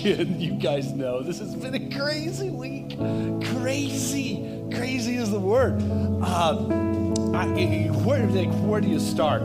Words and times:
Again. 0.00 0.40
You 0.40 0.52
guys 0.52 0.92
know 0.92 1.22
this 1.22 1.38
has 1.38 1.54
been 1.54 1.74
a 1.74 1.96
crazy 1.96 2.50
week. 2.50 2.96
Crazy, 3.56 4.64
crazy 4.72 5.16
is 5.16 5.30
the 5.30 5.38
word. 5.38 5.80
Um, 6.22 7.34
I, 7.34 7.46
where, 8.04 8.26
like, 8.26 8.52
where 8.60 8.80
do 8.80 8.88
you 8.88 8.98
start? 8.98 9.42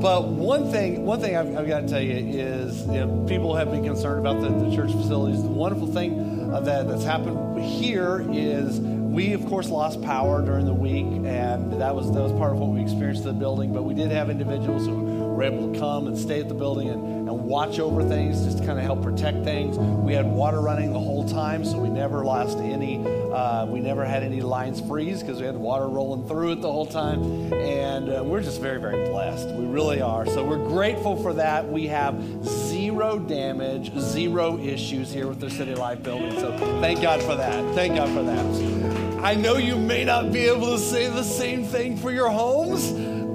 But 0.00 0.28
one 0.28 0.70
thing, 0.70 1.04
one 1.04 1.20
thing 1.20 1.36
I've, 1.36 1.56
I've 1.56 1.66
got 1.66 1.80
to 1.80 1.88
tell 1.88 2.00
you 2.00 2.14
is, 2.14 2.82
you 2.82 3.06
know, 3.06 3.24
people 3.26 3.54
have 3.56 3.70
been 3.70 3.84
concerned 3.84 4.20
about 4.20 4.42
the, 4.42 4.50
the 4.50 4.74
church 4.74 4.92
facilities. 4.92 5.42
The 5.42 5.48
wonderful 5.48 5.86
thing 5.88 6.52
uh, 6.52 6.60
that, 6.60 6.88
that's 6.88 7.04
happened 7.04 7.62
here 7.62 8.26
is 8.30 8.80
we, 8.80 9.32
of 9.32 9.46
course, 9.46 9.68
lost 9.68 10.02
power 10.02 10.44
during 10.44 10.66
the 10.66 10.74
week, 10.74 11.06
and 11.06 11.80
that 11.80 11.94
was 11.94 12.12
that 12.12 12.20
was 12.20 12.32
part 12.32 12.52
of 12.52 12.58
what 12.58 12.70
we 12.70 12.82
experienced 12.82 13.22
in 13.22 13.28
the 13.28 13.34
building. 13.34 13.72
But 13.72 13.84
we 13.84 13.94
did 13.94 14.10
have 14.10 14.28
individuals 14.28 14.86
who 14.86 15.13
were 15.34 15.42
able 15.42 15.72
to 15.72 15.78
come 15.78 16.06
and 16.06 16.16
stay 16.16 16.40
at 16.40 16.48
the 16.48 16.54
building 16.54 16.88
and, 16.88 17.28
and 17.28 17.44
watch 17.44 17.78
over 17.78 18.02
things, 18.04 18.44
just 18.44 18.58
to 18.58 18.66
kind 18.66 18.78
of 18.78 18.84
help 18.84 19.02
protect 19.02 19.44
things. 19.44 19.76
We 19.76 20.14
had 20.14 20.26
water 20.26 20.60
running 20.60 20.92
the 20.92 21.00
whole 21.00 21.28
time, 21.28 21.64
so 21.64 21.78
we 21.78 21.88
never 21.88 22.24
lost 22.24 22.58
any. 22.58 23.04
Uh, 23.04 23.66
we 23.66 23.80
never 23.80 24.04
had 24.04 24.22
any 24.22 24.40
lines 24.40 24.80
freeze 24.80 25.20
because 25.20 25.40
we 25.40 25.46
had 25.46 25.56
water 25.56 25.88
rolling 25.88 26.28
through 26.28 26.52
it 26.52 26.60
the 26.60 26.70
whole 26.70 26.86
time, 26.86 27.52
and 27.52 28.08
uh, 28.08 28.22
we're 28.24 28.42
just 28.42 28.60
very, 28.60 28.80
very 28.80 29.08
blessed. 29.08 29.48
We 29.48 29.66
really 29.66 30.00
are. 30.00 30.24
So 30.26 30.44
we're 30.44 30.68
grateful 30.68 31.20
for 31.20 31.34
that. 31.34 31.68
We 31.68 31.88
have 31.88 32.22
zero 32.44 33.18
damage, 33.18 33.92
zero 33.98 34.58
issues 34.58 35.12
here 35.12 35.26
with 35.26 35.40
the 35.40 35.50
City 35.50 35.74
Life 35.74 36.02
building. 36.02 36.32
So 36.38 36.56
thank 36.80 37.02
God 37.02 37.20
for 37.22 37.34
that. 37.34 37.74
Thank 37.74 37.96
God 37.96 38.08
for 38.10 38.22
that. 38.22 39.24
I 39.24 39.34
know 39.34 39.56
you 39.56 39.76
may 39.76 40.04
not 40.04 40.32
be 40.32 40.40
able 40.40 40.72
to 40.72 40.78
say 40.78 41.08
the 41.08 41.24
same 41.24 41.64
thing 41.64 41.96
for 41.96 42.12
your 42.12 42.28
homes, 42.28 42.92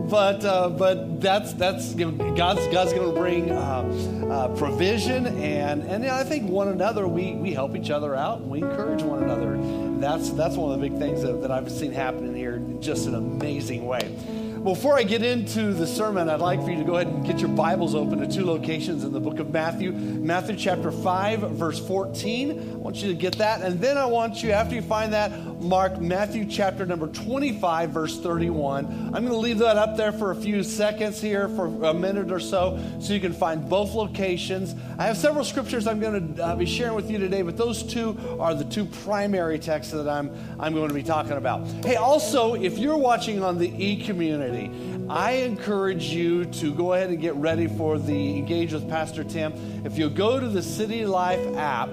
but 0.09 0.43
uh, 0.43 0.69
but 0.69 1.21
that's 1.21 1.53
that's 1.53 1.93
God's 1.93 2.67
God's 2.67 2.93
going 2.93 3.13
to 3.13 3.19
bring 3.19 3.51
uh, 3.51 4.27
uh, 4.29 4.55
provision 4.55 5.27
and 5.27 5.83
and 5.83 6.05
I 6.05 6.23
think 6.23 6.49
one 6.49 6.69
another 6.69 7.07
we 7.07 7.33
we 7.35 7.53
help 7.53 7.75
each 7.75 7.91
other 7.91 8.15
out 8.15 8.39
and 8.39 8.49
we 8.49 8.59
encourage 8.61 9.03
one 9.03 9.23
another. 9.23 9.57
That's 9.99 10.31
that's 10.31 10.55
one 10.55 10.73
of 10.73 10.79
the 10.79 10.89
big 10.89 10.97
things 10.97 11.21
that, 11.21 11.41
that 11.41 11.51
I've 11.51 11.71
seen 11.71 11.91
happening 11.91 12.35
here 12.35 12.55
in 12.55 12.81
just 12.81 13.07
an 13.07 13.15
amazing 13.15 13.85
way. 13.85 14.15
Before 14.63 14.97
I 14.97 15.03
get 15.03 15.23
into 15.23 15.71
the 15.73 15.87
sermon, 15.87 16.27
I'd 16.27 16.41
like 16.41 16.61
for 16.61 16.69
you 16.69 16.77
to 16.79 16.83
go 16.83 16.95
ahead 16.95 17.07
and 17.07 17.25
get 17.25 17.39
your 17.39 17.47
Bibles 17.47 17.95
open 17.95 18.19
to 18.19 18.27
two 18.27 18.45
locations 18.45 19.05
in 19.05 19.13
the 19.13 19.19
book 19.19 19.39
of 19.39 19.51
Matthew. 19.51 19.93
Matthew 19.93 20.57
chapter 20.57 20.91
5, 20.91 21.51
verse 21.51 21.79
14. 21.87 22.73
I 22.73 22.75
want 22.75 22.97
you 22.97 23.07
to 23.07 23.13
get 23.13 23.37
that. 23.37 23.61
And 23.61 23.79
then 23.79 23.97
I 23.97 24.05
want 24.05 24.43
you, 24.43 24.51
after 24.51 24.75
you 24.75 24.81
find 24.81 25.13
that, 25.13 25.31
mark 25.59 25.99
Matthew 25.99 26.45
chapter 26.45 26.85
number 26.85 27.07
25, 27.07 27.89
verse 27.89 28.19
31. 28.19 28.85
I'm 28.85 29.11
going 29.11 29.27
to 29.27 29.35
leave 29.35 29.59
that 29.59 29.77
up 29.77 29.97
there 29.97 30.11
for 30.11 30.31
a 30.31 30.35
few 30.35 30.63
seconds 30.63 31.21
here, 31.21 31.49
for 31.49 31.65
a 31.83 31.93
minute 31.93 32.31
or 32.31 32.39
so, 32.39 32.79
so 32.99 33.13
you 33.13 33.19
can 33.19 33.33
find 33.33 33.67
both 33.67 33.93
locations. 33.93 34.75
I 34.97 35.05
have 35.05 35.17
several 35.17 35.43
scriptures 35.43 35.87
I'm 35.87 35.99
going 35.99 36.35
to 36.35 36.43
uh, 36.43 36.55
be 36.55 36.65
sharing 36.65 36.95
with 36.95 37.11
you 37.11 37.17
today, 37.17 37.41
but 37.41 37.57
those 37.57 37.83
two 37.83 38.17
are 38.39 38.53
the 38.53 38.65
two 38.65 38.85
primary 38.85 39.59
texts 39.59 39.93
that 39.93 40.07
I'm, 40.07 40.31
I'm 40.59 40.73
going 40.73 40.89
to 40.89 40.93
be 40.93 41.03
talking 41.03 41.33
about. 41.33 41.67
Hey, 41.85 41.95
also, 41.95 42.55
if 42.55 42.77
you're 42.77 42.97
watching 42.97 43.43
on 43.43 43.57
the 43.57 43.71
e 43.83 44.03
community, 44.03 44.71
I 45.09 45.31
encourage 45.31 46.05
you 46.05 46.45
to 46.45 46.73
go 46.73 46.93
ahead 46.93 47.09
and 47.09 47.19
get 47.19 47.35
ready 47.35 47.67
for 47.67 47.97
the 47.97 48.37
Engage 48.37 48.73
with 48.73 48.87
Pastor 48.87 49.23
Tim. 49.23 49.53
If 49.83 49.97
you 49.97 50.09
go 50.09 50.39
to 50.39 50.47
the 50.47 50.61
City 50.61 51.05
Life 51.05 51.55
app, 51.57 51.89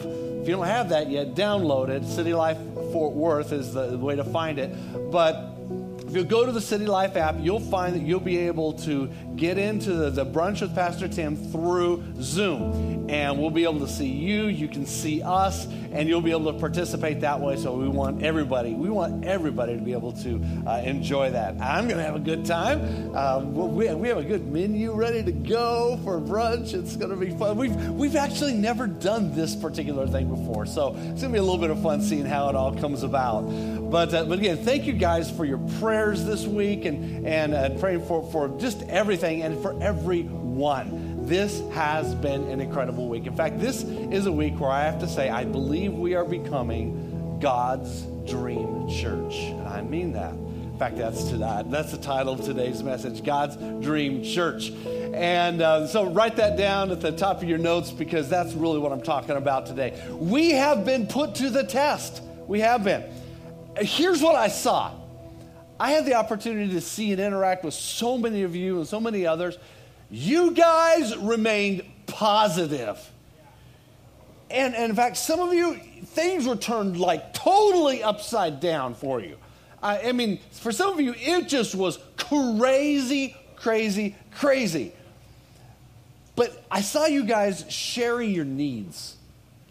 if 0.47 0.51
you 0.51 0.55
don't 0.55 0.67
have 0.67 0.91
that 0.91 1.11
yet, 1.11 1.35
download 1.35 1.89
it. 1.89 2.05
City 2.05 2.33
Life 2.33 2.57
Fort 2.93 3.15
Worth 3.15 3.51
is 3.51 3.75
the 3.75 3.99
way 3.99 4.15
to 4.15 4.23
find 4.23 4.61
it. 4.61 4.71
But 5.11 5.57
if 6.07 6.15
you 6.15 6.23
go 6.23 6.47
to 6.47 6.53
the 6.53 6.61
City 6.61 6.87
Life 6.87 7.17
app, 7.17 7.35
you'll 7.41 7.59
find 7.59 7.97
that 7.97 8.03
you'll 8.03 8.21
be 8.21 8.39
able 8.39 8.75
to 8.75 9.11
get 9.37 9.59
into 9.59 9.93
the, 9.93 10.11
the 10.11 10.27
brunch 10.27 10.63
with 10.63 10.75
Pastor 10.75 11.09
Tim 11.09 11.37
through 11.37 12.03
Zoom. 12.21 13.09
And 13.09 13.39
we'll 13.39 13.51
be 13.51 13.65
able 13.65 13.81
to 13.81 13.89
see 13.89 14.09
you, 14.09 14.47
you 14.47 14.67
can 14.67 14.85
see 14.87 15.23
us, 15.23 15.67
and 15.93 16.09
you'll 16.09 16.21
be 16.21 16.33
able 16.33 16.53
to 16.53 16.59
participate 16.59 17.21
that 17.21 17.41
way. 17.41 17.57
So 17.57 17.75
we 17.75 17.89
want 17.89 18.23
everybody, 18.23 18.75
we 18.75 18.91
want 18.91 19.25
everybody 19.25 19.77
to 19.77 19.81
be 19.81 19.93
able 19.93 20.13
to 20.13 20.43
uh, 20.67 20.83
enjoy 20.85 21.31
that. 21.31 21.61
I'm 21.61 21.87
going 21.87 21.99
to 21.99 22.05
have 22.05 22.17
a 22.17 22.21
good 22.21 22.45
time. 22.45 23.15
Um, 23.15 23.55
we, 23.55 23.93
we 23.95 24.09
have 24.09 24.19
a 24.19 24.25
good 24.25 24.51
menu 24.51 24.93
ready 24.93 25.23
to 25.23 25.33
go 25.33 26.01
for 26.03 26.21
brunch. 26.21 26.75
It's 26.75 26.97
going 26.97 27.11
to 27.11 27.17
be 27.17 27.31
fun. 27.31 27.57
We've, 27.57 27.77
we've 27.91 28.17
actually 28.17 28.55
never 28.55 28.87
done 28.87 29.35
this 29.35 29.55
particular 29.55 30.07
thing 30.07 30.29
before. 30.29 30.67
So 30.67 30.89
it's 30.89 30.99
going 30.99 31.17
to 31.21 31.29
be 31.29 31.39
a 31.39 31.43
little 31.43 31.59
bit 31.59 31.71
of 31.71 31.81
fun 31.83 32.03
seeing 32.03 32.27
how 32.27 32.49
it 32.49 32.57
all 32.57 32.75
comes 32.75 33.03
about. 33.03 33.43
But, 33.43 34.13
uh, 34.13 34.25
but 34.25 34.39
again, 34.39 34.59
thank 34.59 34.85
you 34.85 34.95
guys 34.95 35.31
for 35.31 35.45
your 35.45 35.59
prayers 35.79 36.25
this 36.25 36.45
week 36.45 36.85
and, 36.87 37.27
and 37.27 37.55
uh, 37.55 37.71
praying 37.79 38.05
for, 38.07 38.29
for 38.33 38.49
just 38.59 38.83
everything 38.85 39.26
and 39.27 39.61
for 39.61 39.81
everyone. 39.83 41.27
This 41.27 41.61
has 41.73 42.15
been 42.15 42.45
an 42.45 42.61
incredible 42.61 43.09
week. 43.09 43.27
In 43.27 43.35
fact, 43.35 43.59
this 43.59 43.83
is 43.83 44.27
a 44.27 44.33
week 44.33 44.61
where 44.61 44.71
I 44.71 44.85
have 44.85 45.01
to 45.01 45.09
say, 45.09 45.29
I 45.29 45.45
believe 45.45 45.93
we 45.93 46.15
are 46.15 46.25
becoming 46.25 47.39
God's 47.41 48.03
dream 48.31 48.89
church. 48.89 49.35
And 49.35 49.67
I 49.67 49.83
mean 49.83 50.13
that. 50.13 50.33
In 50.33 50.79
fact, 50.79 50.99
that's 50.99 51.25
to 51.31 51.39
that. 51.39 51.71
That's 51.71 51.91
the 51.91 51.99
title 51.99 52.35
of 52.35 52.45
today's 52.45 52.83
message 52.83 53.25
God's 53.25 53.57
Dream 53.83 54.23
Church. 54.23 54.71
And 55.15 55.63
uh, 55.63 55.87
so 55.87 56.11
write 56.11 56.37
that 56.37 56.57
down 56.57 56.91
at 56.91 57.01
the 57.01 57.13
top 57.13 57.43
of 57.43 57.49
your 57.49 57.59
notes 57.59 57.91
because 57.91 58.29
that's 58.29 58.53
really 58.53 58.79
what 58.79 58.93
I'm 58.93 59.01
talking 59.01 59.37
about 59.37 59.67
today. 59.67 60.01
We 60.11 60.51
have 60.51 60.85
been 60.85 61.07
put 61.07 61.35
to 61.37 61.51
the 61.51 61.65
test. 61.65 62.23
We 62.47 62.61
have 62.61 62.85
been. 62.85 63.03
Here's 63.79 64.23
what 64.23 64.37
I 64.37 64.49
saw 64.49 64.93
I 65.79 65.93
had 65.93 66.07
the 66.07 66.15
opportunity 66.15 66.73
to 66.73 66.81
see 66.81 67.13
and 67.13 67.21
interact 67.21 67.65
with 67.65 67.75
so 67.75 68.17
many 68.17 68.43
of 68.43 68.57
you 68.57 68.79
and 68.79 68.89
so 68.89 69.01
many 69.01 69.27
others. 69.27 69.59
You 70.11 70.53
guys 70.53 71.17
remained 71.17 71.83
positive. 72.07 72.99
And, 74.51 74.75
and 74.75 74.91
in 74.91 74.97
fact, 74.97 75.17
some 75.17 75.41
of 75.41 75.53
you, 75.53 75.77
things 76.05 76.47
were 76.47 76.57
turned 76.57 76.99
like 76.99 77.35
totally 77.35 78.03
upside 78.03 78.61
down 78.61 78.95
for 78.95 79.21
you. 79.21 79.37
I, 79.83 80.09
I 80.09 80.13
mean, 80.13 80.39
for 80.53 80.73
some 80.73 80.93
of 80.93 81.01
you, 81.01 81.15
it 81.17 81.49
just 81.49 81.75
was 81.75 81.99
crazy, 82.17 83.37
crazy, 83.57 84.17
crazy. 84.35 84.93
But 86.37 86.65
I 86.71 86.83
saw 86.83 87.07
you 87.07 87.25
guys 87.25 87.65
sharing 87.69 88.31
your 88.31 88.45
needs. 88.45 89.17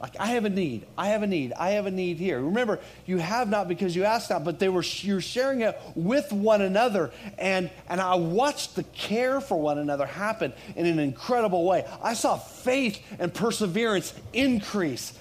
Like, 0.01 0.19
I 0.19 0.28
have 0.28 0.44
a 0.44 0.50
need. 0.50 0.85
I 0.97 1.07
have 1.07 1.23
a 1.23 1.28
need. 1.28 1.53
I 1.53 1.72
have 1.72 1.85
a 1.85 1.91
need 1.91 2.17
here. 2.17 2.41
Remember, 2.41 2.79
you 3.06 3.17
have 3.17 3.50
not 3.50 3.69
because 3.69 3.95
you 3.95 4.03
ask 4.03 4.29
not, 4.29 4.44
but 4.44 4.59
they 4.59 4.67
were 4.67 4.83
you're 4.83 5.22
sharing 5.22 5.61
it 5.61 5.79
with 5.95 6.33
one 6.33 6.61
another. 6.61 7.11
And, 7.38 7.72
and 7.88 8.01
I 8.01 8.16
watched 8.16 8.75
the 8.75 8.83
care 8.83 9.39
for 9.39 9.57
one 9.57 9.78
another 9.78 10.06
happen 10.06 10.51
in 10.75 10.85
an 10.85 11.00
incredible 11.00 11.63
way. 11.63 11.85
I 12.03 12.13
saw 12.13 12.38
faith 12.38 13.01
and 13.19 13.33
perseverance 13.33 14.13
increase. 14.33 15.13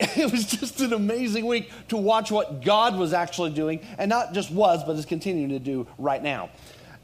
It 0.16 0.32
was 0.32 0.46
just 0.46 0.80
an 0.80 0.92
amazing 0.92 1.46
week 1.46 1.70
to 1.88 1.96
watch 1.96 2.32
what 2.32 2.64
God 2.64 2.96
was 2.96 3.12
actually 3.12 3.52
doing, 3.52 3.86
and 3.98 4.08
not 4.08 4.32
just 4.32 4.50
was, 4.50 4.82
but 4.82 4.96
is 4.96 5.06
continuing 5.06 5.50
to 5.50 5.60
do 5.60 5.86
right 5.96 6.20
now. 6.20 6.50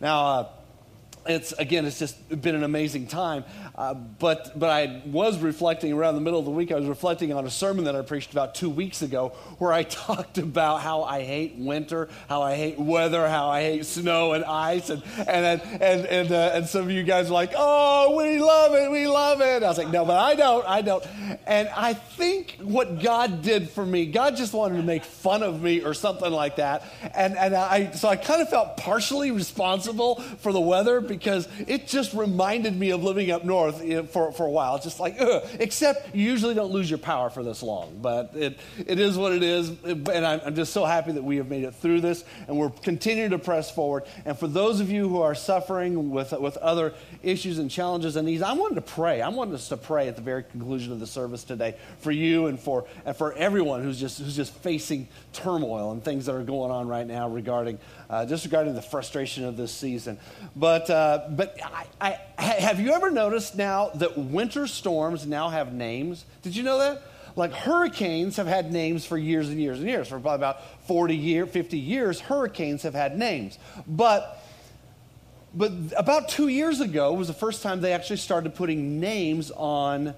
Now, 0.00 0.26
uh, 0.26 0.48
it's 1.28 1.52
again, 1.52 1.84
it's 1.84 1.98
just 1.98 2.28
been 2.40 2.54
an 2.54 2.64
amazing 2.64 3.06
time. 3.06 3.44
Uh, 3.76 3.94
but 3.94 4.58
but 4.58 4.70
I 4.70 5.02
was 5.06 5.38
reflecting 5.38 5.92
around 5.92 6.14
the 6.14 6.20
middle 6.20 6.38
of 6.38 6.46
the 6.46 6.50
week. 6.50 6.72
I 6.72 6.76
was 6.76 6.86
reflecting 6.86 7.32
on 7.32 7.46
a 7.46 7.50
sermon 7.50 7.84
that 7.84 7.94
I 7.94 8.02
preached 8.02 8.32
about 8.32 8.54
two 8.54 8.70
weeks 8.70 9.02
ago, 9.02 9.28
where 9.58 9.72
I 9.72 9.82
talked 10.08 10.38
about 10.38 10.80
how 10.80 11.02
I 11.02 11.22
hate 11.22 11.54
winter, 11.56 12.08
how 12.28 12.42
I 12.42 12.56
hate 12.56 12.78
weather, 12.78 13.28
how 13.28 13.48
I 13.48 13.62
hate 13.62 13.84
snow 13.84 14.32
and 14.32 14.44
ice, 14.44 14.88
and 14.88 15.02
and 15.18 15.60
and 15.80 16.06
and, 16.06 16.32
uh, 16.32 16.50
and 16.54 16.66
some 16.66 16.82
of 16.82 16.90
you 16.90 17.02
guys 17.02 17.28
are 17.30 17.34
like, 17.34 17.52
oh, 17.54 18.16
we 18.16 18.38
love 18.38 18.74
it, 18.74 18.90
we 18.90 19.06
love 19.06 19.40
it. 19.40 19.62
I 19.62 19.68
was 19.68 19.78
like, 19.78 19.88
no, 19.88 20.04
but 20.04 20.16
I 20.16 20.34
don't, 20.34 20.66
I 20.66 20.80
don't. 20.80 21.06
And 21.46 21.68
I 21.68 21.92
think 21.92 22.56
what 22.62 23.02
God 23.02 23.42
did 23.42 23.68
for 23.68 23.84
me, 23.84 24.06
God 24.06 24.36
just 24.36 24.54
wanted 24.54 24.78
to 24.78 24.82
make 24.82 25.04
fun 25.04 25.42
of 25.42 25.62
me 25.62 25.82
or 25.82 25.92
something 25.92 26.32
like 26.32 26.56
that. 26.56 26.84
And 27.14 27.36
and 27.36 27.54
I 27.54 27.90
so 27.90 28.08
I 28.08 28.16
kind 28.16 28.40
of 28.40 28.48
felt 28.48 28.78
partially 28.78 29.30
responsible 29.30 30.16
for 30.38 30.52
the 30.52 30.60
weather 30.60 31.00
because 31.18 31.48
it 31.66 31.88
just 31.88 32.14
reminded 32.14 32.76
me 32.76 32.90
of 32.90 33.02
living 33.02 33.30
up 33.30 33.44
north 33.44 33.82
for, 34.10 34.32
for 34.32 34.46
a 34.46 34.50
while. 34.50 34.76
It's 34.76 34.84
just 34.84 35.00
like, 35.00 35.16
ugh. 35.20 35.44
except 35.58 36.14
you 36.14 36.22
usually 36.22 36.54
don't 36.54 36.70
lose 36.70 36.88
your 36.88 36.98
power 36.98 37.28
for 37.28 37.42
this 37.42 37.62
long, 37.62 37.98
but 38.00 38.30
it, 38.34 38.58
it 38.86 39.00
is 39.00 39.16
what 39.16 39.32
it 39.32 39.42
is. 39.42 39.70
And 39.82 40.08
I'm, 40.08 40.40
I'm 40.44 40.54
just 40.54 40.72
so 40.72 40.84
happy 40.84 41.12
that 41.12 41.24
we 41.24 41.36
have 41.36 41.48
made 41.48 41.64
it 41.64 41.74
through 41.74 42.00
this 42.00 42.24
and 42.46 42.56
we're 42.56 42.70
continuing 42.70 43.30
to 43.30 43.38
press 43.38 43.70
forward. 43.70 44.04
And 44.24 44.38
for 44.38 44.46
those 44.46 44.80
of 44.80 44.90
you 44.90 45.08
who 45.08 45.22
are 45.22 45.34
suffering 45.34 46.10
with, 46.10 46.32
with 46.32 46.56
other 46.58 46.94
issues 47.22 47.58
and 47.58 47.70
challenges 47.70 48.16
and 48.16 48.26
needs, 48.26 48.42
I 48.42 48.52
wanted 48.52 48.76
to 48.76 48.82
pray. 48.82 49.20
I 49.20 49.28
wanted 49.28 49.54
us 49.54 49.68
to 49.70 49.76
pray 49.76 50.08
at 50.08 50.16
the 50.16 50.22
very 50.22 50.44
conclusion 50.44 50.92
of 50.92 51.00
the 51.00 51.06
service 51.06 51.42
today 51.42 51.76
for 51.98 52.12
you 52.12 52.46
and 52.46 52.60
for, 52.60 52.86
and 53.04 53.16
for 53.16 53.32
everyone 53.32 53.82
who's 53.82 53.98
just, 53.98 54.18
who's 54.18 54.36
just 54.36 54.54
facing 54.54 55.08
turmoil 55.32 55.92
and 55.92 56.04
things 56.04 56.26
that 56.26 56.34
are 56.34 56.44
going 56.44 56.70
on 56.70 56.86
right 56.86 57.06
now 57.06 57.28
regarding 57.28 57.78
uh, 58.10 58.24
just 58.24 58.44
regarding 58.44 58.74
the 58.74 58.82
frustration 58.82 59.44
of 59.44 59.56
this 59.56 59.72
season. 59.72 60.18
But, 60.56 60.88
uh, 60.88 61.07
Uh, 61.08 61.26
but 61.30 61.56
I, 61.62 62.18
I, 62.36 62.42
have 62.42 62.80
you 62.80 62.92
ever 62.92 63.10
noticed 63.10 63.56
now 63.56 63.88
that 63.94 64.18
winter 64.18 64.66
storms 64.66 65.26
now 65.26 65.48
have 65.48 65.72
names? 65.72 66.26
Did 66.42 66.54
you 66.54 66.62
know 66.62 66.78
that? 66.80 67.02
Like 67.34 67.52
hurricanes 67.52 68.36
have 68.36 68.46
had 68.46 68.70
names 68.70 69.06
for 69.06 69.16
years 69.16 69.48
and 69.48 69.58
years 69.58 69.78
and 69.78 69.88
years. 69.88 70.08
For 70.08 70.20
probably 70.20 70.34
about 70.34 70.86
40 70.86 71.16
year, 71.16 71.46
50 71.46 71.78
years, 71.78 72.20
hurricanes 72.20 72.82
have 72.82 72.92
had 72.92 73.16
names. 73.16 73.58
But 73.86 74.44
but 75.54 75.72
about 75.96 76.28
two 76.28 76.48
years 76.48 76.82
ago 76.82 77.14
was 77.14 77.26
the 77.26 77.32
first 77.32 77.62
time 77.62 77.80
they 77.80 77.94
actually 77.94 78.18
started 78.18 78.54
putting 78.54 79.00
names 79.00 79.50
on 79.50 80.14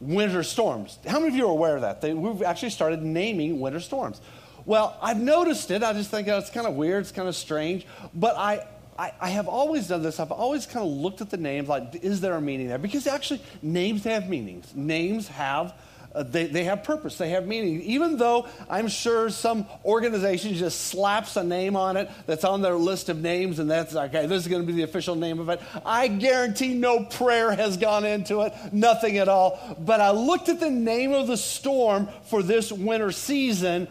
winter 0.00 0.42
storms. 0.42 0.98
How 1.06 1.20
many 1.20 1.28
of 1.28 1.36
you 1.36 1.46
are 1.46 1.52
aware 1.52 1.76
of 1.76 1.82
that? 1.82 2.00
They, 2.00 2.12
we've 2.12 2.42
actually 2.42 2.70
started 2.70 3.02
naming 3.04 3.60
winter 3.60 3.78
storms. 3.78 4.20
Well, 4.66 4.96
I've 5.00 5.20
noticed 5.20 5.70
it. 5.70 5.84
I 5.84 5.92
just 5.92 6.10
think 6.10 6.26
oh, 6.26 6.38
it's 6.38 6.50
kind 6.50 6.66
of 6.66 6.74
weird, 6.74 7.02
it's 7.02 7.12
kind 7.12 7.28
of 7.28 7.36
strange. 7.36 7.86
But 8.14 8.36
I, 8.36 8.66
I, 8.98 9.12
I, 9.20 9.28
have 9.30 9.48
always 9.48 9.88
done 9.88 10.02
this. 10.02 10.20
I've 10.20 10.30
always 10.30 10.66
kind 10.66 10.86
of 10.86 10.92
looked 10.92 11.20
at 11.20 11.30
the 11.30 11.36
names 11.36 11.68
like, 11.68 11.96
is 12.02 12.20
there 12.20 12.34
a 12.34 12.40
meaning 12.40 12.68
there? 12.68 12.78
Because 12.78 13.06
actually, 13.06 13.42
names 13.62 14.04
have 14.04 14.28
meanings. 14.28 14.72
Names 14.74 15.28
have. 15.28 15.74
Uh, 16.14 16.22
they, 16.22 16.46
they 16.46 16.62
have 16.62 16.84
purpose, 16.84 17.18
they 17.18 17.30
have 17.30 17.44
meaning. 17.44 17.82
Even 17.82 18.16
though 18.16 18.46
I'm 18.70 18.86
sure 18.86 19.30
some 19.30 19.66
organization 19.84 20.54
just 20.54 20.82
slaps 20.82 21.36
a 21.36 21.42
name 21.42 21.74
on 21.74 21.96
it 21.96 22.08
that's 22.26 22.44
on 22.44 22.62
their 22.62 22.76
list 22.76 23.08
of 23.08 23.20
names, 23.20 23.58
and 23.58 23.68
that's 23.68 23.96
okay, 23.96 24.26
this 24.26 24.42
is 24.42 24.48
going 24.48 24.62
to 24.62 24.66
be 24.66 24.74
the 24.74 24.84
official 24.84 25.16
name 25.16 25.40
of 25.40 25.48
it. 25.48 25.60
I 25.84 26.06
guarantee 26.06 26.74
no 26.74 27.04
prayer 27.04 27.50
has 27.50 27.76
gone 27.76 28.04
into 28.04 28.42
it, 28.42 28.52
nothing 28.72 29.18
at 29.18 29.28
all. 29.28 29.76
But 29.80 30.00
I 30.00 30.12
looked 30.12 30.48
at 30.48 30.60
the 30.60 30.70
name 30.70 31.12
of 31.12 31.26
the 31.26 31.36
storm 31.36 32.08
for 32.26 32.44
this 32.44 32.70
winter 32.70 33.10
season, 33.10 33.88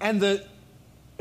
and 0.00 0.18
the, 0.18 0.46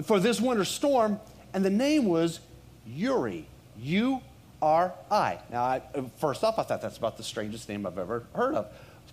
for 0.03 0.21
this 0.21 0.39
winter 0.39 0.63
storm, 0.63 1.19
and 1.53 1.65
the 1.65 1.69
name 1.69 2.05
was 2.05 2.39
Uri. 2.85 3.45
U 3.77 4.21
R 4.61 4.93
I. 5.11 5.39
Now, 5.51 5.63
I, 5.63 5.81
first 6.17 6.43
off, 6.43 6.57
I 6.59 6.63
thought 6.63 6.81
that's 6.81 6.97
about 6.97 7.17
the 7.17 7.23
strangest 7.23 7.67
name 7.69 7.85
I've 7.85 7.97
ever 7.97 8.25
heard 8.33 8.55
of. 8.55 8.67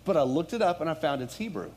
But 0.05 0.17
I 0.17 0.23
looked 0.23 0.53
it 0.53 0.63
up 0.63 0.81
and 0.81 0.91
I 0.91 0.95
found 0.95 1.23
it's 1.23 1.37
Hebrew. 1.37 1.71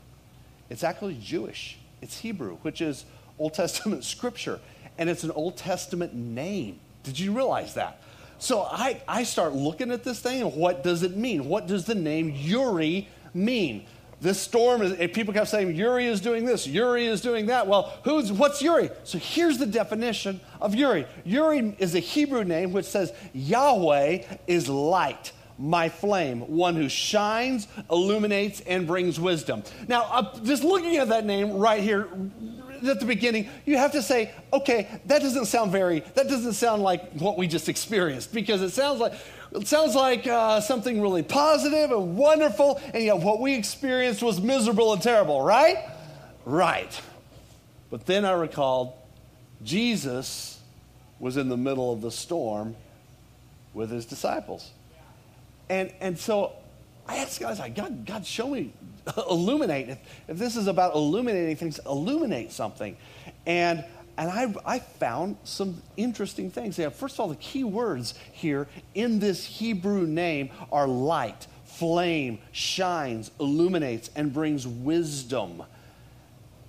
It's 0.70 0.82
actually 0.82 1.18
Jewish. 1.20 1.78
It's 2.00 2.18
Hebrew, 2.18 2.56
which 2.62 2.80
is 2.80 3.04
Old 3.38 3.54
Testament 3.54 4.04
scripture. 4.14 4.60
And 4.98 5.10
it's 5.10 5.24
an 5.24 5.30
Old 5.32 5.56
Testament 5.56 6.14
name. 6.14 6.80
Did 7.02 7.18
you 7.18 7.32
realize 7.32 7.74
that? 7.74 8.00
So 8.38 8.62
I, 8.62 9.00
I 9.08 9.22
start 9.22 9.54
looking 9.54 9.90
at 9.90 10.04
this 10.04 10.20
thing 10.20 10.42
and 10.42 10.54
what 10.54 10.82
does 10.82 11.02
it 11.02 11.16
mean? 11.16 11.48
What 11.48 11.66
does 11.66 11.84
the 11.84 11.94
name 11.94 12.30
Uri 12.34 13.08
mean? 13.32 13.86
This 14.20 14.40
storm, 14.40 14.80
is, 14.80 15.10
people 15.10 15.34
kept 15.34 15.48
saying, 15.48 15.76
Uri 15.76 16.06
is 16.06 16.20
doing 16.20 16.44
this, 16.44 16.66
Uri 16.66 17.06
is 17.06 17.20
doing 17.20 17.46
that. 17.46 17.66
Well, 17.66 17.98
who's, 18.04 18.32
what's 18.32 18.62
Uri? 18.62 18.90
So 19.04 19.18
here's 19.18 19.58
the 19.58 19.66
definition 19.66 20.40
of 20.60 20.74
Uri 20.74 21.06
Uri 21.24 21.76
is 21.78 21.94
a 21.94 22.00
Hebrew 22.00 22.44
name 22.44 22.72
which 22.72 22.86
says 22.86 23.12
Yahweh 23.34 24.22
is 24.46 24.68
light 24.68 25.32
my 25.58 25.88
flame, 25.88 26.40
one 26.40 26.74
who 26.74 26.88
shines, 26.88 27.66
illuminates, 27.90 28.60
and 28.60 28.86
brings 28.86 29.18
wisdom. 29.18 29.62
Now, 29.88 30.04
uh, 30.04 30.38
just 30.40 30.64
looking 30.64 30.96
at 30.96 31.08
that 31.08 31.24
name 31.24 31.52
right 31.52 31.82
here 31.82 32.08
at 32.86 33.00
the 33.00 33.06
beginning, 33.06 33.48
you 33.64 33.78
have 33.78 33.92
to 33.92 34.02
say, 34.02 34.32
okay, 34.52 34.86
that 35.06 35.22
doesn't 35.22 35.46
sound 35.46 35.72
very, 35.72 36.00
that 36.14 36.28
doesn't 36.28 36.54
sound 36.54 36.82
like 36.82 37.12
what 37.12 37.38
we 37.38 37.46
just 37.46 37.68
experienced 37.68 38.34
because 38.34 38.60
it 38.60 38.70
sounds 38.70 39.00
like 39.00 39.14
it 39.52 39.68
sounds 39.68 39.94
like 39.94 40.26
uh, 40.26 40.60
something 40.60 41.00
really 41.00 41.22
positive 41.22 41.90
and 41.90 42.16
wonderful, 42.16 42.80
and 42.92 43.02
yet 43.02 43.18
what 43.18 43.40
we 43.40 43.54
experienced 43.54 44.22
was 44.22 44.40
miserable 44.40 44.92
and 44.92 45.02
terrible, 45.02 45.42
right? 45.42 45.78
Right. 46.44 47.00
But 47.90 48.06
then 48.06 48.24
I 48.24 48.32
recalled 48.32 48.92
Jesus 49.62 50.60
was 51.18 51.36
in 51.36 51.48
the 51.48 51.56
middle 51.56 51.92
of 51.92 52.02
the 52.02 52.10
storm 52.10 52.76
with 53.72 53.90
his 53.90 54.06
disciples. 54.06 54.70
And, 55.68 55.92
and 56.00 56.18
so 56.18 56.52
I 57.08 57.18
asked 57.18 57.40
God, 57.40 57.58
I 57.58 57.62
like, 57.62 57.74
God, 57.74 58.06
God, 58.06 58.26
show 58.26 58.48
me, 58.48 58.72
illuminate. 59.28 59.88
If, 59.88 59.98
if 60.28 60.38
this 60.38 60.56
is 60.56 60.66
about 60.66 60.94
illuminating 60.94 61.56
things, 61.56 61.80
illuminate 61.86 62.52
something. 62.52 62.96
And 63.46 63.84
and 64.18 64.30
I, 64.30 64.54
I 64.64 64.78
found 64.78 65.36
some 65.44 65.82
interesting 65.96 66.50
things. 66.50 66.78
Yeah, 66.78 66.88
first 66.88 67.16
of 67.16 67.20
all, 67.20 67.28
the 67.28 67.36
key 67.36 67.64
words 67.64 68.14
here 68.32 68.66
in 68.94 69.18
this 69.18 69.44
Hebrew 69.44 70.06
name 70.06 70.50
are 70.72 70.88
light, 70.88 71.46
flame, 71.64 72.38
shines, 72.52 73.30
illuminates, 73.38 74.10
and 74.16 74.32
brings 74.32 74.66
wisdom. 74.66 75.62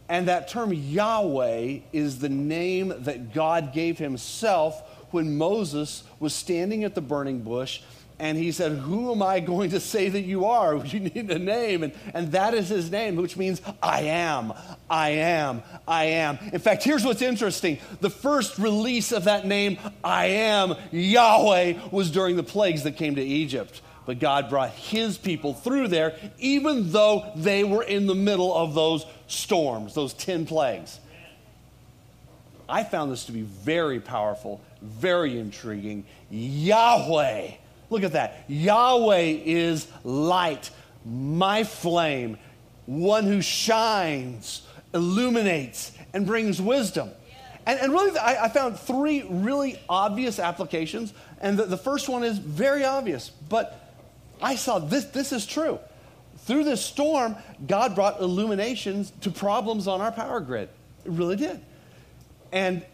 And 0.10 0.28
that 0.28 0.48
term 0.48 0.74
Yahweh 0.74 1.80
is 1.94 2.20
the 2.20 2.30
name 2.30 2.94
that 3.00 3.34
God 3.34 3.74
gave 3.74 3.98
himself 3.98 4.97
when 5.12 5.38
Moses 5.38 6.04
was 6.20 6.34
standing 6.34 6.84
at 6.84 6.96
the 6.96 7.02
burning 7.02 7.42
bush 7.42 7.82
and 8.20 8.38
he 8.38 8.52
said, 8.52 8.72
Who 8.72 9.12
am 9.12 9.22
I 9.22 9.40
going 9.40 9.72
to 9.72 9.80
say 9.80 10.10
that 10.10 10.22
you 10.22 10.46
are? 10.46 10.76
You 10.88 11.02
need 11.02 11.30
a 11.30 11.38
name. 11.38 11.84
And, 11.84 11.94
and 12.14 12.32
that 12.32 12.54
is 12.54 12.70
his 12.70 12.90
name, 12.90 13.16
which 13.18 13.38
means 13.38 13.62
I 13.82 14.02
am, 14.04 14.54
I 14.90 15.10
am, 15.10 15.62
I 15.88 16.06
am. 16.06 16.40
In 16.54 16.60
fact, 16.60 16.84
here's 16.84 17.06
what's 17.06 17.22
interesting 17.22 17.78
the 18.02 18.10
first 18.10 18.58
release 18.58 19.12
of 19.12 19.26
that 19.26 19.46
name, 19.46 19.78
I 20.04 20.26
am, 20.28 20.76
Yahweh, 20.92 21.90
was 21.92 22.10
during 22.10 22.36
the 22.36 22.44
plagues 22.44 22.84
that 22.84 22.98
came 22.98 23.16
to 23.16 23.24
Egypt. 23.24 23.82
But 24.06 24.20
God 24.20 24.50
brought 24.50 24.70
his 24.72 25.18
people 25.18 25.54
through 25.54 25.90
there, 25.90 26.18
even 26.40 26.92
though 26.94 27.30
they 27.36 27.66
were 27.66 27.84
in 27.84 28.08
the 28.08 28.16
middle 28.16 28.56
of 28.56 28.74
those 28.74 29.06
storms, 29.28 29.94
those 29.94 30.14
10 30.14 30.46
plagues. 30.46 30.98
I 32.70 32.86
found 32.86 33.12
this 33.12 33.26
to 33.26 33.34
be 33.34 33.42
very 33.42 34.00
powerful, 34.00 34.62
very 34.82 35.40
intriguing. 35.40 36.06
Yahweh 36.30 37.52
Look 37.90 38.04
at 38.04 38.14
that. 38.14 38.44
Yahweh 38.48 39.40
is 39.46 39.88
light, 40.04 40.70
my 41.06 41.64
flame, 41.64 42.38
one 42.86 43.26
who 43.26 43.42
shines, 43.42 44.64
illuminates, 44.94 45.94
and 46.14 46.26
brings 46.26 46.62
wisdom. 46.62 47.10
And, 47.66 47.80
and 47.80 47.94
really, 47.94 48.18
I, 48.18 48.46
I, 48.46 48.50
found 48.50 48.80
three 48.80 49.24
really 49.30 49.80
obvious 49.90 50.40
applications. 50.40 51.14
And 51.42 51.58
the, 51.58 51.66
the 51.66 51.78
first 51.78 52.08
one 52.08 52.24
is 52.24 52.38
very 52.38 52.86
obvious, 52.86 53.30
but 53.30 53.94
I 54.42 54.56
saw 54.56 54.80
this, 54.80 55.06
this 55.06 55.34
is 55.34 55.46
true. 55.46 55.80
Through 56.40 56.64
this 56.64 56.84
storm, 56.84 57.36
God 57.66 57.94
brought 57.94 58.22
illuminations 58.22 59.12
to 59.22 59.32
problems 59.32 59.88
on 59.88 60.00
our 60.00 60.14
power 60.14 60.40
grid. 60.40 60.70
It 61.04 61.12
really 61.12 61.36
did. 61.36 61.60
And 62.52 62.86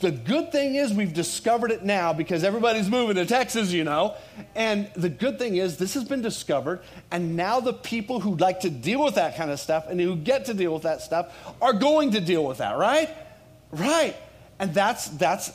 the 0.00 0.10
good 0.10 0.52
thing 0.52 0.74
is 0.74 0.92
we've 0.92 1.12
discovered 1.12 1.70
it 1.70 1.84
now 1.84 2.12
because 2.12 2.44
everybody's 2.44 2.88
moving 2.88 3.16
to 3.16 3.26
Texas, 3.26 3.70
you 3.70 3.84
know. 3.84 4.14
And 4.54 4.90
the 4.96 5.08
good 5.10 5.38
thing 5.38 5.56
is 5.56 5.76
this 5.76 5.94
has 5.94 6.04
been 6.04 6.22
discovered, 6.22 6.80
and 7.10 7.36
now 7.36 7.60
the 7.60 7.74
people 7.74 8.20
who 8.20 8.36
like 8.36 8.60
to 8.60 8.70
deal 8.70 9.04
with 9.04 9.16
that 9.16 9.36
kind 9.36 9.50
of 9.50 9.60
stuff 9.60 9.86
and 9.88 10.00
who 10.00 10.16
get 10.16 10.46
to 10.46 10.54
deal 10.54 10.72
with 10.72 10.84
that 10.84 11.02
stuff 11.02 11.34
are 11.60 11.74
going 11.74 12.12
to 12.12 12.20
deal 12.20 12.44
with 12.44 12.58
that, 12.58 12.78
right? 12.78 13.10
Right. 13.70 14.16
And 14.58 14.72
that's 14.72 15.08
that's 15.08 15.52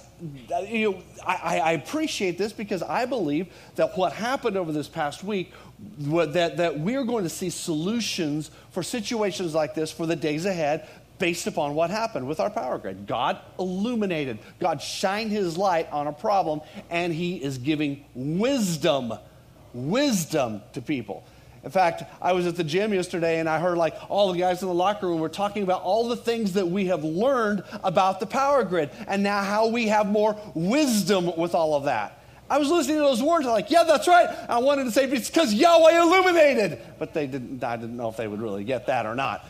you 0.68 0.92
know, 0.92 1.04
I, 1.26 1.60
I 1.60 1.72
appreciate 1.74 2.38
this 2.38 2.52
because 2.52 2.82
I 2.82 3.06
believe 3.06 3.48
that 3.76 3.98
what 3.98 4.14
happened 4.14 4.58
over 4.58 4.72
this 4.72 4.88
past 4.88 5.24
week 5.24 5.54
that, 6.00 6.58
that 6.58 6.80
we're 6.80 7.04
going 7.04 7.24
to 7.24 7.30
see 7.30 7.52
solutions 7.52 8.50
for 8.72 8.82
situations 8.82 9.54
like 9.54 9.76
this 9.76 9.92
for 9.92 10.08
the 10.08 10.16
days 10.16 10.46
ahead 10.46 10.88
based 11.20 11.48
upon 11.48 11.76
what 11.76 11.90
happened 11.90 12.28
with 12.28 12.40
our 12.40 12.50
power 12.50 12.78
grid. 12.78 13.08
God 13.08 13.40
illuminated, 13.60 14.40
God 14.60 14.82
shined 14.82 15.32
his 15.32 15.58
light 15.58 15.92
on 15.92 16.08
a 16.08 16.14
problem, 16.14 16.62
and 16.90 17.14
he 17.14 17.36
is 17.36 17.58
giving 17.58 18.06
wisdom, 18.14 19.14
wisdom 19.74 20.62
to 20.74 20.82
people. 20.82 21.24
In 21.64 21.72
fact, 21.72 22.04
I 22.22 22.32
was 22.32 22.48
at 22.48 22.56
the 22.56 22.64
gym 22.64 22.94
yesterday 22.94 23.40
and 23.40 23.50
I 23.50 23.60
heard 23.60 23.78
like 23.78 23.94
all 24.08 24.32
the 24.32 24.40
guys 24.40 24.62
in 24.62 24.70
the 24.70 24.74
locker 24.74 25.06
room 25.08 25.20
were 25.20 25.28
talking 25.28 25.64
about 25.64 25.82
all 25.82 26.08
the 26.08 26.16
things 26.16 26.54
that 26.54 26.66
we 26.66 26.86
have 26.86 27.04
learned 27.04 27.64
about 27.84 28.22
the 28.22 28.26
power 28.26 28.64
grid 28.64 28.90
and 29.06 29.22
now 29.22 29.44
how 29.44 29.68
we 29.68 29.88
have 29.88 30.08
more 30.08 30.40
wisdom 30.54 31.36
with 31.36 31.54
all 31.54 31.74
of 31.76 31.84
that. 31.84 32.24
I 32.50 32.58
was 32.60 32.70
listening 32.70 32.98
to 32.98 33.02
those 33.02 33.22
words, 33.22 33.46
I'm 33.46 33.52
like, 33.52 33.70
yeah, 33.70 33.84
that's 33.84 34.08
right. 34.08 34.30
I 34.48 34.60
wanted 34.60 34.86
to 34.86 34.92
say 34.92 35.12
it's 35.12 35.30
because 35.30 35.54
Yahweh 35.54 36.02
illuminated, 36.02 36.80
but 36.98 37.14
they 37.14 37.28
didn't, 37.28 37.62
I 37.64 37.76
didn't 37.76 37.98
know 37.98 38.08
if 38.08 38.16
they 38.16 38.30
would 38.30 38.42
really 38.42 38.64
get 38.64 38.88
that 38.88 39.06
or 39.06 39.16
not. 39.16 39.46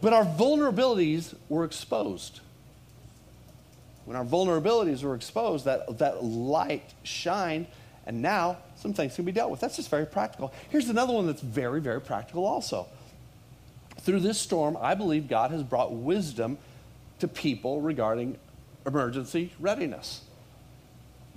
But 0.00 0.12
our 0.12 0.24
vulnerabilities 0.24 1.34
were 1.48 1.64
exposed. 1.64 2.40
When 4.04 4.16
our 4.16 4.24
vulnerabilities 4.24 5.02
were 5.02 5.14
exposed, 5.14 5.64
that, 5.66 5.98
that 5.98 6.24
light 6.24 6.94
shined 7.02 7.66
And 8.08 8.22
now 8.22 8.56
some 8.76 8.94
things 8.94 9.14
can 9.14 9.26
be 9.26 9.32
dealt 9.32 9.50
with. 9.50 9.60
That's 9.60 9.76
just 9.76 9.90
very 9.90 10.06
practical. 10.06 10.50
Here's 10.70 10.88
another 10.88 11.12
one 11.12 11.26
that's 11.26 11.42
very, 11.42 11.78
very 11.78 12.00
practical 12.00 12.46
also. 12.46 12.88
Through 14.00 14.20
this 14.20 14.40
storm, 14.40 14.78
I 14.80 14.94
believe 14.94 15.28
God 15.28 15.50
has 15.50 15.62
brought 15.62 15.92
wisdom 15.92 16.56
to 17.18 17.28
people 17.28 17.82
regarding 17.82 18.38
emergency 18.86 19.52
readiness. 19.60 20.22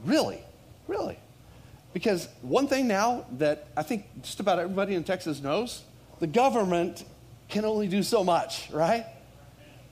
Really, 0.06 0.40
really. 0.88 1.20
Because 1.94 2.30
one 2.42 2.68
thing 2.68 2.88
now 2.88 3.26
that 3.34 3.68
I 3.76 3.84
think 3.84 4.06
just 4.22 4.40
about 4.40 4.58
everybody 4.58 4.96
in 4.96 5.04
Texas 5.04 5.42
knows 5.42 5.84
the 6.22 6.28
government 6.28 7.04
can 7.52 7.66
only 7.66 7.88
do 7.88 8.02
so 8.02 8.24
much, 8.24 8.70
right? 8.72 9.06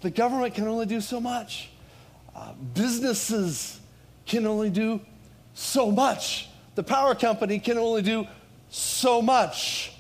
The 0.01 0.09
government 0.09 0.55
can 0.55 0.67
only 0.67 0.85
do 0.85 1.01
so 1.01 1.19
much. 1.19 1.69
Uh, 2.35 2.53
businesses 2.73 3.79
can 4.25 4.47
only 4.47 4.69
do 4.69 5.01
so 5.53 5.91
much. 5.91 6.47
The 6.75 6.83
power 6.83 7.13
company 7.15 7.59
can 7.59 7.77
only 7.77 8.01
do 8.01 8.25
so 8.69 9.21
much. 9.21 9.91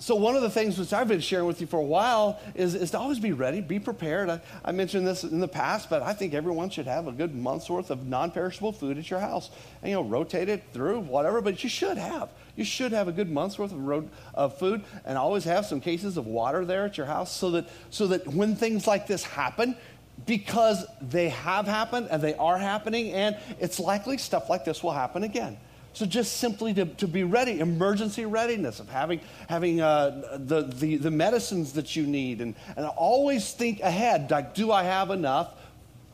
So, 0.00 0.14
one 0.14 0.34
of 0.34 0.40
the 0.40 0.48
things 0.48 0.78
which 0.78 0.94
I've 0.94 1.08
been 1.08 1.20
sharing 1.20 1.44
with 1.44 1.60
you 1.60 1.66
for 1.66 1.78
a 1.78 1.84
while 1.84 2.40
is, 2.54 2.74
is 2.74 2.92
to 2.92 2.98
always 2.98 3.18
be 3.18 3.32
ready, 3.32 3.60
be 3.60 3.78
prepared. 3.78 4.30
I, 4.30 4.40
I, 4.64 4.72
mentioned 4.72 5.06
this 5.06 5.24
in 5.24 5.40
the 5.40 5.46
past, 5.46 5.90
but 5.90 6.00
I 6.00 6.14
think 6.14 6.32
everyone 6.32 6.70
should 6.70 6.86
have 6.86 7.06
a 7.06 7.12
good 7.12 7.34
month's 7.34 7.68
worth 7.68 7.90
of 7.90 8.06
non 8.06 8.30
perishable 8.30 8.72
food 8.72 8.96
at 8.96 9.10
your 9.10 9.20
house. 9.20 9.50
And, 9.82 9.90
you 9.90 9.96
know, 9.96 10.02
rotate 10.02 10.48
it 10.48 10.62
through, 10.72 11.00
whatever, 11.00 11.42
but 11.42 11.62
you 11.62 11.68
should 11.68 11.98
have. 11.98 12.30
You 12.56 12.64
should 12.64 12.92
have 12.92 13.08
a 13.08 13.12
good 13.12 13.30
month's 13.30 13.58
worth 13.58 13.72
of, 13.72 14.08
of 14.32 14.58
food 14.58 14.84
and 15.04 15.18
always 15.18 15.44
have 15.44 15.66
some 15.66 15.82
cases 15.82 16.16
of 16.16 16.26
water 16.26 16.64
there 16.64 16.86
at 16.86 16.96
your 16.96 17.06
house 17.06 17.30
so 17.30 17.50
that, 17.50 17.68
so 17.90 18.06
that 18.06 18.26
when 18.26 18.56
things 18.56 18.86
like 18.86 19.06
this 19.06 19.22
happen, 19.22 19.76
because 20.24 20.82
they 21.02 21.28
have 21.28 21.66
happened 21.66 22.08
and 22.10 22.22
they 22.22 22.34
are 22.36 22.56
happening, 22.56 23.12
and 23.12 23.36
it's 23.58 23.78
likely 23.78 24.16
stuff 24.16 24.48
like 24.48 24.64
this 24.64 24.82
will 24.82 24.92
happen 24.92 25.24
again. 25.24 25.58
So 25.92 26.06
just 26.06 26.36
simply 26.36 26.72
to, 26.74 26.86
to 26.86 27.08
be 27.08 27.24
ready, 27.24 27.58
emergency 27.60 28.24
readiness 28.24 28.80
of 28.80 28.88
having, 28.88 29.20
having 29.48 29.80
uh, 29.80 30.38
the, 30.38 30.62
the, 30.62 30.96
the 30.96 31.10
medicines 31.10 31.72
that 31.72 31.96
you 31.96 32.06
need 32.06 32.40
and, 32.40 32.54
and 32.76 32.86
always 32.86 33.52
think 33.52 33.80
ahead, 33.80 34.30
like, 34.30 34.54
do 34.54 34.70
I 34.70 34.84
have 34.84 35.10
enough 35.10 35.54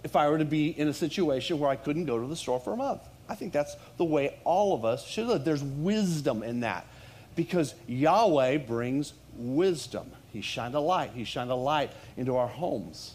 if 0.02 0.16
I 0.16 0.28
were 0.28 0.38
to 0.38 0.44
be 0.44 0.68
in 0.68 0.88
a 0.88 0.94
situation 0.94 1.58
where 1.58 1.68
I 1.68 1.76
couldn't 1.76 2.06
go 2.06 2.18
to 2.18 2.26
the 2.26 2.36
store 2.36 2.58
for 2.58 2.72
a 2.72 2.76
month? 2.76 3.02
I 3.28 3.34
think 3.34 3.52
that's 3.52 3.76
the 3.96 4.04
way 4.04 4.38
all 4.44 4.74
of 4.74 4.84
us 4.84 5.06
should 5.06 5.26
live. 5.26 5.44
There's 5.44 5.64
wisdom 5.64 6.42
in 6.42 6.60
that 6.60 6.86
because 7.34 7.74
Yahweh 7.86 8.58
brings 8.58 9.12
wisdom. 9.36 10.10
He 10.32 10.40
shined 10.40 10.74
a 10.74 10.80
light. 10.80 11.10
He 11.14 11.24
shined 11.24 11.50
a 11.50 11.56
light 11.56 11.90
into 12.16 12.36
our 12.36 12.46
homes. 12.46 13.14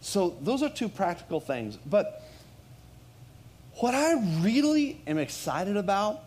So 0.00 0.36
those 0.42 0.62
are 0.62 0.70
two 0.70 0.88
practical 0.88 1.40
things. 1.40 1.76
But 1.76 2.22
what 3.78 3.94
I 3.94 4.14
really 4.40 5.00
am 5.06 5.18
excited 5.18 5.76
about, 5.76 6.24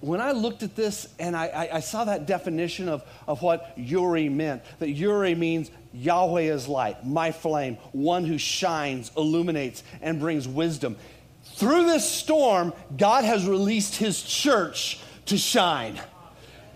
when 0.00 0.20
I 0.20 0.32
looked 0.32 0.62
at 0.62 0.74
this 0.74 1.08
and 1.18 1.36
I, 1.36 1.46
I, 1.46 1.76
I, 1.76 1.80
saw 1.80 2.04
that 2.04 2.26
definition 2.26 2.88
of, 2.88 3.04
of 3.26 3.42
what 3.42 3.74
Uri 3.76 4.28
meant, 4.28 4.62
that 4.78 4.88
Uri 4.88 5.34
means 5.34 5.70
Yahweh 5.92 6.42
is 6.42 6.66
light, 6.66 7.06
my 7.06 7.32
flame, 7.32 7.76
one 7.92 8.24
who 8.24 8.38
shines, 8.38 9.12
illuminates, 9.16 9.82
and 10.00 10.18
brings 10.18 10.48
wisdom. 10.48 10.96
Through 11.56 11.84
this 11.84 12.10
storm, 12.10 12.72
God 12.96 13.24
has 13.24 13.46
released 13.46 13.96
his 13.96 14.22
church 14.22 15.00
to 15.26 15.36
shine. 15.36 16.00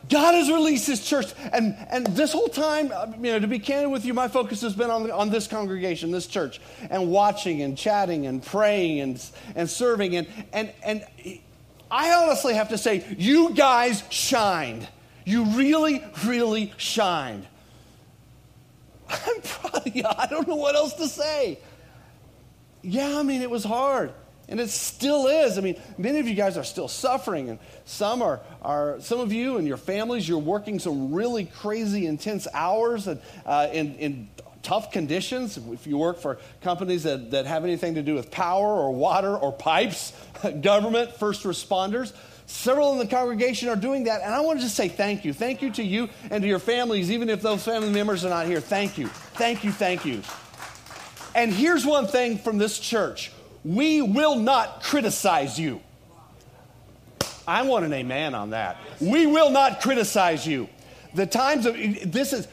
God 0.08 0.34
has 0.34 0.50
released 0.50 0.86
his 0.86 1.04
church. 1.04 1.32
And, 1.52 1.76
and 1.90 2.06
this 2.08 2.32
whole 2.32 2.48
time, 2.48 2.90
uh, 2.92 3.06
you 3.16 3.32
know, 3.32 3.38
to 3.38 3.46
be 3.46 3.58
candid 3.58 3.90
with 3.90 4.04
you, 4.04 4.14
my 4.14 4.28
focus 4.28 4.60
has 4.62 4.74
been 4.74 4.90
on, 4.90 5.10
on 5.10 5.30
this 5.30 5.46
congregation, 5.46 6.10
this 6.10 6.26
church, 6.26 6.60
and 6.90 7.10
watching 7.10 7.62
and 7.62 7.76
chatting 7.76 8.26
and 8.26 8.42
praying 8.42 9.00
and, 9.00 9.24
and 9.54 9.68
serving. 9.68 10.16
And, 10.16 10.26
and, 10.52 10.72
and 10.82 11.04
I 11.90 12.12
honestly 12.12 12.54
have 12.54 12.70
to 12.70 12.78
say, 12.78 13.04
you 13.18 13.54
guys 13.54 14.02
shined. 14.10 14.88
You 15.24 15.44
really, 15.44 16.04
really 16.24 16.72
shined. 16.76 17.46
I'm 19.08 19.40
proud 19.42 19.86
of 19.86 19.96
you. 19.96 20.04
I 20.04 20.26
don't 20.26 20.46
know 20.46 20.56
what 20.56 20.74
else 20.74 20.94
to 20.94 21.08
say. 21.08 21.58
Yeah, 22.82 23.18
I 23.18 23.22
mean, 23.22 23.40
it 23.40 23.50
was 23.50 23.64
hard. 23.64 24.12
And 24.48 24.60
it 24.60 24.68
still 24.68 25.26
is. 25.26 25.56
I 25.56 25.62
mean, 25.62 25.80
many 25.96 26.18
of 26.18 26.28
you 26.28 26.34
guys 26.34 26.58
are 26.58 26.64
still 26.64 26.88
suffering, 26.88 27.48
and 27.48 27.58
some 27.86 28.20
are, 28.20 28.40
are 28.62 29.00
some 29.00 29.20
of 29.20 29.32
you 29.32 29.56
and 29.56 29.66
your 29.66 29.78
families, 29.78 30.28
you're 30.28 30.38
working 30.38 30.78
some 30.78 31.14
really 31.14 31.46
crazy, 31.46 32.06
intense 32.06 32.46
hours 32.52 33.06
and, 33.06 33.20
uh, 33.46 33.68
in, 33.72 33.94
in 33.96 34.28
tough 34.62 34.90
conditions. 34.90 35.56
If 35.56 35.86
you 35.86 35.96
work 35.96 36.18
for 36.18 36.38
companies 36.62 37.04
that, 37.04 37.30
that 37.30 37.46
have 37.46 37.64
anything 37.64 37.94
to 37.94 38.02
do 38.02 38.14
with 38.14 38.30
power 38.30 38.66
or 38.66 38.92
water 38.92 39.36
or 39.36 39.52
pipes, 39.52 40.12
government, 40.60 41.12
first 41.12 41.44
responders, 41.44 42.12
several 42.46 42.92
in 42.92 42.98
the 42.98 43.06
congregation 43.06 43.68
are 43.68 43.76
doing 43.76 44.04
that. 44.04 44.22
And 44.22 44.34
I 44.34 44.40
want 44.40 44.58
to 44.58 44.64
just 44.64 44.74
say 44.76 44.88
thank 44.88 45.24
you. 45.24 45.32
Thank 45.32 45.62
you 45.62 45.70
to 45.72 45.82
you 45.82 46.08
and 46.30 46.42
to 46.42 46.48
your 46.48 46.58
families, 46.58 47.10
even 47.10 47.30
if 47.30 47.40
those 47.40 47.64
family 47.64 47.90
members 47.90 48.24
are 48.24 48.30
not 48.30 48.46
here. 48.46 48.60
Thank 48.60 48.98
you. 48.98 49.06
Thank 49.08 49.64
you. 49.64 49.72
Thank 49.72 50.04
you. 50.04 50.22
And 51.34 51.52
here's 51.52 51.84
one 51.84 52.06
thing 52.06 52.38
from 52.38 52.58
this 52.58 52.78
church 52.78 53.32
we 53.64 54.02
will 54.02 54.36
not 54.36 54.82
criticize 54.82 55.58
you. 55.58 55.80
I 57.46 57.62
want 57.62 57.84
an 57.84 57.92
amen 57.92 58.34
on 58.34 58.50
that. 58.50 58.78
We 59.00 59.26
will 59.26 59.50
not 59.50 59.80
criticize 59.80 60.46
you. 60.46 60.68
The 61.14 61.26
times 61.26 61.66
of 61.66 61.74
this 61.74 62.32
is 62.32 62.48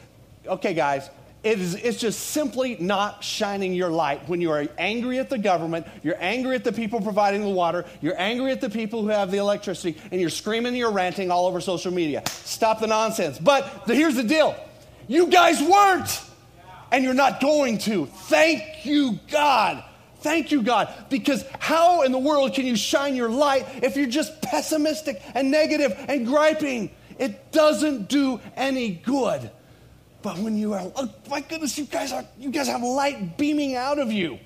okay, 0.46 0.74
guys. 0.74 1.08
It 1.42 1.58
is, 1.58 1.74
it's 1.74 1.98
just 1.98 2.20
simply 2.20 2.76
not 2.78 3.24
shining 3.24 3.72
your 3.72 3.90
light 3.90 4.28
when 4.28 4.40
you 4.40 4.52
are 4.52 4.64
angry 4.78 5.18
at 5.18 5.28
the 5.28 5.38
government, 5.38 5.88
you're 6.04 6.20
angry 6.20 6.54
at 6.54 6.62
the 6.62 6.72
people 6.72 7.00
providing 7.00 7.40
the 7.40 7.50
water, 7.50 7.84
you're 8.00 8.18
angry 8.20 8.52
at 8.52 8.60
the 8.60 8.70
people 8.70 9.02
who 9.02 9.08
have 9.08 9.32
the 9.32 9.38
electricity, 9.38 10.00
and 10.12 10.20
you're 10.20 10.30
screaming 10.30 10.68
and 10.68 10.76
you're 10.76 10.92
ranting 10.92 11.32
all 11.32 11.46
over 11.46 11.60
social 11.60 11.92
media. 11.92 12.22
Stop 12.28 12.78
the 12.78 12.86
nonsense. 12.86 13.40
But 13.40 13.86
the, 13.86 13.94
here's 13.96 14.14
the 14.14 14.22
deal 14.22 14.54
you 15.08 15.26
guys 15.26 15.60
weren't, 15.60 16.22
and 16.92 17.02
you're 17.02 17.12
not 17.12 17.40
going 17.40 17.78
to. 17.78 18.06
Thank 18.06 18.86
you, 18.86 19.18
God. 19.28 19.82
Thank 20.22 20.52
you, 20.52 20.62
God, 20.62 20.92
because 21.10 21.44
how 21.58 22.02
in 22.02 22.12
the 22.12 22.18
world 22.18 22.54
can 22.54 22.64
you 22.64 22.76
shine 22.76 23.16
your 23.16 23.28
light 23.28 23.66
if 23.82 23.96
you're 23.96 24.06
just 24.06 24.40
pessimistic 24.40 25.20
and 25.34 25.50
negative 25.50 25.96
and 26.08 26.26
griping? 26.26 26.90
It 27.18 27.52
doesn't 27.52 28.08
do 28.08 28.40
any 28.56 28.90
good. 28.90 29.50
But 30.22 30.38
when 30.38 30.56
you 30.56 30.74
are, 30.74 30.92
oh 30.94 31.12
my 31.28 31.40
goodness, 31.40 31.76
you 31.76 31.84
guys 31.84 32.12
are, 32.12 32.24
you 32.38 32.50
guys 32.50 32.68
have 32.68 32.82
light 32.82 33.36
beaming 33.36 33.74
out 33.74 33.98
of 33.98 34.12
you. 34.12 34.38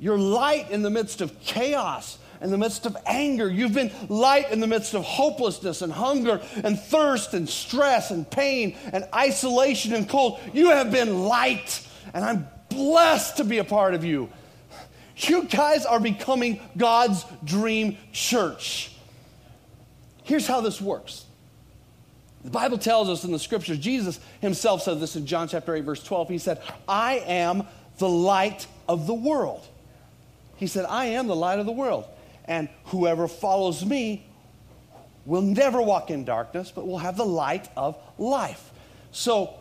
You're 0.00 0.18
light 0.18 0.70
in 0.70 0.82
the 0.82 0.90
midst 0.90 1.20
of 1.20 1.40
chaos, 1.40 2.18
in 2.40 2.50
the 2.50 2.58
midst 2.58 2.84
of 2.84 2.96
anger. 3.06 3.48
You've 3.48 3.74
been 3.74 3.92
light 4.08 4.50
in 4.50 4.58
the 4.58 4.66
midst 4.66 4.94
of 4.94 5.04
hopelessness 5.04 5.82
and 5.82 5.92
hunger 5.92 6.40
and 6.64 6.78
thirst 6.78 7.34
and 7.34 7.48
stress 7.48 8.10
and 8.10 8.28
pain 8.28 8.76
and 8.92 9.06
isolation 9.14 9.94
and 9.94 10.08
cold. 10.08 10.40
You 10.52 10.70
have 10.70 10.90
been 10.90 11.24
light, 11.24 11.86
and 12.12 12.24
I'm 12.24 12.48
blessed 12.68 13.36
to 13.38 13.44
be 13.44 13.58
a 13.58 13.64
part 13.64 13.94
of 13.94 14.04
you. 14.04 14.28
You 15.18 15.44
guys 15.44 15.84
are 15.84 16.00
becoming 16.00 16.60
God's 16.76 17.24
dream 17.44 17.96
church. 18.12 18.92
Here's 20.22 20.46
how 20.46 20.60
this 20.60 20.80
works. 20.80 21.24
The 22.44 22.50
Bible 22.50 22.78
tells 22.78 23.08
us 23.08 23.24
in 23.24 23.32
the 23.32 23.38
scriptures, 23.38 23.78
Jesus 23.78 24.20
himself 24.40 24.82
said 24.82 25.00
this 25.00 25.16
in 25.16 25.26
John 25.26 25.48
chapter 25.48 25.74
8, 25.74 25.84
verse 25.84 26.02
12. 26.02 26.28
He 26.28 26.38
said, 26.38 26.62
I 26.86 27.14
am 27.26 27.66
the 27.98 28.08
light 28.08 28.66
of 28.88 29.06
the 29.06 29.14
world. 29.14 29.66
He 30.56 30.66
said, 30.66 30.84
I 30.88 31.06
am 31.06 31.26
the 31.26 31.36
light 31.36 31.58
of 31.58 31.66
the 31.66 31.72
world. 31.72 32.04
And 32.44 32.68
whoever 32.86 33.26
follows 33.26 33.84
me 33.84 34.24
will 35.26 35.42
never 35.42 35.82
walk 35.82 36.10
in 36.10 36.24
darkness, 36.24 36.72
but 36.74 36.86
will 36.86 36.98
have 36.98 37.16
the 37.16 37.26
light 37.26 37.68
of 37.76 37.98
life. 38.18 38.70
So 39.12 39.54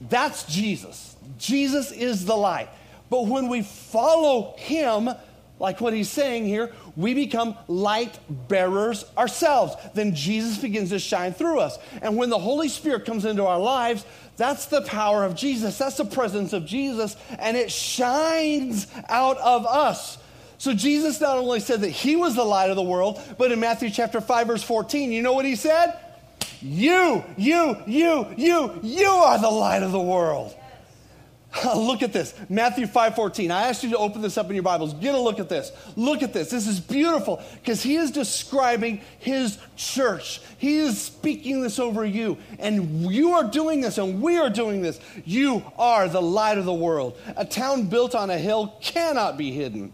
that's 0.00 0.44
Jesus. 0.44 1.16
Jesus 1.36 1.92
is 1.92 2.24
the 2.24 2.36
light. 2.36 2.68
But 3.10 3.26
when 3.26 3.48
we 3.48 3.62
follow 3.62 4.54
him, 4.56 5.10
like 5.58 5.80
what 5.80 5.92
he's 5.92 6.08
saying 6.08 6.46
here, 6.46 6.72
we 6.96 7.12
become 7.12 7.56
light 7.68 8.18
bearers 8.48 9.04
ourselves. 9.18 9.74
Then 9.94 10.14
Jesus 10.14 10.56
begins 10.58 10.88
to 10.90 10.98
shine 10.98 11.34
through 11.34 11.60
us. 11.60 11.78
And 12.00 12.16
when 12.16 12.30
the 12.30 12.38
Holy 12.38 12.68
Spirit 12.68 13.04
comes 13.04 13.26
into 13.26 13.44
our 13.44 13.58
lives, 13.58 14.06
that's 14.38 14.66
the 14.66 14.80
power 14.82 15.24
of 15.24 15.34
Jesus. 15.34 15.76
That's 15.76 15.98
the 15.98 16.06
presence 16.06 16.54
of 16.54 16.64
Jesus. 16.64 17.14
And 17.38 17.56
it 17.58 17.70
shines 17.70 18.86
out 19.08 19.36
of 19.38 19.66
us. 19.66 20.16
So 20.56 20.72
Jesus 20.72 21.20
not 21.20 21.36
only 21.36 21.60
said 21.60 21.82
that 21.82 21.90
he 21.90 22.16
was 22.16 22.34
the 22.34 22.44
light 22.44 22.70
of 22.70 22.76
the 22.76 22.82
world, 22.82 23.20
but 23.36 23.52
in 23.52 23.60
Matthew 23.60 23.90
chapter 23.90 24.20
5, 24.20 24.46
verse 24.46 24.62
14, 24.62 25.10
you 25.10 25.22
know 25.22 25.32
what 25.32 25.44
he 25.44 25.56
said? 25.56 25.98
You, 26.62 27.24
you, 27.36 27.76
you, 27.86 28.26
you, 28.36 28.78
you 28.82 29.08
are 29.08 29.38
the 29.38 29.50
light 29.50 29.82
of 29.82 29.92
the 29.92 30.00
world. 30.00 30.54
Look 31.64 32.02
at 32.02 32.12
this. 32.12 32.34
Matthew 32.48 32.86
5:14. 32.86 33.50
I 33.50 33.68
asked 33.68 33.82
you 33.82 33.90
to 33.90 33.98
open 33.98 34.22
this 34.22 34.38
up 34.38 34.48
in 34.48 34.54
your 34.54 34.62
Bibles. 34.62 34.94
Get 34.94 35.14
a 35.14 35.18
look 35.18 35.40
at 35.40 35.48
this. 35.48 35.72
Look 35.96 36.22
at 36.22 36.32
this. 36.32 36.50
This 36.50 36.68
is 36.68 36.78
beautiful 36.78 37.42
because 37.60 37.82
he 37.82 37.96
is 37.96 38.12
describing 38.12 39.00
his 39.18 39.58
church. 39.76 40.40
He 40.58 40.78
is 40.78 41.00
speaking 41.00 41.60
this 41.60 41.78
over 41.78 42.04
you. 42.04 42.38
And 42.60 43.10
you 43.10 43.32
are 43.32 43.44
doing 43.44 43.80
this 43.80 43.98
and 43.98 44.22
we 44.22 44.36
are 44.38 44.50
doing 44.50 44.80
this. 44.80 45.00
You 45.24 45.64
are 45.76 46.08
the 46.08 46.22
light 46.22 46.56
of 46.56 46.66
the 46.66 46.74
world. 46.74 47.18
A 47.36 47.44
town 47.44 47.86
built 47.86 48.14
on 48.14 48.30
a 48.30 48.38
hill 48.38 48.76
cannot 48.80 49.36
be 49.36 49.50
hidden. 49.50 49.92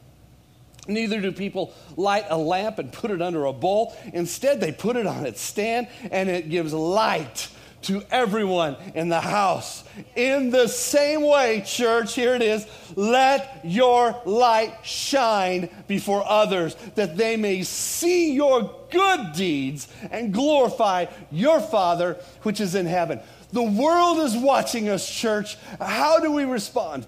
Neither 0.89 1.21
do 1.21 1.33
people 1.33 1.73
light 1.97 2.27
a 2.29 2.37
lamp 2.37 2.79
and 2.79 2.93
put 2.93 3.11
it 3.11 3.23
under 3.23 3.47
a 3.47 3.53
bowl. 3.53 3.97
Instead, 4.13 4.61
they 4.61 4.73
put 4.73 4.97
it 4.97 5.07
on 5.07 5.25
its 5.25 5.41
stand 5.41 5.89
and 6.11 6.29
it 6.29 6.51
gives 6.51 6.73
light 6.73 7.49
to 7.83 8.03
everyone 8.11 8.77
in 8.95 9.09
the 9.09 9.21
house. 9.21 9.85
In 10.15 10.51
the 10.51 10.69
same 10.69 11.23
way, 11.23 11.63
church, 11.65 12.15
here 12.15 12.35
it 12.35 12.43
is 12.43 12.67
let 12.97 13.61
your 13.65 14.21
light 14.25 14.85
shine 14.85 15.69
before 15.87 16.25
others, 16.29 16.75
that 16.95 17.17
they 17.17 17.37
may 17.37 17.63
see 17.63 18.33
your 18.33 18.75
good 18.91 19.33
deeds 19.35 19.89
and 20.11 20.33
glorify 20.33 21.07
your 21.31 21.61
Father 21.61 22.15
which 22.43 22.61
is 22.61 22.75
in 22.75 22.87
heaven. 22.87 23.21
The 23.53 23.63
world 23.63 24.19
is 24.19 24.37
watching 24.37 24.89
us, 24.89 25.09
church. 25.09 25.57
How 25.81 26.21
do 26.21 26.33
we 26.33 26.45
respond? 26.45 27.07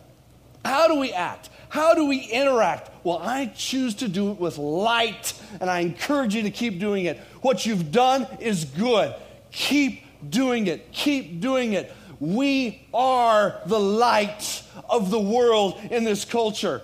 How 0.64 0.88
do 0.88 0.98
we 0.98 1.12
act? 1.12 1.50
How 1.68 1.94
do 1.94 2.06
we 2.06 2.18
interact? 2.18 2.90
Well, 3.04 3.18
I 3.18 3.46
choose 3.46 3.94
to 3.96 4.08
do 4.08 4.30
it 4.30 4.40
with 4.40 4.58
light, 4.58 5.34
and 5.60 5.68
I 5.68 5.80
encourage 5.80 6.34
you 6.34 6.42
to 6.42 6.50
keep 6.50 6.78
doing 6.78 7.04
it. 7.04 7.18
What 7.42 7.66
you've 7.66 7.92
done 7.92 8.26
is 8.40 8.64
good. 8.64 9.14
Keep 9.50 10.04
doing 10.30 10.66
it. 10.66 10.92
Keep 10.92 11.40
doing 11.40 11.72
it. 11.72 11.92
We 12.20 12.86
are 12.92 13.60
the 13.66 13.78
light 13.78 14.62
of 14.88 15.10
the 15.10 15.20
world 15.20 15.80
in 15.90 16.04
this 16.04 16.24
culture. 16.24 16.82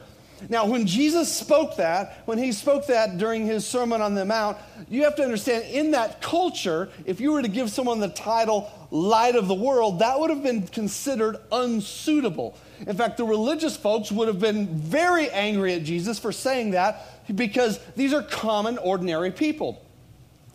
Now, 0.49 0.67
when 0.67 0.87
Jesus 0.87 1.33
spoke 1.33 1.77
that, 1.77 2.23
when 2.27 2.39
he 2.39 2.53
spoke 2.53 2.87
that 2.89 3.19
during 3.19 3.47
his 3.47 3.67
Sermon 3.67 4.01
on 4.01 4.15
the 4.15 4.25
Mount, 4.25 4.59
you 4.89 5.05
have 5.05 5.17
to 5.17 5.23
understand 5.23 5.65
in 5.65 5.93
that 5.93 6.21
culture, 6.21 6.91
if 7.05 7.21
you 7.21 7.33
were 7.33 7.43
to 7.43 7.49
give 7.49 7.71
someone 7.71 8.01
the 8.01 8.09
title 8.09 8.71
light 8.91 9.37
of 9.37 9.49
the 9.49 9.55
world, 9.55 10.01
that 10.01 10.19
would 10.19 10.31
have 10.31 10.43
been 10.43 10.67
considered 10.67 11.39
unsuitable. 11.51 12.59
In 12.87 12.97
fact, 12.97 13.17
the 13.17 13.25
religious 13.25 13.77
folks 13.77 14.13
would 14.13 14.29
have 14.29 14.41
been 14.41 14.67
very 14.69 15.31
angry 15.31 15.75
at 15.75 15.85
Jesus 15.85 16.19
for 16.19 16.33
saying 16.33 16.73
that 16.73 17.27
because 17.35 17.79
these 17.97 18.13
are 18.13 18.23
common, 18.23 18.79
ordinary 18.79 19.31
people. 19.31 19.84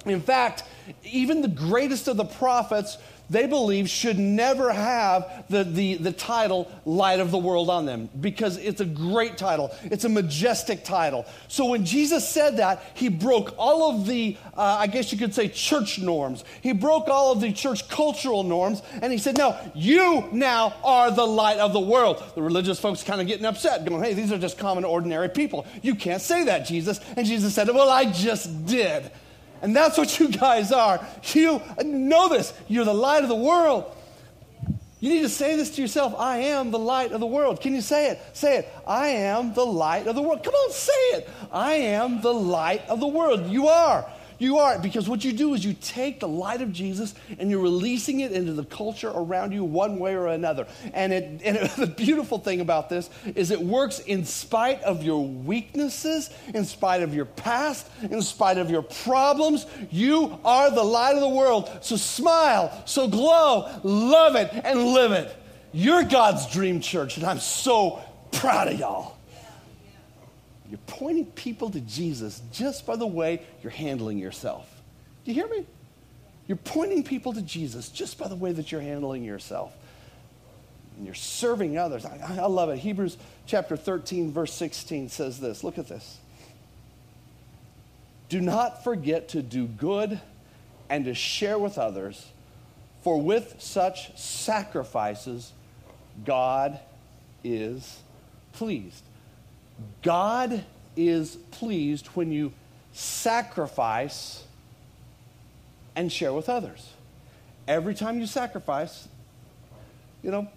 In 0.06 0.22
fact, 0.22 0.64
even 1.04 1.42
the 1.42 1.48
greatest 1.48 2.08
of 2.08 2.18
the 2.18 2.26
prophets 2.26 2.98
they 3.30 3.46
believe 3.46 3.90
should 3.90 4.18
never 4.18 4.72
have 4.72 5.46
the, 5.50 5.64
the, 5.64 5.96
the 5.96 6.12
title 6.12 6.72
light 6.86 7.20
of 7.20 7.32
the 7.32 7.38
world 7.38 7.70
on 7.70 7.86
them 7.86 8.10
because 8.20 8.58
it's 8.58 8.82
a 8.82 8.86
great 8.86 9.38
title. 9.38 9.72
It's 9.84 10.04
a 10.04 10.10
majestic 10.10 10.84
title. 10.84 11.26
So 11.48 11.66
when 11.66 11.86
jesus 11.86 12.28
said 12.28 12.58
that 12.58 12.84
he 12.96 13.10
broke 13.10 13.54
all 13.58 13.92
of 13.92 14.08
the 14.08 14.36
uh, 14.58 14.78
i 14.80 14.88
guess 14.88 15.12
you 15.12 15.18
could 15.18 15.34
say 15.34 15.48
church 15.48 16.00
norms. 16.00 16.44
He 16.62 16.72
broke 16.72 17.08
all 17.08 17.32
of 17.32 17.42
the 17.42 17.52
church 17.52 17.88
cultural 17.88 18.44
norms 18.44 18.82
and 19.02 19.12
he 19.12 19.20
said 19.20 19.38
no 19.38 19.58
you 19.76 20.28
now 20.32 20.74
are 20.84 21.12
the 21.12 21.26
light 21.26 21.60
of 21.60 21.74
the 21.74 21.80
world. 21.80 22.24
The 22.36 22.42
religious 22.42 22.80
folks 22.80 23.04
kind 23.04 23.22
of 23.22 23.28
getting 23.28 23.46
upset 23.46 23.86
going 23.86 24.04
hey 24.04 24.14
these 24.14 24.32
are 24.32 24.40
just 24.40 24.58
common 24.58 24.84
ordinary 24.84 25.30
people. 25.30 25.68
You 25.84 25.96
can't 25.96 26.22
say 26.22 26.46
that 26.46 26.66
jesus. 26.66 27.00
And 27.16 27.28
jesus 27.28 27.54
said 27.54 27.68
well 27.70 27.90
i 27.90 28.06
just 28.12 28.66
did 28.66 29.12
and 29.62 29.76
that's 29.76 29.98
what 29.98 30.20
you 30.20 30.30
guys 30.30 30.72
are. 30.72 31.06
You 31.34 31.62
know 31.84 32.30
this. 32.30 32.54
You're 32.68 32.86
the 32.86 32.94
light 32.94 33.24
of 33.24 33.30
the 33.30 33.36
world. 33.36 33.96
You 35.00 35.10
need 35.10 35.22
to 35.22 35.30
say 35.30 35.56
this 35.56 35.76
to 35.76 35.82
yourself 35.82 36.14
I 36.18 36.38
am 36.38 36.72
the 36.72 36.80
light 36.80 37.12
of 37.12 37.20
the 37.20 37.28
world. 37.28 37.62
Can 37.62 37.74
you 37.74 37.82
say 37.82 38.10
it? 38.12 38.22
Say 38.34 38.58
it. 38.58 38.74
I 38.86 39.08
am 39.08 39.54
the 39.54 39.66
light 39.66 40.08
of 40.08 40.16
the 40.16 40.22
world. 40.22 40.44
Come 40.44 40.54
on, 40.54 40.72
say 40.72 40.92
it. 41.14 41.30
I 41.52 41.74
am 41.74 42.22
the 42.22 42.34
light 42.34 42.88
of 42.90 43.00
the 43.00 43.08
world. 43.08 43.48
You 43.48 43.68
are. 43.68 44.06
You 44.40 44.60
are, 44.60 44.80
because 44.80 45.10
what 45.10 45.26
you 45.26 45.34
do 45.34 45.54
is 45.54 45.66
you 45.66 45.74
take 45.74 46.22
the 46.22 46.28
light 46.28 46.62
of 46.62 46.72
Jesus 46.72 47.14
and 47.38 47.52
you're 47.52 47.62
releasing 47.62 48.22
it 48.22 48.32
into 48.32 48.54
the 48.54 48.64
culture 48.64 49.12
around 49.14 49.52
you 49.52 49.66
one 49.66 50.00
way 50.00 50.16
or 50.16 50.28
another. 50.28 50.66
And, 50.94 51.12
it, 51.12 51.42
and 51.44 51.58
it, 51.58 51.72
the 51.78 51.88
beautiful 51.88 52.40
thing 52.40 52.62
about 52.62 52.90
this 52.90 53.10
is 53.36 53.52
it 53.52 53.60
works 53.60 54.00
in 54.00 54.24
spite 54.24 54.82
of 54.84 55.04
your 55.04 55.28
weaknesses, 55.28 56.30
in 56.54 56.64
spite 56.64 57.04
of 57.04 57.14
your 57.14 57.26
past, 57.26 57.88
in 58.02 58.22
spite 58.22 58.58
of 58.58 58.72
your 58.72 58.82
problems. 58.82 59.66
You 59.92 60.40
are 60.46 60.72
the 60.72 60.84
light 60.84 61.16
of 61.16 61.22
the 61.22 61.30
world. 61.30 61.70
So 61.82 61.98
smile, 61.98 62.82
so 62.86 63.10
glow, 63.10 63.70
love 63.84 64.36
it, 64.38 64.50
and 64.64 64.86
live 64.86 65.12
it. 65.12 65.36
You're 65.74 66.04
God's 66.04 66.52
dream 66.52 66.80
church, 66.80 67.18
and 67.18 67.26
I'm 67.26 67.40
so 67.40 68.02
proud 68.32 68.70
of 68.70 68.80
y'all. 68.80 69.19
You're 70.70 70.80
pointing 70.86 71.26
people 71.26 71.72
to 71.72 71.82
Jesus 71.82 72.42
just 72.52 72.86
by 72.86 72.96
the 72.96 73.08
way 73.08 73.42
you're 73.64 73.72
handling 73.72 74.20
yourself. 74.20 74.70
Do 75.26 75.32
you 75.32 75.36
hear 75.36 75.50
me? 75.50 75.66
You're 76.48 76.58
pointing 76.58 77.04
people 77.04 77.34
to 77.34 77.42
Jesus 77.42 77.90
just 77.90 78.18
by 78.18 78.28
the 78.28 78.36
way 78.36 78.52
that 78.52 78.72
you're 78.72 78.82
handling 78.82 79.24
yourself. 79.24 79.74
And 80.98 81.06
you're 81.06 81.16
serving 81.16 81.78
others. 81.78 82.06
I, 82.06 82.40
I 82.42 82.46
love 82.48 82.70
it. 82.70 82.78
Hebrews 82.78 83.18
chapter 83.46 83.78
13, 83.78 84.32
verse 84.32 84.54
16 84.54 85.10
says 85.10 85.40
this. 85.40 85.64
Look 85.64 85.78
at 85.78 85.88
this. 85.88 86.20
Do 88.30 88.42
not 88.42 88.84
forget 88.84 89.30
to 89.30 89.42
do 89.42 89.66
good 89.66 90.20
and 90.90 91.06
to 91.06 91.14
share 91.14 91.58
with 91.58 91.78
others, 91.78 92.28
for 93.02 93.20
with 93.20 93.56
such 93.60 94.16
sacrifices, 94.20 95.52
God 96.26 96.80
is 97.44 98.00
pleased. 98.54 99.04
God 100.02 100.64
is 100.96 101.36
pleased 101.52 102.08
when 102.08 102.32
you 102.32 102.52
sacrifice 102.94 104.44
and 105.96 106.12
share 106.12 106.34
with 106.34 106.50
others. 106.50 106.90
Every 107.68 107.94
time 107.94 108.20
you 108.20 108.26
sacrifice, 108.26 109.08
you 110.24 110.32
know, 110.32 110.48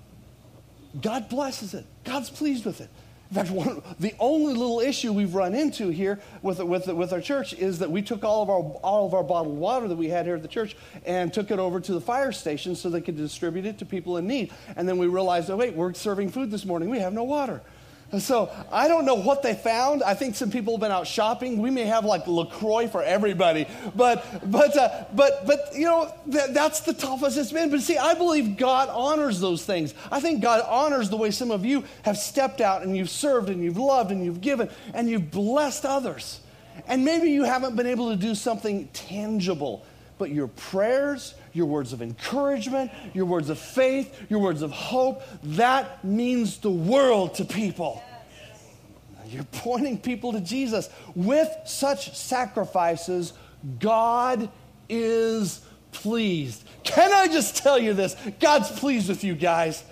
God 1.00 1.28
blesses 1.28 1.74
it. 1.74 1.85
God's 2.04 2.30
pleased 2.30 2.64
with 2.64 2.80
it. 2.80 2.88
In 3.30 3.37
fact, 3.37 3.50
one, 3.50 3.82
the 3.98 4.14
only 4.18 4.52
little 4.52 4.80
issue 4.80 5.11
we've 5.11 5.35
run 5.35 5.54
into 5.54 5.88
here 5.88 6.20
with, 6.42 6.62
with, 6.62 6.87
with 6.88 7.14
our 7.14 7.20
church 7.20 7.54
is 7.54 7.78
that 7.78 7.90
we 7.90 8.02
took 8.02 8.24
all 8.24 8.42
of, 8.42 8.50
our, 8.50 8.61
all 8.82 9.06
of 9.06 9.14
our 9.14 9.22
bottled 9.22 9.56
water 9.56 9.88
that 9.88 9.96
we 9.96 10.08
had 10.08 10.26
here 10.26 10.35
at 10.35 10.42
the 10.42 10.48
church 10.48 10.76
and 11.06 11.32
took 11.32 11.50
it 11.50 11.58
over 11.58 11.80
to 11.80 11.94
the 11.94 12.00
fire 12.00 12.32
station 12.32 12.74
so 12.76 12.90
they 12.90 13.00
could 13.00 13.16
distribute 13.16 13.64
it 13.64 13.78
to 13.78 13.87
people 13.87 14.18
in 14.18 14.26
need. 14.26 14.52
And 14.76 14.87
then 14.87 14.98
we 14.98 15.06
realized, 15.06 15.48
oh, 15.48 15.56
wait, 15.56 15.74
we're 15.74 15.94
serving 15.94 16.28
food 16.30 16.50
this 16.50 16.66
morning. 16.66 16.90
We 16.90 16.98
have 16.98 17.14
no 17.14 17.24
water. 17.24 17.62
So 18.18 18.51
I 18.70 18.88
don't 18.88 19.07
know 19.07 19.14
what 19.14 19.42
they 19.42 19.55
found. 19.55 20.03
I 20.03 20.12
think 20.12 20.35
some 20.35 20.51
people 20.51 20.75
have 20.75 20.83
been 20.83 20.92
out 20.92 21.07
shopping. 21.07 21.62
We 21.62 21.70
may 21.70 21.87
have 21.87 22.05
like 22.05 22.27
Lacroix 22.27 22.87
for 22.87 23.03
everybody, 23.03 23.66
but 23.94 24.51
but 24.51 24.77
uh, 24.77 25.07
but 25.14 25.46
but 25.46 25.70
you 25.75 25.87
know 25.87 26.12
that, 26.27 26.53
that's 26.53 26.81
the 26.81 26.92
toughest 26.92 27.38
it's 27.38 27.53
been. 27.53 27.70
But 27.70 27.81
see, 27.81 27.96
I 27.96 28.12
believe 28.12 28.59
God 28.59 28.90
honors 28.90 29.40
those 29.40 29.64
things. 29.64 29.94
I 30.11 30.20
think 30.20 30.42
God 30.42 30.62
honors 30.68 31.09
the 31.09 31.16
way 31.16 31.31
some 31.31 31.51
of 31.51 31.64
you 31.64 31.85
have 32.03 32.18
stepped 32.18 32.61
out 32.61 32.83
and 32.83 32.94
you've 32.94 33.09
served 33.09 33.48
and 33.48 33.64
you've 33.64 33.79
loved 33.79 34.11
and 34.11 34.22
you've 34.22 34.42
given 34.42 34.68
and 34.92 35.09
you've 35.09 35.31
blessed 35.31 35.87
others. 35.87 36.40
And 36.87 37.07
maybe 37.07 37.31
you 37.31 37.44
haven't 37.44 37.77
been 37.77 37.87
able 37.87 38.11
to 38.11 38.16
do 38.16 38.35
something 38.35 38.88
tangible, 38.88 39.87
but 40.18 40.31
your 40.31 40.48
prayers, 40.48 41.35
your 41.53 41.67
words 41.67 41.93
of 41.93 42.03
encouragement, 42.03 42.91
your 43.15 43.27
words 43.27 43.51
of 43.51 43.59
faith, 43.59 44.27
your 44.29 44.41
words 44.41 44.62
of 44.62 44.71
hope, 44.71 45.23
that 45.43 46.05
means 46.05 46.59
the 46.59 46.71
world 46.71 47.35
to 47.35 47.45
people. 47.45 48.03
You're 49.29 49.45
pointing 49.53 49.99
people 49.99 50.33
to 50.33 50.41
Jesus. 50.41 50.88
With 51.15 51.49
such 51.65 52.17
sacrifices, 52.17 53.33
God 53.79 54.51
is 54.88 55.61
pleased. 55.93 56.65
Can 56.85 57.12
I 57.12 57.29
just 57.29 57.57
tell 57.57 57.79
you 57.79 57.95
this? 57.95 58.17
God's 58.41 58.71
pleased 58.71 59.09
with 59.09 59.25
you 59.25 59.35
guys. 59.35 59.85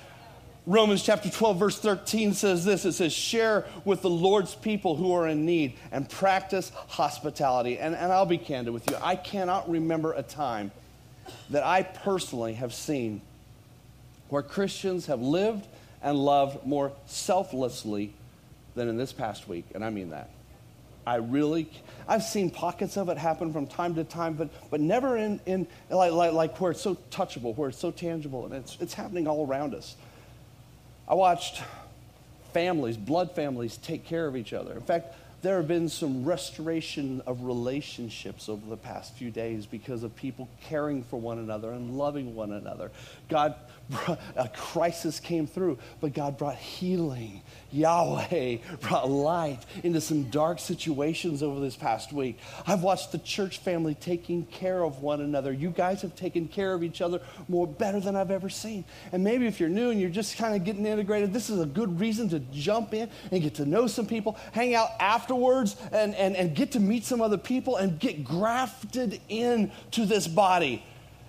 Romans 0.67 1.03
chapter 1.03 1.31
12, 1.31 1.59
verse 1.59 1.79
13 1.79 2.35
says 2.35 2.65
this 2.65 2.85
it 2.85 2.93
says, 2.93 3.13
Share 3.13 3.67
with 3.85 4.03
the 4.03 4.11
Lord's 4.11 4.55
people 4.55 4.95
who 4.95 5.13
are 5.13 5.27
in 5.27 5.47
need 5.47 5.75
and 5.91 6.09
practice 6.09 6.71
hospitality. 6.89 7.79
And, 7.79 7.95
and 7.95 8.13
I'll 8.13 8.27
be 8.27 8.39
candid 8.39 8.73
with 8.75 8.89
you. 8.91 8.97
I 9.03 9.17
cannot 9.17 9.69
remember 9.71 10.13
a 10.13 10.23
time 10.23 10.71
that 11.51 11.65
I 11.65 11.83
personally 11.83 12.55
have 12.55 12.73
seen 12.75 13.21
where 14.29 14.43
Christians 14.43 15.07
have 15.07 15.21
lived 15.21 15.67
and 16.03 16.17
loved 16.19 16.67
more 16.67 16.93
selflessly 17.07 18.13
than 18.75 18.89
in 18.89 18.97
this 18.97 19.13
past 19.13 19.49
week, 19.49 19.65
and 19.75 19.85
I 19.85 19.91
mean 19.91 20.11
that. 20.11 20.31
I 21.07 21.17
really, 21.17 21.69
I've 22.07 22.23
seen 22.23 22.51
pockets 22.51 22.97
of 22.97 23.09
it 23.09 23.19
happen 23.19 23.53
from 23.53 23.67
time 23.67 23.95
to 23.97 24.05
time, 24.05 24.35
but, 24.35 24.49
but 24.71 24.81
never 24.81 25.17
in, 25.17 25.41
in 25.47 25.67
like, 25.89 26.13
like, 26.13 26.33
like 26.33 26.61
where 26.61 26.71
it's 26.71 26.81
so 26.81 26.97
touchable, 27.11 27.57
where 27.57 27.71
it's 27.71 27.79
so 27.79 27.91
tangible, 27.91 28.45
and 28.45 28.55
it's, 28.55 28.77
it's 28.81 28.95
happening 28.95 29.27
all 29.27 29.47
around 29.47 29.75
us. 29.75 29.97
I 31.09 31.15
watched 31.15 31.63
families, 32.53 32.97
blood 32.97 33.35
families, 33.35 33.77
take 33.79 34.05
care 34.05 34.27
of 34.27 34.37
each 34.37 34.53
other. 34.53 34.73
In 34.73 34.83
fact, 34.83 35.15
there 35.43 35.57
have 35.57 35.69
been 35.69 35.89
some 35.89 36.25
restoration 36.25 37.23
of 37.27 37.43
relationships 37.45 38.49
over 38.49 38.65
the 38.69 38.77
past 38.77 39.15
few 39.17 39.31
days 39.31 39.67
because 39.67 40.03
of 40.03 40.15
people 40.15 40.49
caring 40.63 41.03
for 41.03 41.19
one 41.19 41.39
another 41.39 41.73
and 41.73 41.97
loving 41.97 42.35
one 42.35 42.53
another. 42.53 42.91
God, 43.29 43.55
a 44.37 44.49
crisis 44.49 45.19
came 45.19 45.47
through, 45.47 45.79
but 46.01 46.13
God 46.13 46.37
brought 46.37 46.57
healing. 46.57 47.43
Yahweh 47.73 48.59
brought 48.81 49.09
light 49.09 49.61
into 49.83 50.01
some 50.01 50.25
dark 50.25 50.59
situations 50.59 51.43
over 51.43 51.61
this 51.61 51.77
past 51.77 52.13
week. 52.13 52.39
I've 52.67 52.83
watched 52.83 53.13
the 53.13 53.19
church 53.19 53.59
family 53.59 53.95
taking 53.95 54.45
care 54.47 54.83
of 54.83 55.01
one 55.01 55.21
another. 55.21 55.53
You 55.53 55.71
guys 55.71 56.03
have 56.03 56.15
taken 56.17 56.49
care 56.49 56.75
of 56.75 56.83
each 56.83 57.01
other 57.01 57.21
more 57.49 57.67
better 57.67 58.01
than 58.01 58.17
I've 58.17 58.31
ever 58.31 58.49
seen. 58.49 58.85
And 59.13 59.25
maybe 59.25 59.47
if 59.47 59.61
you're 59.61 59.69
new 59.69 59.91
and 59.91 60.01
you're 60.01 60.11
just 60.11 60.37
kind 60.37 60.55
of 60.55 60.65
getting 60.65 60.85
integrated, 60.85 61.33
this 61.33 61.49
is 61.49 61.61
a 61.61 61.67
good 61.67 62.01
reason 62.01 62.29
to 62.31 62.41
jump 62.41 62.93
in 62.93 63.09
and 63.31 63.43
get 63.43 63.55
to 63.55 63.65
know 63.65 63.87
some 63.87 64.07
people, 64.07 64.37
hang 64.53 64.75
out 64.75 64.91
after 64.99 65.30
afterwards 65.31 65.77
and, 65.93 66.15
and, 66.17 66.35
and 66.35 66.57
get 66.57 66.73
to 66.73 66.81
meet 66.81 67.05
some 67.05 67.21
other 67.21 67.39
people 67.39 67.77
and 67.77 67.99
get 68.01 68.25
grafted 68.25 69.21
into 69.29 70.05
this 70.05 70.27
body. 70.27 70.83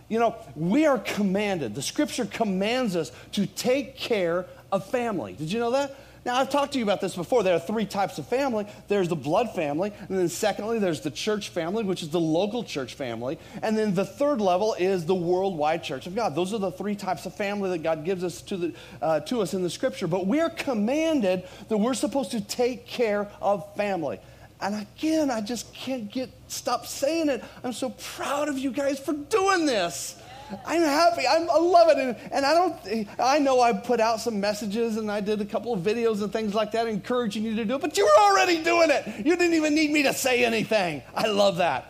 You 0.09 0.19
know, 0.19 0.35
we 0.55 0.87
are 0.87 0.97
commanded, 0.97 1.75
the 1.75 1.81
scripture 1.81 2.25
commands 2.25 2.95
us 2.95 3.11
to 3.33 3.45
take 3.45 3.95
care 3.95 4.45
of 4.71 4.85
family. 4.89 5.33
Did 5.33 5.51
you 5.51 5.59
know 5.59 5.71
that? 5.71 5.95
Now, 6.23 6.35
I've 6.35 6.51
talked 6.51 6.73
to 6.73 6.77
you 6.77 6.83
about 6.83 7.01
this 7.01 7.15
before. 7.15 7.41
There 7.41 7.55
are 7.55 7.59
three 7.59 7.85
types 7.85 8.19
of 8.19 8.27
family 8.27 8.67
there's 8.87 9.07
the 9.07 9.15
blood 9.15 9.55
family, 9.55 9.91
and 10.07 10.17
then 10.17 10.29
secondly, 10.29 10.77
there's 10.77 11.01
the 11.01 11.09
church 11.09 11.49
family, 11.49 11.83
which 11.83 12.03
is 12.03 12.09
the 12.09 12.19
local 12.19 12.63
church 12.63 12.93
family. 12.93 13.39
And 13.63 13.75
then 13.77 13.95
the 13.95 14.05
third 14.05 14.39
level 14.39 14.75
is 14.77 15.05
the 15.05 15.15
worldwide 15.15 15.83
church 15.83 16.05
of 16.05 16.15
God. 16.15 16.35
Those 16.35 16.53
are 16.53 16.59
the 16.59 16.71
three 16.71 16.95
types 16.95 17.25
of 17.25 17.33
family 17.33 17.71
that 17.71 17.83
God 17.83 18.05
gives 18.05 18.23
us 18.23 18.41
to, 18.43 18.57
the, 18.57 18.73
uh, 19.01 19.19
to 19.21 19.41
us 19.41 19.53
in 19.53 19.63
the 19.63 19.69
scripture. 19.69 20.07
But 20.07 20.27
we're 20.27 20.49
commanded 20.49 21.47
that 21.69 21.77
we're 21.77 21.95
supposed 21.95 22.31
to 22.31 22.41
take 22.41 22.85
care 22.85 23.27
of 23.41 23.75
family. 23.75 24.19
And 24.61 24.75
again, 24.75 25.31
I 25.31 25.41
just 25.41 25.73
can't 25.73 26.11
get 26.11 26.29
stop 26.47 26.85
saying 26.85 27.29
it. 27.29 27.43
I'm 27.63 27.73
so 27.73 27.89
proud 27.89 28.47
of 28.47 28.59
you 28.59 28.71
guys 28.71 28.99
for 28.99 29.13
doing 29.13 29.65
this. 29.65 30.20
I'm 30.65 30.81
happy. 30.81 31.27
I'm, 31.27 31.49
i 31.49 31.57
love 31.57 31.89
it. 31.89 31.97
And, 31.97 32.15
and, 32.31 32.45
I 32.45 32.53
don't, 32.53 33.09
I 33.19 33.39
know 33.39 33.61
I 33.61 33.73
put 33.73 33.99
out 33.99 34.19
some 34.19 34.39
messages 34.39 34.97
and 34.97 35.11
I 35.11 35.21
did 35.21 35.41
a 35.41 35.45
couple 35.45 35.73
of 35.73 35.81
videos 35.81 36.21
and 36.21 36.31
things 36.31 36.53
like 36.53 36.71
that 36.71 36.87
encouraging 36.87 37.43
you 37.43 37.55
to 37.55 37.65
do 37.65 37.75
it, 37.75 37.81
but 37.81 37.97
you 37.97 38.05
were 38.05 38.23
already 38.23 38.63
doing 38.63 38.89
it. 38.89 39.25
You 39.25 39.35
didn't 39.35 39.53
even 39.53 39.75
need 39.75 39.91
me 39.91 40.03
to 40.03 40.13
say 40.13 40.43
anything. 40.43 41.01
I 41.15 41.27
love 41.27 41.57
that. 41.57 41.87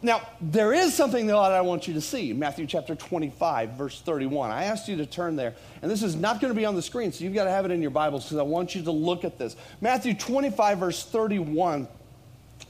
Now, 0.00 0.22
there 0.40 0.72
is 0.72 0.94
something 0.94 1.26
that 1.26 1.34
I 1.34 1.60
want 1.60 1.88
you 1.88 1.94
to 1.94 2.00
see. 2.00 2.32
Matthew 2.32 2.66
chapter 2.66 2.94
25, 2.94 3.70
verse 3.70 4.00
31. 4.00 4.52
I 4.52 4.64
asked 4.64 4.86
you 4.88 4.96
to 4.98 5.06
turn 5.06 5.34
there, 5.34 5.56
and 5.82 5.90
this 5.90 6.04
is 6.04 6.14
not 6.14 6.40
going 6.40 6.52
to 6.52 6.56
be 6.56 6.64
on 6.64 6.76
the 6.76 6.82
screen, 6.82 7.10
so 7.10 7.24
you've 7.24 7.34
got 7.34 7.44
to 7.44 7.50
have 7.50 7.64
it 7.64 7.72
in 7.72 7.82
your 7.82 7.90
Bibles 7.90 8.24
because 8.24 8.38
I 8.38 8.42
want 8.42 8.76
you 8.76 8.82
to 8.84 8.92
look 8.92 9.24
at 9.24 9.38
this. 9.38 9.56
Matthew 9.80 10.14
25, 10.14 10.78
verse 10.78 11.04
31 11.04 11.88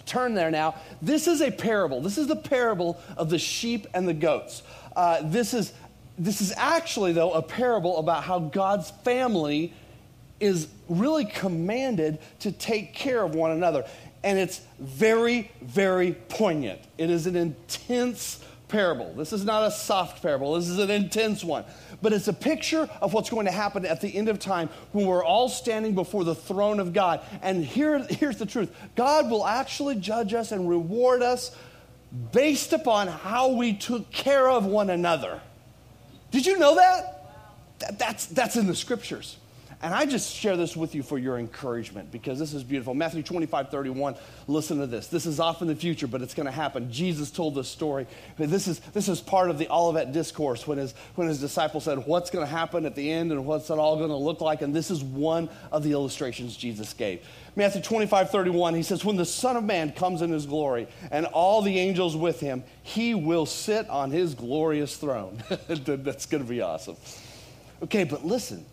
turn 0.08 0.34
there 0.34 0.50
now. 0.50 0.74
This 1.00 1.28
is 1.28 1.40
a 1.40 1.50
parable. 1.50 2.00
This 2.00 2.18
is 2.18 2.26
the 2.26 2.36
parable 2.36 3.00
of 3.16 3.30
the 3.30 3.38
sheep 3.38 3.86
and 3.94 4.08
the 4.08 4.14
goats. 4.14 4.62
Uh, 4.98 5.22
this, 5.22 5.54
is, 5.54 5.72
this 6.18 6.40
is 6.40 6.52
actually, 6.56 7.12
though, 7.12 7.32
a 7.32 7.40
parable 7.40 7.98
about 7.98 8.24
how 8.24 8.40
God's 8.40 8.90
family 9.04 9.72
is 10.40 10.66
really 10.88 11.24
commanded 11.24 12.18
to 12.40 12.50
take 12.50 12.94
care 12.94 13.22
of 13.22 13.32
one 13.32 13.52
another. 13.52 13.84
And 14.24 14.40
it's 14.40 14.60
very, 14.80 15.52
very 15.62 16.14
poignant. 16.28 16.80
It 16.98 17.10
is 17.10 17.28
an 17.28 17.36
intense 17.36 18.44
parable. 18.66 19.14
This 19.14 19.32
is 19.32 19.44
not 19.44 19.68
a 19.68 19.70
soft 19.70 20.20
parable, 20.20 20.54
this 20.54 20.68
is 20.68 20.80
an 20.80 20.90
intense 20.90 21.44
one. 21.44 21.64
But 22.02 22.12
it's 22.12 22.26
a 22.26 22.32
picture 22.32 22.90
of 23.00 23.12
what's 23.12 23.30
going 23.30 23.46
to 23.46 23.52
happen 23.52 23.86
at 23.86 24.00
the 24.00 24.12
end 24.12 24.28
of 24.28 24.40
time 24.40 24.68
when 24.90 25.06
we're 25.06 25.24
all 25.24 25.48
standing 25.48 25.94
before 25.94 26.24
the 26.24 26.34
throne 26.34 26.80
of 26.80 26.92
God. 26.92 27.20
And 27.40 27.64
here, 27.64 28.00
here's 28.10 28.38
the 28.38 28.46
truth 28.46 28.74
God 28.96 29.30
will 29.30 29.46
actually 29.46 29.94
judge 29.94 30.34
us 30.34 30.50
and 30.50 30.68
reward 30.68 31.22
us 31.22 31.56
based 32.32 32.72
upon 32.72 33.08
how 33.08 33.48
we 33.48 33.74
took 33.74 34.10
care 34.10 34.48
of 34.48 34.64
one 34.64 34.90
another. 34.90 35.40
Did 36.30 36.46
you 36.46 36.58
know 36.58 36.74
that? 36.76 37.14
that 37.80 37.98
that's, 37.98 38.26
that's 38.26 38.56
in 38.56 38.66
the 38.66 38.74
scriptures. 38.74 39.36
And 39.80 39.94
I 39.94 40.06
just 40.06 40.34
share 40.34 40.56
this 40.56 40.76
with 40.76 40.96
you 40.96 41.04
for 41.04 41.18
your 41.18 41.38
encouragement 41.38 42.10
because 42.10 42.36
this 42.40 42.52
is 42.52 42.64
beautiful. 42.64 42.94
Matthew 42.94 43.22
25, 43.22 43.70
31, 43.70 44.16
listen 44.48 44.80
to 44.80 44.88
this. 44.88 45.06
This 45.06 45.24
is 45.24 45.38
off 45.38 45.62
in 45.62 45.68
the 45.68 45.76
future, 45.76 46.08
but 46.08 46.20
it's 46.20 46.34
going 46.34 46.46
to 46.46 46.52
happen. 46.52 46.90
Jesus 46.90 47.30
told 47.30 47.54
this 47.54 47.68
story. 47.68 48.08
This 48.38 48.66
is, 48.66 48.80
this 48.80 49.08
is 49.08 49.20
part 49.20 49.50
of 49.50 49.58
the 49.58 49.68
Olivet 49.70 50.10
Discourse 50.10 50.66
when 50.66 50.78
his, 50.78 50.94
when 51.14 51.28
his 51.28 51.38
disciples 51.38 51.84
said, 51.84 52.06
What's 52.06 52.28
going 52.28 52.44
to 52.44 52.50
happen 52.50 52.86
at 52.86 52.96
the 52.96 53.08
end 53.08 53.30
and 53.30 53.46
what's 53.46 53.70
it 53.70 53.78
all 53.78 53.96
going 53.96 54.08
to 54.08 54.16
look 54.16 54.40
like? 54.40 54.62
And 54.62 54.74
this 54.74 54.90
is 54.90 55.04
one 55.04 55.48
of 55.70 55.84
the 55.84 55.92
illustrations 55.92 56.56
Jesus 56.56 56.92
gave. 56.92 57.24
Matthew 57.54 57.80
25, 57.80 58.30
31, 58.30 58.74
he 58.74 58.82
says, 58.82 59.04
When 59.04 59.14
the 59.14 59.24
Son 59.24 59.56
of 59.56 59.62
Man 59.62 59.92
comes 59.92 60.22
in 60.22 60.32
his 60.32 60.46
glory 60.46 60.88
and 61.12 61.24
all 61.26 61.62
the 61.62 61.78
angels 61.78 62.16
with 62.16 62.40
him, 62.40 62.64
he 62.82 63.14
will 63.14 63.46
sit 63.46 63.88
on 63.88 64.10
his 64.10 64.34
glorious 64.34 64.96
throne. 64.96 65.40
That's 65.68 66.26
going 66.26 66.42
to 66.42 66.48
be 66.48 66.62
awesome. 66.62 66.96
Okay, 67.80 68.02
but 68.02 68.26
listen 68.26 68.66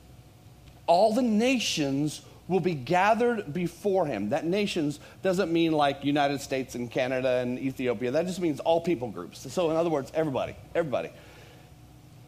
all 0.87 1.13
the 1.13 1.21
nations 1.21 2.21
will 2.47 2.59
be 2.59 2.75
gathered 2.75 3.53
before 3.53 4.05
him. 4.05 4.29
That 4.29 4.45
nations 4.45 4.99
doesn't 5.23 5.51
mean 5.51 5.71
like 5.71 6.03
United 6.03 6.41
States 6.41 6.75
and 6.75 6.91
Canada 6.91 7.39
and 7.41 7.57
Ethiopia. 7.57 8.11
That 8.11 8.27
just 8.27 8.39
means 8.39 8.59
all 8.59 8.81
people 8.81 9.09
groups. 9.09 9.51
So, 9.51 9.71
in 9.71 9.77
other 9.77 9.89
words, 9.89 10.11
everybody, 10.13 10.55
everybody. 10.75 11.09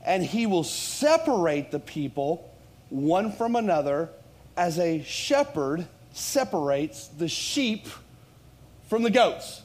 And 0.03 0.23
he 0.23 0.47
will 0.47 0.63
separate 0.63 1.71
the 1.71 1.79
people 1.79 2.51
one 2.89 3.31
from 3.31 3.55
another 3.55 4.09
as 4.55 4.79
a 4.79 5.03
shepherd 5.03 5.85
separates 6.13 7.07
the 7.07 7.27
sheep 7.27 7.87
from 8.87 9.03
the 9.03 9.11
goats. 9.11 9.61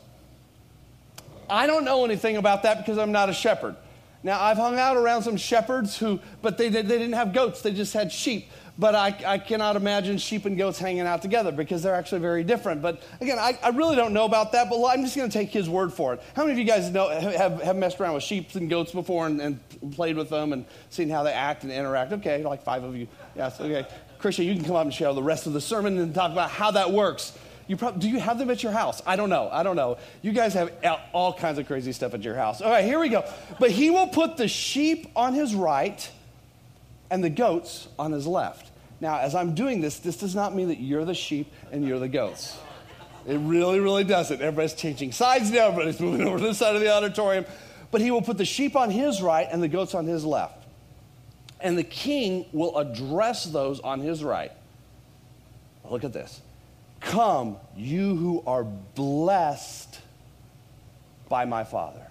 I 1.49 1.67
don't 1.67 1.85
know 1.85 2.05
anything 2.05 2.37
about 2.37 2.65
that 2.65 2.79
because 2.79 2.99
I'm 2.99 3.13
not 3.13 3.31
a 3.31 3.33
shepherd. 3.33 3.77
Now, 4.23 4.41
I've 4.41 4.57
hung 4.57 4.79
out 4.79 4.97
around 4.97 5.23
some 5.23 5.37
shepherds 5.37 5.99
who, 5.99 6.21
but 6.43 6.57
they, 6.57 6.69
they, 6.69 6.83
didn't 6.83 7.15
have 7.15 7.33
goats, 7.33 7.63
they 7.63 7.73
just 7.73 7.93
had 7.93 8.13
sheep 8.13 8.49
but 8.79 8.95
I, 8.95 9.17
I, 9.27 9.39
cannot 9.39 9.77
imagine 9.77 10.17
sheep 10.17 10.47
and 10.47 10.57
goats 10.57 10.79
hanging 10.79 11.03
out 11.03 11.21
together 11.21 11.53
because 11.53 11.83
they're 11.83 11.95
actually 11.95 12.21
very 12.23 12.43
different. 12.43 12.81
But 12.81 13.03
again, 13.21 13.39
I, 13.39 13.59
I 13.63 13.69
really 13.69 13.97
don't 13.97 14.15
know 14.15 14.25
about 14.25 14.53
that, 14.53 14.71
but 14.71 14.83
I'm 14.85 15.03
just 15.03 15.15
going 15.15 15.29
to 15.29 15.39
take 15.39 15.51
his 15.51 15.69
word 15.69 15.93
for 15.93 16.15
it. 16.15 16.23
How 16.35 16.43
many 16.43 16.53
of 16.53 16.59
you 16.59 16.65
guys 16.65 16.91
know, 16.91 17.09
have, 17.09 17.61
have 17.63 17.77
messed 17.77 18.01
around 18.01 18.15
with 18.15 18.23
sheep 18.23 18.55
and 18.55 18.71
goats 18.71 18.93
before 18.93 19.27
and, 19.27 19.41
and 19.41 19.93
played 19.93 20.17
with 20.17 20.31
them 20.31 20.53
and 20.53 20.65
seen 20.89 21.11
how 21.11 21.23
they 21.23 21.33
act 21.33 21.65
and 21.65 21.73
interact? 21.73 22.13
Okay, 22.13 22.43
like 22.43 22.63
five 22.63 22.83
of 22.83 22.97
you. 22.97 23.09
Yes, 23.37 23.61
okay. 23.61 23.87
Christian, 24.19 24.47
you 24.47 24.55
can 24.55 24.65
come 24.65 24.77
up 24.77 24.85
and 24.85 24.95
share 24.95 25.13
the 25.13 25.23
rest 25.23 25.47
of 25.47 25.53
the 25.53 25.61
sermon 25.61 25.99
and 25.99 26.15
talk 26.15 26.33
about 26.33 26.51
how 26.51 26.71
that 26.71 26.93
works. 26.93 27.37
You 27.67 27.77
probably, 27.77 28.01
do 28.01 28.09
you 28.09 28.21
have 28.21 28.39
them 28.39 28.51
at 28.51 28.63
your 28.63 28.73
house? 28.73 29.03
I 29.07 29.17
don't 29.17 29.31
know. 29.31 29.49
I 29.51 29.63
don't 29.63 29.77
know. 29.77 29.99
You 30.23 30.33
guys 30.33 30.55
have 30.55 30.73
all 31.13 31.33
kinds 31.33 31.59
of 31.59 31.67
crazy 31.67 31.93
stuff 31.93 32.15
at 32.15 32.23
your 32.23 32.35
house. 32.35 32.61
All 32.61 32.71
right, 32.71 32.85
here 32.85 32.99
we 32.99 33.09
go. 33.09 33.25
But 33.59 33.71
he 33.71 33.91
will 33.91 34.09
put 34.09 34.37
the 34.37 34.49
sheep 34.49 35.09
on 35.15 35.35
his 35.35 35.55
right 35.55 36.11
and 37.13 37.23
the 37.23 37.31
goats 37.31 37.89
on 37.99 38.11
his 38.11 38.27
left. 38.27 38.71
Now, 38.99 39.19
as 39.19 39.35
I'm 39.35 39.55
doing 39.55 39.83
this, 39.83 39.99
this 39.99 40.17
does 40.17 40.35
not 40.35 40.55
mean 40.55 40.69
that 40.69 40.81
you're 40.81 41.05
the 41.05 41.15
sheep 41.15 41.53
and 41.71 41.87
you're 41.87 41.99
the 41.99 42.09
goats. 42.09 42.57
It 43.27 43.37
really, 43.37 43.81
really 43.81 44.03
doesn't. 44.03 44.41
Everybody's 44.41 44.73
changing 44.73 45.13
sides 45.13 45.51
now, 45.51 45.69
everybody's 45.69 46.01
moving 46.01 46.27
over 46.27 46.39
to 46.39 46.45
the 46.45 46.55
side 46.55 46.75
of 46.75 46.81
the 46.81 46.91
auditorium. 46.91 47.45
But 47.91 48.01
he 48.01 48.11
will 48.11 48.23
put 48.23 48.39
the 48.39 48.47
sheep 48.47 48.75
on 48.75 48.91
his 48.91 49.21
right 49.21 49.47
and 49.53 49.63
the 49.63 49.69
goats 49.69 49.95
on 49.95 50.07
his 50.07 50.25
left. 50.25 50.65
And 51.61 51.77
the 51.77 51.85
king 51.85 52.47
will 52.51 52.79
address 52.79 53.45
those 53.45 53.79
on 53.81 54.01
his 54.01 54.25
right. 54.25 54.53
Look 55.89 56.05
at 56.05 56.15
this. 56.15 56.41
Come, 57.01 57.59
you 57.77 58.17
who 58.17 58.43
are 58.47 58.65
blessed 58.65 60.01
by 61.29 61.45
my 61.45 61.65
Father. 61.65 62.07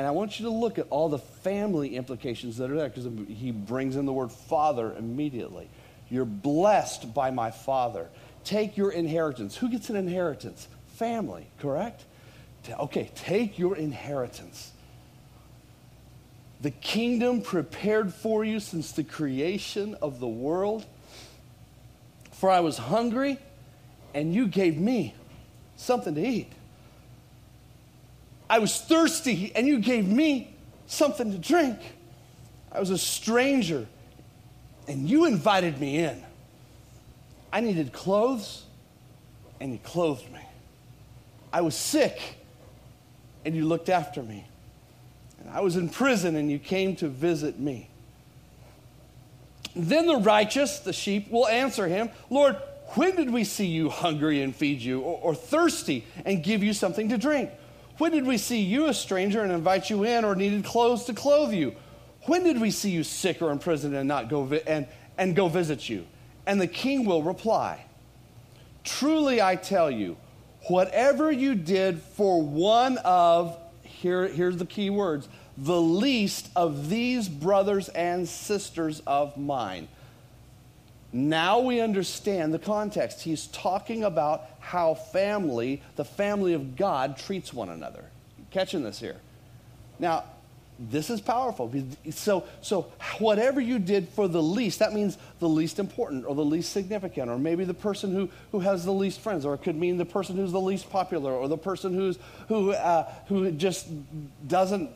And 0.00 0.06
I 0.06 0.12
want 0.12 0.40
you 0.40 0.46
to 0.46 0.50
look 0.50 0.78
at 0.78 0.86
all 0.88 1.10
the 1.10 1.18
family 1.18 1.94
implications 1.94 2.56
that 2.56 2.70
are 2.70 2.74
there 2.74 2.88
because 2.88 3.06
he 3.28 3.50
brings 3.50 3.96
in 3.96 4.06
the 4.06 4.14
word 4.14 4.32
father 4.32 4.94
immediately. 4.96 5.68
You're 6.08 6.24
blessed 6.24 7.12
by 7.12 7.30
my 7.30 7.50
father. 7.50 8.08
Take 8.42 8.78
your 8.78 8.92
inheritance. 8.92 9.58
Who 9.58 9.68
gets 9.68 9.90
an 9.90 9.96
inheritance? 9.96 10.68
Family, 10.94 11.48
correct? 11.58 12.06
Okay, 12.66 13.10
take 13.14 13.58
your 13.58 13.76
inheritance. 13.76 14.72
The 16.62 16.70
kingdom 16.70 17.42
prepared 17.42 18.14
for 18.14 18.42
you 18.42 18.58
since 18.58 18.92
the 18.92 19.04
creation 19.04 19.96
of 20.00 20.18
the 20.18 20.28
world. 20.28 20.86
For 22.32 22.48
I 22.48 22.60
was 22.60 22.78
hungry, 22.78 23.38
and 24.14 24.34
you 24.34 24.46
gave 24.46 24.78
me 24.78 25.14
something 25.76 26.14
to 26.14 26.26
eat. 26.26 26.50
I 28.50 28.58
was 28.58 28.76
thirsty, 28.76 29.52
and 29.54 29.64
you 29.68 29.78
gave 29.78 30.08
me 30.08 30.52
something 30.88 31.30
to 31.30 31.38
drink. 31.38 31.78
I 32.72 32.80
was 32.80 32.90
a 32.90 32.98
stranger, 32.98 33.86
and 34.88 35.08
you 35.08 35.26
invited 35.26 35.80
me 35.80 35.98
in. 35.98 36.20
I 37.52 37.60
needed 37.60 37.92
clothes, 37.92 38.64
and 39.60 39.72
you 39.72 39.78
clothed 39.78 40.28
me. 40.32 40.40
I 41.52 41.60
was 41.60 41.76
sick, 41.76 42.18
and 43.44 43.54
you 43.54 43.66
looked 43.66 43.88
after 43.88 44.20
me. 44.20 44.44
And 45.38 45.48
I 45.50 45.60
was 45.60 45.76
in 45.76 45.88
prison, 45.88 46.34
and 46.34 46.50
you 46.50 46.58
came 46.58 46.96
to 46.96 47.08
visit 47.08 47.60
me. 47.60 47.88
Then 49.76 50.06
the 50.06 50.16
righteous, 50.16 50.80
the 50.80 50.92
sheep, 50.92 51.30
will 51.30 51.46
answer 51.46 51.86
him 51.86 52.10
Lord, 52.28 52.56
when 52.94 53.14
did 53.14 53.30
we 53.30 53.44
see 53.44 53.66
you 53.66 53.90
hungry 53.90 54.42
and 54.42 54.56
feed 54.56 54.80
you, 54.80 55.02
or, 55.02 55.20
or 55.22 55.34
thirsty 55.36 56.04
and 56.24 56.42
give 56.42 56.64
you 56.64 56.72
something 56.72 57.10
to 57.10 57.16
drink? 57.16 57.50
When 58.00 58.12
did 58.12 58.26
we 58.26 58.38
see 58.38 58.62
you 58.62 58.86
a 58.86 58.94
stranger 58.94 59.42
and 59.42 59.52
invite 59.52 59.90
you 59.90 60.04
in, 60.04 60.24
or 60.24 60.34
needed 60.34 60.64
clothes 60.64 61.04
to 61.04 61.12
clothe 61.12 61.52
you? 61.52 61.74
When 62.22 62.44
did 62.44 62.58
we 62.58 62.70
see 62.70 62.88
you 62.88 63.04
sick 63.04 63.42
or 63.42 63.52
in 63.52 63.58
prison 63.58 63.94
and 63.94 64.08
not 64.08 64.30
go 64.30 64.44
vi- 64.44 64.62
and, 64.66 64.86
and 65.18 65.36
go 65.36 65.48
visit 65.48 65.86
you? 65.86 66.06
And 66.46 66.58
the 66.58 66.66
king 66.66 67.04
will 67.04 67.22
reply, 67.22 67.84
Truly 68.84 69.42
I 69.42 69.54
tell 69.54 69.90
you, 69.90 70.16
whatever 70.68 71.30
you 71.30 71.54
did 71.54 72.00
for 72.00 72.40
one 72.40 72.96
of, 73.04 73.58
here, 73.82 74.28
here's 74.28 74.56
the 74.56 74.64
key 74.64 74.88
words, 74.88 75.28
the 75.58 75.78
least 75.78 76.48
of 76.56 76.88
these 76.88 77.28
brothers 77.28 77.90
and 77.90 78.26
sisters 78.26 79.02
of 79.06 79.36
mine. 79.36 79.88
Now 81.12 81.60
we 81.60 81.80
understand 81.80 82.54
the 82.54 82.58
context. 82.58 83.22
He's 83.22 83.46
talking 83.48 84.04
about 84.04 84.44
how 84.60 84.94
family, 84.94 85.82
the 85.96 86.04
family 86.04 86.54
of 86.54 86.76
God, 86.76 87.16
treats 87.16 87.52
one 87.52 87.68
another. 87.68 88.04
Catching 88.50 88.84
this 88.84 89.00
here. 89.00 89.16
Now, 89.98 90.24
this 90.80 91.10
is 91.10 91.20
powerful. 91.20 91.70
So, 92.10 92.44
so 92.62 92.90
whatever 93.18 93.60
you 93.60 93.78
did 93.78 94.08
for 94.08 94.28
the 94.28 94.42
least, 94.42 94.78
that 94.78 94.94
means 94.94 95.18
the 95.38 95.48
least 95.48 95.78
important 95.78 96.24
or 96.24 96.34
the 96.34 96.44
least 96.44 96.72
significant, 96.72 97.30
or 97.30 97.38
maybe 97.38 97.64
the 97.64 97.74
person 97.74 98.14
who, 98.14 98.30
who 98.50 98.60
has 98.60 98.84
the 98.86 98.92
least 98.92 99.20
friends, 99.20 99.44
or 99.44 99.52
it 99.54 99.62
could 99.62 99.76
mean 99.76 99.98
the 99.98 100.06
person 100.06 100.36
who's 100.36 100.52
the 100.52 100.60
least 100.60 100.88
popular, 100.88 101.32
or 101.32 101.48
the 101.48 101.58
person 101.58 101.92
who's, 101.92 102.18
who, 102.48 102.72
uh, 102.72 103.12
who 103.26 103.50
just 103.50 103.88
doesn't, 104.48 104.90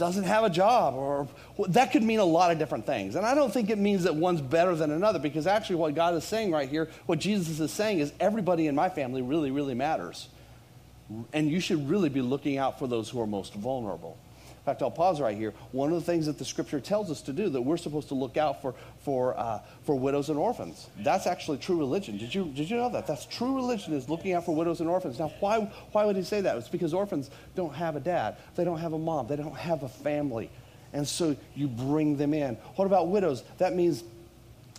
doesn't 0.00 0.24
have 0.24 0.42
a 0.42 0.50
job, 0.50 0.94
or 0.94 1.28
that 1.68 1.92
could 1.92 2.02
mean 2.02 2.18
a 2.18 2.24
lot 2.24 2.50
of 2.50 2.58
different 2.58 2.86
things. 2.86 3.14
And 3.14 3.24
I 3.24 3.34
don't 3.34 3.52
think 3.52 3.70
it 3.70 3.78
means 3.78 4.02
that 4.04 4.16
one's 4.16 4.40
better 4.40 4.74
than 4.74 4.90
another, 4.90 5.18
because 5.18 5.46
actually 5.46 5.76
what 5.76 5.94
God 5.94 6.14
is 6.14 6.24
saying 6.24 6.50
right 6.50 6.68
here, 6.68 6.88
what 7.06 7.20
Jesus 7.20 7.60
is 7.60 7.70
saying 7.70 8.00
is 8.00 8.12
everybody 8.18 8.66
in 8.66 8.74
my 8.74 8.88
family 8.88 9.22
really, 9.22 9.50
really 9.50 9.74
matters. 9.74 10.28
And 11.32 11.50
you 11.50 11.60
should 11.60 11.88
really 11.88 12.08
be 12.08 12.22
looking 12.22 12.56
out 12.56 12.78
for 12.78 12.86
those 12.86 13.10
who 13.10 13.20
are 13.20 13.26
most 13.26 13.54
vulnerable. 13.54 14.16
Fact, 14.70 14.82
I'll 14.82 14.90
pause 14.92 15.20
right 15.20 15.36
here. 15.36 15.52
One 15.72 15.92
of 15.92 15.96
the 15.96 16.04
things 16.12 16.26
that 16.26 16.38
the 16.38 16.44
scripture 16.44 16.78
tells 16.78 17.10
us 17.10 17.22
to 17.22 17.32
do, 17.32 17.48
that 17.48 17.60
we're 17.60 17.76
supposed 17.76 18.06
to 18.08 18.14
look 18.14 18.36
out 18.36 18.62
for, 18.62 18.76
for, 19.00 19.36
uh, 19.36 19.58
for 19.82 19.98
widows 19.98 20.28
and 20.28 20.38
orphans. 20.38 20.86
That's 21.00 21.26
actually 21.26 21.58
true 21.58 21.76
religion. 21.76 22.18
Did 22.18 22.32
you, 22.32 22.44
did 22.44 22.70
you 22.70 22.76
know 22.76 22.88
that? 22.90 23.04
That's 23.04 23.26
true 23.26 23.56
religion 23.56 23.94
is 23.94 24.08
looking 24.08 24.32
out 24.32 24.46
for 24.46 24.54
widows 24.54 24.78
and 24.78 24.88
orphans. 24.88 25.18
Now, 25.18 25.32
why, 25.40 25.72
why 25.90 26.04
would 26.04 26.14
he 26.14 26.22
say 26.22 26.40
that? 26.42 26.56
It's 26.56 26.68
because 26.68 26.94
orphans 26.94 27.30
don't 27.56 27.74
have 27.74 27.96
a 27.96 28.00
dad. 28.00 28.36
They 28.54 28.62
don't 28.62 28.78
have 28.78 28.92
a 28.92 28.98
mom. 28.98 29.26
They 29.26 29.34
don't 29.34 29.56
have 29.56 29.82
a 29.82 29.88
family. 29.88 30.52
And 30.92 31.08
so 31.08 31.34
you 31.56 31.66
bring 31.66 32.16
them 32.16 32.32
in. 32.32 32.54
What 32.76 32.84
about 32.84 33.08
widows? 33.08 33.42
That 33.58 33.74
means 33.74 34.04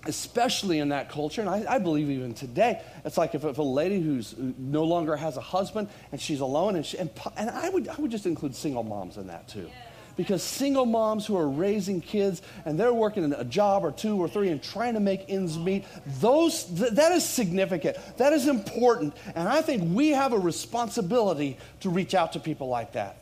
especially 0.05 0.79
in 0.79 0.89
that 0.89 1.09
culture, 1.09 1.41
and 1.41 1.49
I, 1.49 1.75
I, 1.75 1.79
believe 1.79 2.09
even 2.09 2.33
today, 2.33 2.81
it's 3.05 3.17
like 3.17 3.35
if, 3.35 3.43
if 3.43 3.57
a 3.57 3.63
lady 3.63 4.01
who's 4.01 4.31
who 4.31 4.53
no 4.57 4.83
longer 4.83 5.15
has 5.15 5.37
a 5.37 5.41
husband 5.41 5.89
and 6.11 6.19
she's 6.19 6.39
alone, 6.39 6.75
and, 6.75 6.85
she, 6.85 6.97
and, 6.97 7.09
and 7.37 7.49
I, 7.49 7.69
would, 7.69 7.87
I 7.87 7.95
would 7.95 8.11
just 8.11 8.25
include 8.25 8.55
single 8.55 8.83
moms 8.83 9.17
in 9.17 9.27
that 9.27 9.47
too. 9.47 9.69
Because 10.17 10.43
single 10.43 10.85
moms 10.85 11.25
who 11.25 11.37
are 11.37 11.47
raising 11.47 12.01
kids 12.01 12.41
and 12.65 12.79
they're 12.79 12.93
working 12.93 13.31
a 13.33 13.43
job 13.45 13.85
or 13.85 13.91
two 13.91 14.17
or 14.17 14.27
three 14.27 14.49
and 14.49 14.61
trying 14.61 14.95
to 14.95 14.99
make 14.99 15.25
ends 15.29 15.57
meet, 15.57 15.85
those, 16.19 16.65
th- 16.65 16.91
that 16.91 17.11
is 17.13 17.27
significant. 17.27 17.97
That 18.17 18.33
is 18.33 18.47
important. 18.47 19.15
And 19.35 19.47
I 19.47 19.61
think 19.61 19.95
we 19.95 20.09
have 20.09 20.33
a 20.33 20.37
responsibility 20.37 21.57
to 21.79 21.89
reach 21.89 22.13
out 22.13 22.33
to 22.33 22.39
people 22.39 22.67
like 22.67 22.91
that 22.93 23.20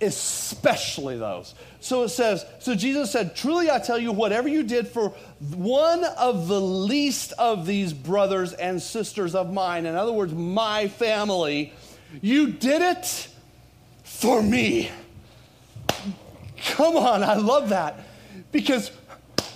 especially 0.00 1.18
those. 1.18 1.54
So 1.80 2.04
it 2.04 2.10
says, 2.10 2.44
so 2.60 2.74
Jesus 2.74 3.10
said, 3.10 3.34
Truly 3.34 3.70
I 3.70 3.78
tell 3.78 3.98
you, 3.98 4.12
whatever 4.12 4.48
you 4.48 4.62
did 4.62 4.88
for 4.88 5.10
one 5.54 6.04
of 6.04 6.48
the 6.48 6.60
least 6.60 7.32
of 7.38 7.66
these 7.66 7.92
brothers 7.92 8.52
and 8.52 8.80
sisters 8.80 9.34
of 9.34 9.52
mine, 9.52 9.86
in 9.86 9.94
other 9.94 10.12
words, 10.12 10.32
my 10.32 10.88
family, 10.88 11.72
you 12.20 12.52
did 12.52 12.82
it 12.82 13.28
for 14.04 14.42
me. 14.42 14.90
Come 16.62 16.96
on, 16.96 17.22
I 17.22 17.34
love 17.34 17.68
that. 17.70 18.00
Because 18.52 18.90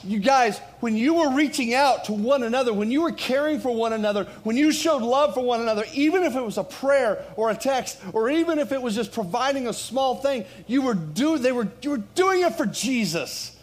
you 0.05 0.18
guys, 0.18 0.61
when 0.83 0.97
you 0.97 1.14
were 1.14 1.31
reaching 1.31 1.75
out 1.75 2.07
to 2.07 2.12
one 2.12 2.42
another, 2.42 2.73
when 2.73 2.90
you 2.90 3.03
were 3.03 3.12
caring 3.12 3.61
for 3.61 3.73
one 3.73 3.92
another, 3.92 4.25
when 4.42 4.57
you 4.57 4.73
showed 4.73 5.01
love 5.01 5.33
for 5.33 5.40
one 5.40 5.61
another, 5.61 5.85
even 5.95 6.25
if 6.25 6.35
it 6.35 6.40
was 6.40 6.59
a 6.59 6.64
prayer 6.64 7.25
or 7.37 7.51
a 7.51 7.55
text, 7.55 8.01
or 8.12 8.29
even 8.29 8.59
if 8.59 8.73
it 8.73 8.83
was 8.83 8.97
just 8.97 9.12
providing 9.12 9.68
a 9.68 9.73
small 9.73 10.16
thing, 10.16 10.45
you 10.66 10.83
were, 10.83 10.95
do, 10.95 11.38
they 11.38 11.53
were, 11.53 11.68
you 11.83 11.90
were 11.90 12.03
doing 12.16 12.42
it 12.42 12.57
for 12.57 12.66
Jesus. 12.66 13.57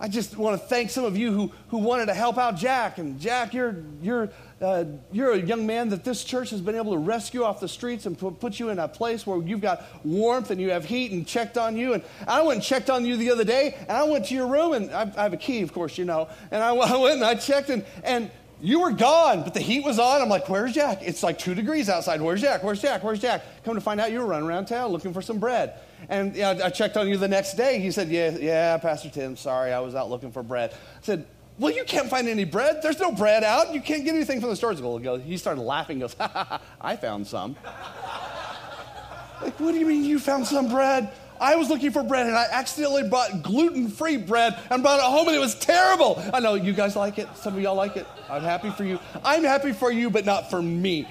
I 0.00 0.08
just 0.08 0.38
want 0.38 0.58
to 0.58 0.66
thank 0.66 0.88
some 0.88 1.04
of 1.04 1.18
you 1.18 1.32
who, 1.32 1.52
who 1.68 1.78
wanted 1.78 2.06
to 2.06 2.14
help 2.14 2.38
out 2.38 2.56
Jack. 2.56 2.96
And 2.96 3.20
Jack, 3.20 3.52
you're, 3.52 3.76
you're 4.00 4.30
uh, 4.60 4.84
you're 5.12 5.32
a 5.32 5.38
young 5.38 5.66
man 5.66 5.90
that 5.90 6.04
this 6.04 6.24
church 6.24 6.50
has 6.50 6.60
been 6.60 6.74
able 6.74 6.92
to 6.92 6.98
rescue 6.98 7.44
off 7.44 7.60
the 7.60 7.68
streets 7.68 8.06
and 8.06 8.18
put, 8.18 8.58
you 8.58 8.70
in 8.70 8.78
a 8.78 8.88
place 8.88 9.26
where 9.26 9.40
you've 9.40 9.60
got 9.60 9.84
warmth 10.04 10.50
and 10.50 10.60
you 10.60 10.70
have 10.70 10.84
heat 10.84 11.12
and 11.12 11.26
checked 11.26 11.56
on 11.56 11.76
you. 11.76 11.94
And 11.94 12.02
I 12.26 12.42
went 12.42 12.56
and 12.56 12.62
checked 12.62 12.90
on 12.90 13.04
you 13.04 13.16
the 13.16 13.30
other 13.30 13.44
day, 13.44 13.76
and 13.80 13.92
I 13.92 14.04
went 14.04 14.26
to 14.26 14.34
your 14.34 14.48
room, 14.48 14.72
and 14.72 14.90
I, 14.90 15.12
I 15.16 15.22
have 15.22 15.32
a 15.32 15.36
key, 15.36 15.62
of 15.62 15.72
course, 15.72 15.96
you 15.96 16.04
know. 16.04 16.28
And 16.50 16.62
I, 16.62 16.74
I 16.74 16.96
went 16.96 17.16
and 17.16 17.24
I 17.24 17.34
checked, 17.36 17.70
and, 17.70 17.84
and 18.02 18.30
you 18.60 18.80
were 18.80 18.90
gone, 18.90 19.44
but 19.44 19.54
the 19.54 19.60
heat 19.60 19.84
was 19.84 19.98
on. 19.98 20.20
I'm 20.20 20.28
like, 20.28 20.48
where's 20.48 20.72
Jack? 20.72 21.02
It's 21.02 21.22
like 21.22 21.38
two 21.38 21.54
degrees 21.54 21.88
outside. 21.88 22.20
Where's 22.20 22.40
Jack? 22.40 22.64
Where's 22.64 22.82
Jack? 22.82 23.04
Where's 23.04 23.20
Jack? 23.20 23.42
Come 23.64 23.74
to 23.76 23.80
find 23.80 24.00
out 24.00 24.10
you 24.10 24.18
were 24.18 24.26
running 24.26 24.48
around 24.48 24.66
town 24.66 24.90
looking 24.90 25.12
for 25.12 25.22
some 25.22 25.38
bread. 25.38 25.74
And 26.08 26.36
I 26.40 26.70
checked 26.70 26.96
on 26.96 27.08
you 27.08 27.16
the 27.16 27.28
next 27.28 27.54
day. 27.54 27.78
He 27.80 27.90
said, 27.90 28.08
yeah, 28.08 28.30
yeah, 28.30 28.76
Pastor 28.78 29.10
Tim, 29.10 29.36
sorry, 29.36 29.72
I 29.72 29.80
was 29.80 29.94
out 29.94 30.10
looking 30.10 30.32
for 30.32 30.42
bread. 30.42 30.72
I 30.72 31.02
said, 31.02 31.26
well, 31.58 31.72
you 31.72 31.84
can't 31.84 32.08
find 32.08 32.28
any 32.28 32.44
bread. 32.44 32.82
There's 32.82 33.00
no 33.00 33.10
bread 33.10 33.42
out. 33.42 33.74
You 33.74 33.80
can't 33.80 34.04
get 34.04 34.14
anything 34.14 34.40
from 34.40 34.50
the 34.50 34.56
stores. 34.56 34.78
He 35.24 35.36
started 35.36 35.60
laughing. 35.60 35.98
Goes, 35.98 36.14
ha, 36.14 36.28
ha, 36.28 36.44
ha, 36.44 36.60
I 36.80 36.96
found 36.96 37.26
some. 37.26 37.56
like, 39.42 39.58
what 39.58 39.72
do 39.72 39.78
you 39.78 39.86
mean 39.86 40.04
you 40.04 40.18
found 40.18 40.46
some 40.46 40.68
bread? 40.68 41.12
I 41.40 41.56
was 41.56 41.68
looking 41.68 41.90
for 41.90 42.02
bread 42.02 42.26
and 42.26 42.36
I 42.36 42.46
accidentally 42.50 43.08
bought 43.08 43.42
gluten 43.42 43.88
free 43.88 44.16
bread 44.16 44.58
and 44.70 44.82
brought 44.82 44.98
it 44.98 45.04
home 45.04 45.28
and 45.28 45.36
it 45.36 45.40
was 45.40 45.54
terrible. 45.54 46.22
I 46.32 46.40
know 46.40 46.54
you 46.54 46.72
guys 46.72 46.96
like 46.96 47.18
it. 47.18 47.28
Some 47.36 47.54
of 47.54 47.62
y'all 47.62 47.76
like 47.76 47.96
it. 47.96 48.06
I'm 48.28 48.42
happy 48.42 48.70
for 48.70 48.84
you. 48.84 48.98
I'm 49.24 49.44
happy 49.44 49.72
for 49.72 49.90
you, 49.90 50.10
but 50.10 50.24
not 50.24 50.50
for 50.50 50.60
me. 50.60 51.06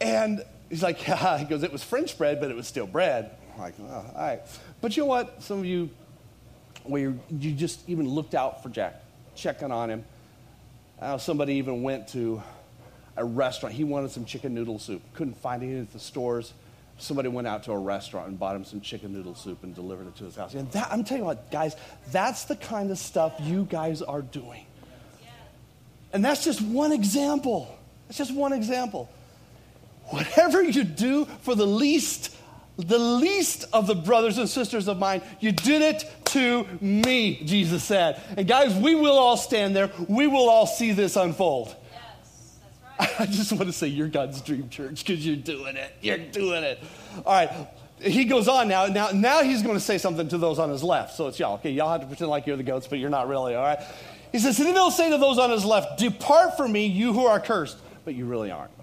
And 0.00 0.42
he's 0.68 0.82
like, 0.82 1.06
yeah. 1.06 1.38
He 1.44 1.44
goes, 1.44 1.62
it 1.62 1.72
was 1.72 1.84
French 1.84 2.16
bread, 2.16 2.40
but 2.40 2.50
it 2.50 2.56
was 2.56 2.66
still 2.66 2.86
bread. 2.86 3.30
I'm 3.54 3.60
like, 3.60 3.74
oh, 3.80 3.92
all 3.92 4.12
right. 4.16 4.40
But 4.80 4.96
you 4.96 5.02
know 5.02 5.08
what? 5.08 5.42
Some 5.42 5.58
of 5.58 5.66
you 5.66 5.90
where 6.84 7.14
you 7.30 7.52
just 7.52 7.88
even 7.88 8.08
looked 8.08 8.34
out 8.34 8.62
for 8.62 8.68
Jack, 8.68 9.02
checking 9.34 9.72
on 9.72 9.90
him. 9.90 10.04
Uh, 11.00 11.18
somebody 11.18 11.54
even 11.54 11.82
went 11.82 12.08
to 12.08 12.42
a 13.16 13.24
restaurant. 13.24 13.74
He 13.74 13.84
wanted 13.84 14.10
some 14.10 14.24
chicken 14.24 14.54
noodle 14.54 14.78
soup. 14.78 15.02
Couldn't 15.14 15.36
find 15.36 15.62
it 15.62 15.80
at 15.80 15.92
the 15.92 15.98
stores. 15.98 16.52
Somebody 16.98 17.28
went 17.28 17.48
out 17.48 17.64
to 17.64 17.72
a 17.72 17.78
restaurant 17.78 18.28
and 18.28 18.38
bought 18.38 18.54
him 18.54 18.64
some 18.64 18.80
chicken 18.80 19.12
noodle 19.12 19.34
soup 19.34 19.64
and 19.64 19.74
delivered 19.74 20.06
it 20.06 20.16
to 20.16 20.24
his 20.24 20.36
house. 20.36 20.54
And 20.54 20.70
that, 20.72 20.88
I'm 20.92 21.02
telling 21.02 21.22
you 21.22 21.26
what, 21.26 21.50
guys, 21.50 21.74
that's 22.12 22.44
the 22.44 22.56
kind 22.56 22.90
of 22.90 22.98
stuff 22.98 23.34
you 23.40 23.66
guys 23.68 24.00
are 24.00 24.22
doing. 24.22 24.64
And 26.12 26.24
that's 26.24 26.44
just 26.44 26.62
one 26.62 26.92
example. 26.92 27.76
That's 28.06 28.18
just 28.18 28.32
one 28.32 28.52
example. 28.52 29.10
Whatever 30.10 30.62
you 30.62 30.84
do 30.84 31.24
for 31.42 31.54
the 31.54 31.66
least 31.66 32.36
the 32.76 32.98
least 32.98 33.66
of 33.72 33.86
the 33.86 33.94
brothers 33.94 34.38
and 34.38 34.48
sisters 34.48 34.88
of 34.88 34.98
mine, 34.98 35.22
you 35.40 35.52
did 35.52 35.82
it 35.82 36.10
to 36.34 36.66
me, 36.80 37.36
Jesus 37.44 37.82
said. 37.84 38.20
And 38.36 38.46
guys, 38.46 38.74
we 38.74 38.94
will 38.94 39.18
all 39.18 39.36
stand 39.36 39.74
there. 39.74 39.90
We 40.08 40.26
will 40.26 40.50
all 40.50 40.66
see 40.66 40.92
this 40.92 41.16
unfold. 41.16 41.74
Yes, 41.92 42.58
that's 42.98 43.10
right. 43.18 43.20
I 43.20 43.26
just 43.26 43.52
want 43.52 43.66
to 43.66 43.72
say 43.72 43.86
you're 43.86 44.08
God's 44.08 44.40
dream 44.40 44.68
church 44.68 45.04
because 45.04 45.24
you're 45.24 45.36
doing 45.36 45.76
it. 45.76 45.92
You're 46.02 46.18
doing 46.18 46.64
it. 46.64 46.82
All 47.24 47.32
right. 47.32 47.68
He 48.00 48.24
goes 48.24 48.48
on 48.48 48.68
now. 48.68 48.86
Now, 48.86 49.10
now 49.12 49.42
he's 49.42 49.62
going 49.62 49.76
to 49.76 49.80
say 49.80 49.96
something 49.96 50.28
to 50.28 50.38
those 50.38 50.58
on 50.58 50.68
his 50.70 50.82
left. 50.82 51.14
So 51.14 51.28
it's 51.28 51.38
y'all. 51.38 51.54
Okay, 51.54 51.70
y'all 51.70 51.90
have 51.90 52.00
to 52.00 52.06
pretend 52.06 52.28
like 52.28 52.46
you're 52.46 52.56
the 52.56 52.64
goats, 52.64 52.88
but 52.88 52.98
you're 52.98 53.10
not 53.10 53.28
really. 53.28 53.54
All 53.54 53.62
right. 53.62 53.78
He 54.32 54.40
says, 54.40 54.58
and 54.58 54.66
then 54.66 54.74
he'll 54.74 54.90
say 54.90 55.10
to 55.10 55.18
those 55.18 55.38
on 55.38 55.50
his 55.50 55.64
left, 55.64 56.00
"Depart 56.00 56.56
from 56.56 56.72
me, 56.72 56.86
you 56.86 57.12
who 57.12 57.26
are 57.26 57.38
cursed." 57.38 57.78
But 58.04 58.14
you 58.14 58.26
really 58.26 58.50
aren't. 58.50 58.73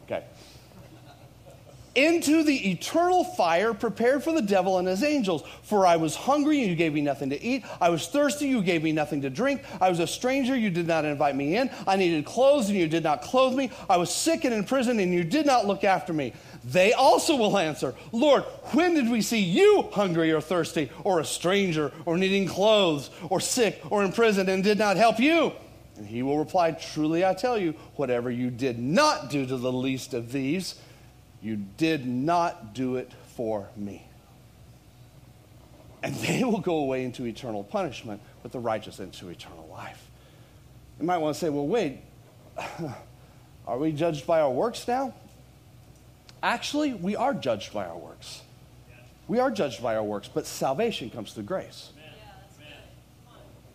Into 1.93 2.43
the 2.43 2.71
eternal 2.71 3.25
fire 3.25 3.73
prepared 3.73 4.23
for 4.23 4.32
the 4.32 4.41
devil 4.41 4.77
and 4.77 4.88
his 4.88 5.04
angels. 5.04 5.43
For 5.63 5.86
I 5.86 5.97
was 5.97 6.15
hungry, 6.15 6.62
and 6.62 6.69
you 6.69 6.75
gave 6.75 6.93
me 6.93 7.01
nothing 7.01 7.30
to 7.32 7.43
eat. 7.43 7.65
I 7.82 7.89
was 7.89 8.08
thirsty, 8.08 8.45
and 8.45 8.56
you 8.56 8.63
gave 8.63 8.82
me 8.82 8.93
nothing 8.93 9.21
to 9.23 9.30
drink. 9.30 9.63
I 9.82 9.89
was 9.89 9.99
a 9.99 10.08
stranger, 10.08 10.56
you 10.56 10.69
did 10.69 10.88
not 10.88 11.04
invite 11.04 11.36
me 11.36 11.58
in. 11.58 11.69
I 11.86 11.97
needed 11.97 12.23
clothes, 12.23 12.69
and 12.69 12.77
you 12.77 12.88
did 12.88 13.04
not 13.04 13.21
clothe 13.21 13.56
me. 13.56 13.71
I 13.89 13.97
was 13.97 14.13
sick 14.13 14.45
and 14.45 14.54
in 14.54 14.63
prison, 14.63 14.99
and 15.01 15.13
you 15.13 15.25
did 15.25 15.45
not 15.45 15.67
look 15.67 15.84
after 15.84 16.13
me. 16.13 16.32
They 16.63 16.93
also 16.93 17.36
will 17.36 17.58
answer, 17.58 17.93
Lord, 18.13 18.43
when 18.71 18.93
did 18.93 19.10
we 19.10 19.21
see 19.21 19.41
you 19.41 19.89
hungry 19.91 20.32
or 20.32 20.39
thirsty, 20.39 20.89
or 21.04 21.19
a 21.19 21.25
stranger, 21.25 21.91
or 22.06 22.17
needing 22.17 22.47
clothes, 22.47 23.10
or 23.30 23.41
sick, 23.41 23.82
or 23.89 24.06
in 24.06 24.13
prison, 24.13 24.47
and 24.47 24.63
did 24.63 24.77
not 24.77 24.95
help 24.95 25.19
you? 25.19 25.51
And 25.97 26.08
he 26.08 26.23
will 26.23 26.39
reply, 26.39 26.71
Truly 26.71 27.25
I 27.25 27.34
tell 27.34 27.58
you, 27.58 27.73
whatever 27.95 28.32
you 28.32 28.49
did 28.49 28.80
not 28.80 29.30
do 29.30 29.45
to 29.45 29.58
the 29.58 29.73
least 29.73 30.13
of 30.13 30.32
these, 30.32 30.75
you 31.41 31.56
did 31.56 32.06
not 32.06 32.73
do 32.73 32.97
it 32.97 33.12
for 33.36 33.69
me. 33.75 34.08
And 36.04 36.15
they 36.15 36.43
will 36.43 36.60
go 36.60 36.77
away 36.77 37.04
into 37.04 37.25
eternal 37.25 37.63
punishment, 37.63 38.21
but 38.41 38.51
the 38.51 38.60
righteous 38.60 38.99
into 38.99 39.30
eternal 39.30 39.67
life. 39.71 40.10
You 40.99 41.06
might 41.06 41.17
want 41.17 41.36
to 41.36 41.39
say, 41.39 41.49
well, 41.49 41.67
wait, 41.67 41.99
are 43.67 43.77
we 43.77 43.91
judged 43.91 44.25
by 44.25 44.41
our 44.41 44.51
works 44.51 44.88
now? 44.88 45.13
Actually, 46.43 46.93
we 46.93 47.15
are 47.15 47.34
judged 47.34 47.73
by 47.73 47.86
our 47.86 47.97
works. 47.97 48.41
We 49.27 49.39
are 49.39 49.51
judged 49.51 49.82
by 49.82 49.95
our 49.95 50.04
works, 50.04 50.27
but 50.27 50.45
salvation 50.45 51.10
comes 51.10 51.34
through 51.34 51.43
grace. 51.43 51.91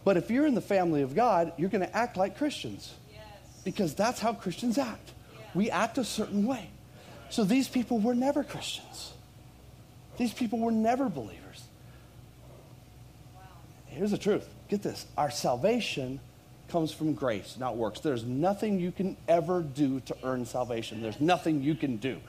But 0.05 0.16
if 0.16 0.31
you're 0.31 0.46
in 0.46 0.55
the 0.55 0.61
family 0.61 1.02
of 1.02 1.14
God, 1.14 1.52
you're 1.57 1.70
going 1.70 1.85
to 1.87 1.96
act 1.96 2.16
like 2.16 2.38
Christians 2.38 2.94
because 3.64 3.94
that's 3.94 4.20
how 4.20 4.33
Christians 4.33 4.79
act. 4.79 5.12
We 5.55 5.70
act 5.70 5.98
a 5.98 6.05
certain 6.05 6.46
way. 6.46 6.70
So 7.31 7.45
these 7.45 7.69
people 7.69 7.99
were 7.99 8.15
never 8.15 8.45
Christians. 8.45 9.12
These 10.17 10.33
people 10.33 10.59
were 10.59 10.73
never 10.73 11.09
believers. 11.09 11.65
Here's 13.87 14.11
the 14.11 14.19
truth 14.19 14.49
get 14.69 14.83
this 14.83 15.07
our 15.17 15.31
salvation 15.31 16.21
comes 16.69 16.93
from 16.93 17.15
grace, 17.15 17.57
not 17.59 17.77
works. 17.77 18.01
There's 18.01 18.25
nothing 18.25 18.81
you 18.81 18.91
can 18.93 19.17
ever 19.29 19.62
do 19.62 20.01
to 20.01 20.17
earn 20.25 20.45
salvation. 20.45 21.01
There's 21.01 21.21
nothing 21.21 21.62
you 21.62 21.75
can 21.75 21.97
do. 21.97 22.21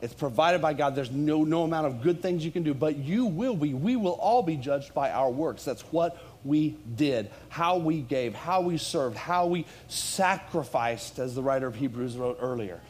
It's 0.00 0.14
provided 0.14 0.60
by 0.60 0.72
God. 0.72 0.96
There's 0.96 1.12
no, 1.12 1.44
no 1.44 1.62
amount 1.62 1.86
of 1.86 2.02
good 2.02 2.22
things 2.22 2.44
you 2.44 2.50
can 2.50 2.64
do, 2.64 2.74
but 2.74 2.96
you 2.96 3.26
will 3.26 3.54
be. 3.54 3.72
We 3.72 3.94
will 3.94 4.12
all 4.12 4.42
be 4.42 4.56
judged 4.56 4.94
by 4.94 5.12
our 5.12 5.30
works. 5.30 5.64
That's 5.64 5.82
what 5.92 6.18
we 6.44 6.76
did, 6.96 7.30
how 7.48 7.78
we 7.78 8.00
gave, 8.00 8.34
how 8.34 8.62
we 8.62 8.78
served, 8.78 9.16
how 9.16 9.46
we 9.46 9.64
sacrificed, 9.86 11.20
as 11.20 11.36
the 11.36 11.42
writer 11.42 11.68
of 11.68 11.76
Hebrews 11.76 12.16
wrote 12.16 12.38
earlier. 12.40 12.80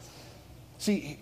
See, 0.79 1.19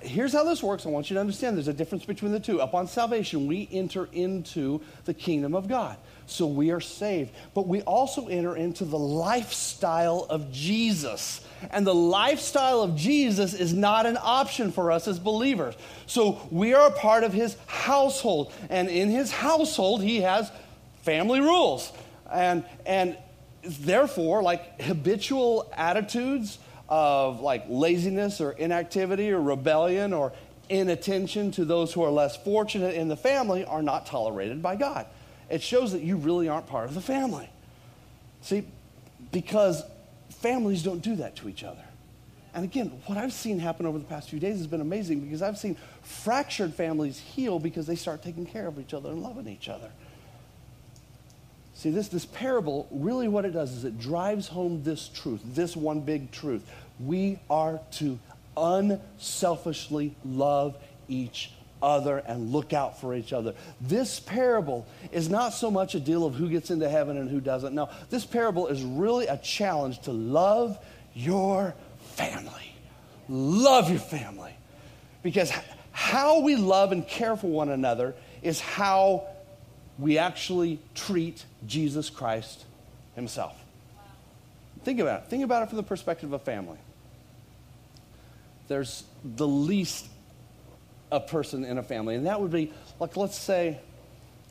here's 0.00 0.32
how 0.32 0.44
this 0.44 0.62
works. 0.62 0.86
I 0.86 0.88
want 0.88 1.10
you 1.10 1.14
to 1.14 1.20
understand 1.20 1.56
there's 1.56 1.68
a 1.68 1.72
difference 1.72 2.04
between 2.04 2.32
the 2.32 2.40
two. 2.40 2.60
Upon 2.60 2.86
salvation, 2.86 3.46
we 3.46 3.68
enter 3.70 4.08
into 4.12 4.80
the 5.04 5.14
kingdom 5.14 5.54
of 5.54 5.68
God. 5.68 5.96
So 6.26 6.46
we 6.46 6.70
are 6.70 6.80
saved. 6.80 7.32
But 7.54 7.66
we 7.66 7.82
also 7.82 8.28
enter 8.28 8.56
into 8.56 8.84
the 8.84 8.98
lifestyle 8.98 10.26
of 10.28 10.52
Jesus. 10.52 11.40
And 11.70 11.86
the 11.86 11.94
lifestyle 11.94 12.82
of 12.82 12.96
Jesus 12.96 13.54
is 13.54 13.74
not 13.74 14.06
an 14.06 14.18
option 14.20 14.72
for 14.72 14.90
us 14.90 15.08
as 15.08 15.18
believers. 15.18 15.74
So 16.06 16.40
we 16.50 16.74
are 16.74 16.88
a 16.88 16.92
part 16.92 17.24
of 17.24 17.32
his 17.32 17.56
household. 17.66 18.52
And 18.70 18.88
in 18.88 19.10
his 19.10 19.30
household, 19.30 20.02
he 20.02 20.20
has 20.22 20.50
family 21.02 21.40
rules. 21.40 21.92
And, 22.30 22.64
and 22.86 23.16
therefore, 23.62 24.42
like 24.42 24.80
habitual 24.80 25.70
attitudes 25.76 26.58
of 26.88 27.40
like 27.40 27.64
laziness 27.68 28.40
or 28.40 28.52
inactivity 28.52 29.30
or 29.30 29.40
rebellion 29.40 30.12
or 30.12 30.32
inattention 30.68 31.50
to 31.52 31.64
those 31.64 31.92
who 31.92 32.02
are 32.02 32.10
less 32.10 32.36
fortunate 32.36 32.94
in 32.94 33.08
the 33.08 33.16
family 33.16 33.64
are 33.64 33.82
not 33.82 34.06
tolerated 34.06 34.62
by 34.62 34.76
God. 34.76 35.06
It 35.50 35.62
shows 35.62 35.92
that 35.92 36.02
you 36.02 36.16
really 36.16 36.48
aren't 36.48 36.66
part 36.66 36.88
of 36.88 36.94
the 36.94 37.00
family. 37.00 37.48
See, 38.42 38.66
because 39.32 39.82
families 40.30 40.82
don't 40.82 41.00
do 41.00 41.16
that 41.16 41.36
to 41.36 41.48
each 41.48 41.64
other. 41.64 41.82
And 42.54 42.64
again, 42.64 42.88
what 43.06 43.18
I've 43.18 43.32
seen 43.32 43.58
happen 43.58 43.86
over 43.86 43.98
the 43.98 44.04
past 44.04 44.30
few 44.30 44.40
days 44.40 44.58
has 44.58 44.66
been 44.66 44.80
amazing 44.80 45.20
because 45.20 45.42
I've 45.42 45.58
seen 45.58 45.76
fractured 46.02 46.74
families 46.74 47.18
heal 47.18 47.58
because 47.58 47.86
they 47.86 47.96
start 47.96 48.22
taking 48.22 48.46
care 48.46 48.66
of 48.66 48.78
each 48.78 48.94
other 48.94 49.10
and 49.10 49.22
loving 49.22 49.46
each 49.48 49.68
other. 49.68 49.90
See, 51.78 51.90
this, 51.90 52.08
this 52.08 52.26
parable, 52.26 52.88
really 52.90 53.28
what 53.28 53.44
it 53.44 53.52
does 53.52 53.72
is 53.72 53.84
it 53.84 54.00
drives 54.00 54.48
home 54.48 54.82
this 54.82 55.06
truth, 55.06 55.40
this 55.44 55.76
one 55.76 56.00
big 56.00 56.32
truth. 56.32 56.68
We 56.98 57.38
are 57.48 57.78
to 57.92 58.18
unselfishly 58.56 60.16
love 60.24 60.76
each 61.06 61.52
other 61.80 62.18
and 62.18 62.50
look 62.50 62.72
out 62.72 63.00
for 63.00 63.14
each 63.14 63.32
other. 63.32 63.54
This 63.80 64.18
parable 64.18 64.88
is 65.12 65.30
not 65.30 65.50
so 65.50 65.70
much 65.70 65.94
a 65.94 66.00
deal 66.00 66.24
of 66.26 66.34
who 66.34 66.48
gets 66.48 66.72
into 66.72 66.88
heaven 66.88 67.16
and 67.16 67.30
who 67.30 67.40
doesn't. 67.40 67.72
No, 67.76 67.88
this 68.10 68.26
parable 68.26 68.66
is 68.66 68.82
really 68.82 69.28
a 69.28 69.36
challenge 69.36 70.00
to 70.00 70.10
love 70.10 70.84
your 71.14 71.76
family. 72.16 72.74
Love 73.28 73.88
your 73.88 74.00
family. 74.00 74.52
Because 75.22 75.52
how 75.92 76.40
we 76.40 76.56
love 76.56 76.90
and 76.90 77.06
care 77.06 77.36
for 77.36 77.46
one 77.46 77.68
another 77.68 78.16
is 78.42 78.58
how 78.58 79.28
we 79.98 80.18
actually 80.18 80.78
treat 80.94 81.44
Jesus 81.66 82.08
Christ 82.08 82.64
himself. 83.14 83.56
Think 84.84 85.00
about 85.00 85.24
it. 85.24 85.28
Think 85.28 85.44
about 85.44 85.64
it 85.64 85.68
from 85.68 85.76
the 85.76 85.82
perspective 85.82 86.32
of 86.32 86.40
a 86.40 86.44
family. 86.44 86.78
There's 88.68 89.04
the 89.24 89.48
least 89.48 90.06
a 91.10 91.20
person 91.20 91.64
in 91.64 91.78
a 91.78 91.82
family. 91.82 92.14
And 92.14 92.26
that 92.26 92.40
would 92.40 92.52
be, 92.52 92.72
like, 93.00 93.16
let's 93.16 93.36
say 93.36 93.80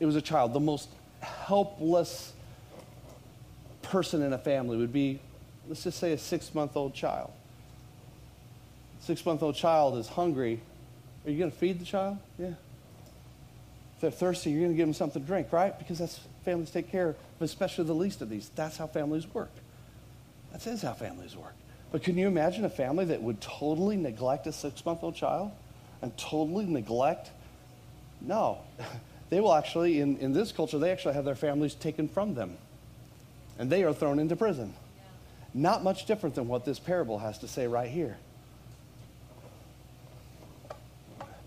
it 0.00 0.06
was 0.06 0.16
a 0.16 0.22
child. 0.22 0.52
The 0.52 0.60
most 0.60 0.88
helpless 1.20 2.32
person 3.82 4.22
in 4.22 4.32
a 4.32 4.38
family 4.38 4.76
would 4.76 4.92
be, 4.92 5.20
let's 5.66 5.84
just 5.84 5.98
say, 5.98 6.12
a 6.12 6.18
six 6.18 6.54
month 6.54 6.76
old 6.76 6.94
child. 6.94 7.30
Six 9.00 9.24
month 9.24 9.42
old 9.42 9.54
child 9.54 9.96
is 9.96 10.08
hungry. 10.08 10.60
Are 11.24 11.30
you 11.30 11.38
going 11.38 11.50
to 11.50 11.56
feed 11.56 11.78
the 11.78 11.84
child? 11.84 12.18
Yeah. 12.38 12.50
If 13.98 14.02
they're 14.02 14.10
thirsty, 14.12 14.50
you're 14.50 14.60
going 14.60 14.72
to 14.72 14.76
give 14.76 14.86
them 14.86 14.94
something 14.94 15.20
to 15.20 15.26
drink, 15.26 15.52
right? 15.52 15.76
Because 15.76 15.98
that's 15.98 16.20
families 16.44 16.70
take 16.70 16.90
care 16.90 17.10
of, 17.10 17.16
especially 17.40 17.84
the 17.84 17.94
least 17.94 18.22
of 18.22 18.30
these. 18.30 18.50
That's 18.54 18.76
how 18.76 18.86
families 18.86 19.26
work. 19.34 19.50
That 20.52 20.66
is 20.66 20.82
how 20.82 20.92
families 20.92 21.36
work. 21.36 21.54
But 21.90 22.02
can 22.02 22.16
you 22.16 22.28
imagine 22.28 22.64
a 22.64 22.70
family 22.70 23.06
that 23.06 23.22
would 23.22 23.40
totally 23.40 23.96
neglect 23.96 24.46
a 24.46 24.52
six 24.52 24.84
month 24.86 25.02
old 25.02 25.14
child? 25.14 25.52
and 26.02 26.16
totally 26.16 26.66
neglect? 26.66 27.30
No. 28.20 28.58
They 29.30 29.40
will 29.40 29.52
actually, 29.52 30.00
in, 30.00 30.16
in 30.20 30.32
this 30.32 30.52
culture, 30.52 30.78
they 30.78 30.90
actually 30.90 31.12
have 31.12 31.26
their 31.26 31.34
families 31.34 31.74
taken 31.74 32.08
from 32.08 32.34
them. 32.34 32.56
And 33.58 33.68
they 33.68 33.84
are 33.84 33.92
thrown 33.92 34.18
into 34.18 34.36
prison. 34.36 34.72
Not 35.52 35.84
much 35.84 36.06
different 36.06 36.34
than 36.34 36.48
what 36.48 36.64
this 36.64 36.78
parable 36.78 37.18
has 37.18 37.36
to 37.40 37.46
say 37.46 37.66
right 37.66 37.90
here. 37.90 38.16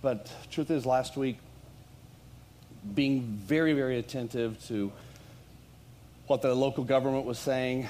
But 0.04 0.32
truth 0.52 0.70
is, 0.70 0.86
last 0.86 1.18
week, 1.18 1.40
being 2.94 3.22
very, 3.22 3.74
very 3.74 3.98
attentive 4.00 4.64
to 4.68 4.92
what 6.28 6.42
the 6.42 6.54
local 6.54 6.84
government 6.84 7.26
was 7.26 7.40
saying, 7.40 7.88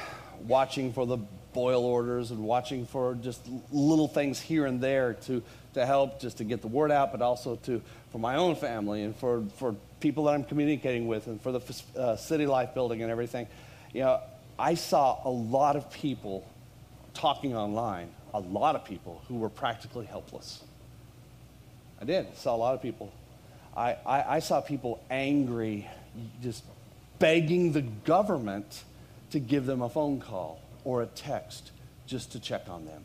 watching 0.47 0.93
for 0.93 1.05
the 1.05 1.17
boil 1.53 1.83
orders 1.83 2.31
and 2.31 2.43
watching 2.43 2.85
for 2.85 3.15
just 3.15 3.41
little 3.71 4.07
things 4.07 4.39
here 4.39 4.65
and 4.65 4.81
there 4.81 5.13
to 5.13 5.43
to 5.73 5.85
help 5.85 6.19
just 6.19 6.37
to 6.37 6.43
get 6.43 6.61
the 6.61 6.67
word 6.67 6.91
out, 6.91 7.11
but 7.11 7.21
also 7.21 7.55
to 7.55 7.81
for 8.11 8.19
my 8.19 8.35
own 8.35 8.55
family 8.55 9.03
and 9.03 9.15
for, 9.15 9.43
for 9.57 9.75
people 9.99 10.25
that 10.25 10.33
I'm 10.33 10.43
communicating 10.43 11.07
with 11.07 11.27
and 11.27 11.41
for 11.41 11.51
the 11.51 11.83
uh, 11.97 12.15
city 12.17 12.45
life 12.45 12.73
building 12.73 13.01
and 13.01 13.11
everything. 13.11 13.47
You 13.93 14.01
know, 14.01 14.19
I 14.59 14.75
saw 14.75 15.19
a 15.23 15.29
lot 15.29 15.75
of 15.75 15.91
people 15.91 16.45
talking 17.13 17.55
online, 17.55 18.09
a 18.33 18.39
lot 18.39 18.75
of 18.75 18.83
people 18.85 19.21
who 19.27 19.35
were 19.35 19.49
practically 19.49 20.05
helpless. 20.05 20.61
I 22.01 22.05
did. 22.05 22.35
Saw 22.37 22.55
a 22.55 22.57
lot 22.57 22.75
of 22.75 22.81
people. 22.81 23.13
I, 23.75 23.97
I, 24.05 24.35
I 24.35 24.39
saw 24.39 24.61
people 24.61 25.03
angry, 25.09 25.87
just 26.41 26.63
begging 27.19 27.71
the 27.71 27.81
government 27.81 28.83
to 29.31 29.39
give 29.39 29.65
them 29.65 29.81
a 29.81 29.89
phone 29.89 30.19
call 30.19 30.59
or 30.83 31.01
a 31.01 31.05
text 31.05 31.71
just 32.05 32.33
to 32.33 32.39
check 32.39 32.67
on 32.69 32.85
them. 32.85 33.03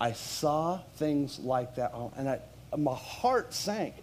I 0.00 0.12
saw 0.12 0.78
things 0.96 1.38
like 1.38 1.74
that, 1.74 1.92
and 2.16 2.28
I, 2.28 2.40
my 2.76 2.94
heart 2.94 3.52
sank. 3.52 3.94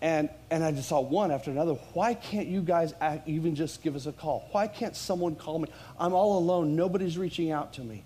And, 0.00 0.30
and 0.48 0.62
I 0.62 0.70
just 0.70 0.88
saw 0.88 1.00
one 1.00 1.32
after 1.32 1.50
another. 1.50 1.72
Why 1.92 2.14
can't 2.14 2.46
you 2.46 2.60
guys 2.60 2.94
even 3.26 3.56
just 3.56 3.82
give 3.82 3.96
us 3.96 4.06
a 4.06 4.12
call? 4.12 4.48
Why 4.52 4.68
can't 4.68 4.94
someone 4.94 5.34
call 5.34 5.58
me? 5.58 5.68
I'm 5.98 6.14
all 6.14 6.38
alone. 6.38 6.76
Nobody's 6.76 7.18
reaching 7.18 7.50
out 7.50 7.72
to 7.72 7.80
me. 7.80 8.04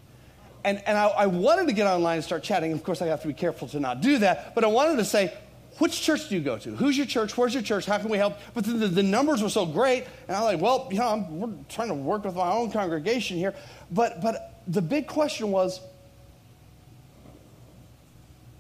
And, 0.65 0.83
and 0.87 0.97
I, 0.97 1.09
I 1.09 1.27
wanted 1.27 1.67
to 1.67 1.75
get 1.75 1.87
online 1.87 2.15
and 2.15 2.25
start 2.25 2.45
chatting. 2.45 2.73
Of 2.73 2.83
course, 2.83 3.03
I 3.03 3.09
have 3.09 3.21
to 3.23 3.29
be 3.29 3.35
careful 3.35 3.69
to 3.69 3.81
not 3.81 4.01
do 4.01 4.17
that. 4.19 4.55
But 4.55 4.65
I 4.65 4.69
wanted 4.69 4.97
to 4.97 5.05
say, 5.05 5.35
which 5.79 6.03
church 6.03 6.29
do 6.29 6.35
you 6.35 6.43
go 6.43 6.59
to? 6.59 6.77
Who's 6.77 6.97
your 6.97 7.07
church? 7.07 7.37
Where's 7.37 7.55
your 7.55 7.63
church? 7.63 7.87
How 7.87 7.99
can 7.99 8.09
we 8.09 8.19
help? 8.19 8.39
But 8.55 8.65
the, 8.65 8.73
the 8.73 9.03
numbers 9.03 9.43
were 9.43 9.49
so 9.49 9.65
great. 9.65 10.05
And 10.29 10.37
I'm 10.37 10.45
like, 10.45 10.61
well, 10.61 10.89
you 10.91 10.99
know, 10.99 11.09
I'm, 11.09 11.41
we're 11.41 11.53
trying 11.69 11.89
to 11.89 11.95
work 11.95 12.25
with 12.25 12.35
my 12.35 12.53
own 12.53 12.71
congregation 12.71 13.39
here. 13.39 13.55
But, 13.91 14.21
but 14.21 14.63
the 14.67 14.83
big 14.83 15.07
question 15.07 15.51
was, 15.51 15.81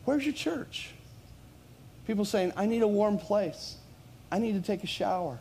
Where's 0.04 0.24
your 0.24 0.34
church? 0.34 0.90
People 2.06 2.24
saying, 2.24 2.52
I 2.56 2.66
need 2.66 2.82
a 2.82 2.88
warm 2.88 3.18
place. 3.18 3.76
I 4.32 4.38
need 4.38 4.54
to 4.54 4.60
take 4.60 4.82
a 4.82 4.88
shower. 4.88 5.38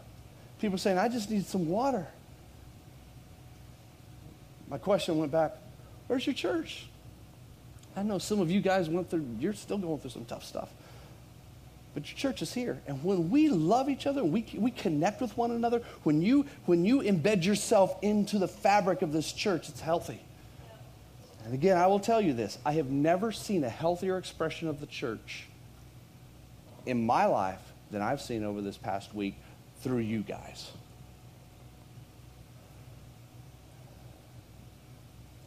People 0.60 0.78
saying, 0.78 1.00
I 1.00 1.08
just 1.08 1.32
need 1.32 1.46
some 1.46 1.68
water. 1.68 2.06
My 4.68 4.78
question 4.78 5.18
went 5.18 5.32
back, 5.32 5.56
Where's 6.08 6.28
your 6.28 6.36
church? 6.36 6.86
I 7.96 8.04
know 8.04 8.20
some 8.20 8.40
of 8.40 8.52
you 8.52 8.62
guys 8.62 8.90
went 8.90 9.10
through, 9.10 9.26
you're 9.40 9.54
still 9.54 9.78
going 9.78 10.00
through 10.00 10.12
some 10.12 10.26
tough 10.26 10.46
stuff. 10.46 10.70
But 11.94 12.10
your 12.10 12.18
church 12.18 12.42
is 12.42 12.54
here. 12.54 12.82
And 12.88 13.04
when 13.04 13.30
we 13.30 13.50
love 13.50 13.90
each 13.90 14.08
other, 14.08 14.24
we, 14.24 14.46
we 14.56 14.72
connect 14.72 15.22
with 15.22 15.36
one 15.38 15.52
another, 15.52 15.82
when 16.04 16.22
you, 16.22 16.46
when 16.66 16.86
you 16.86 17.02
embed 17.02 17.44
yourself 17.44 17.98
into 18.02 18.40
the 18.40 18.48
fabric 18.48 19.02
of 19.02 19.12
this 19.12 19.34
church, 19.34 19.68
it's 19.68 19.82
healthy. 19.82 20.22
And 21.44 21.54
again, 21.54 21.78
I 21.78 21.88
will 21.88 22.00
tell 22.00 22.22
you 22.22 22.34
this 22.34 22.58
I 22.66 22.74
have 22.74 22.90
never 22.90 23.32
seen 23.32 23.64
a 23.64 23.70
healthier 23.70 24.18
expression 24.18 24.68
of 24.68 24.80
the 24.80 24.86
church 24.86 25.48
in 26.86 27.06
my 27.06 27.26
life 27.26 27.62
than 27.92 28.02
I've 28.02 28.22
seen 28.22 28.44
over 28.44 28.62
this 28.62 28.78
past 28.78 29.14
week 29.14 29.36
through 29.82 30.00
you 30.00 30.22
guys. 30.22 30.72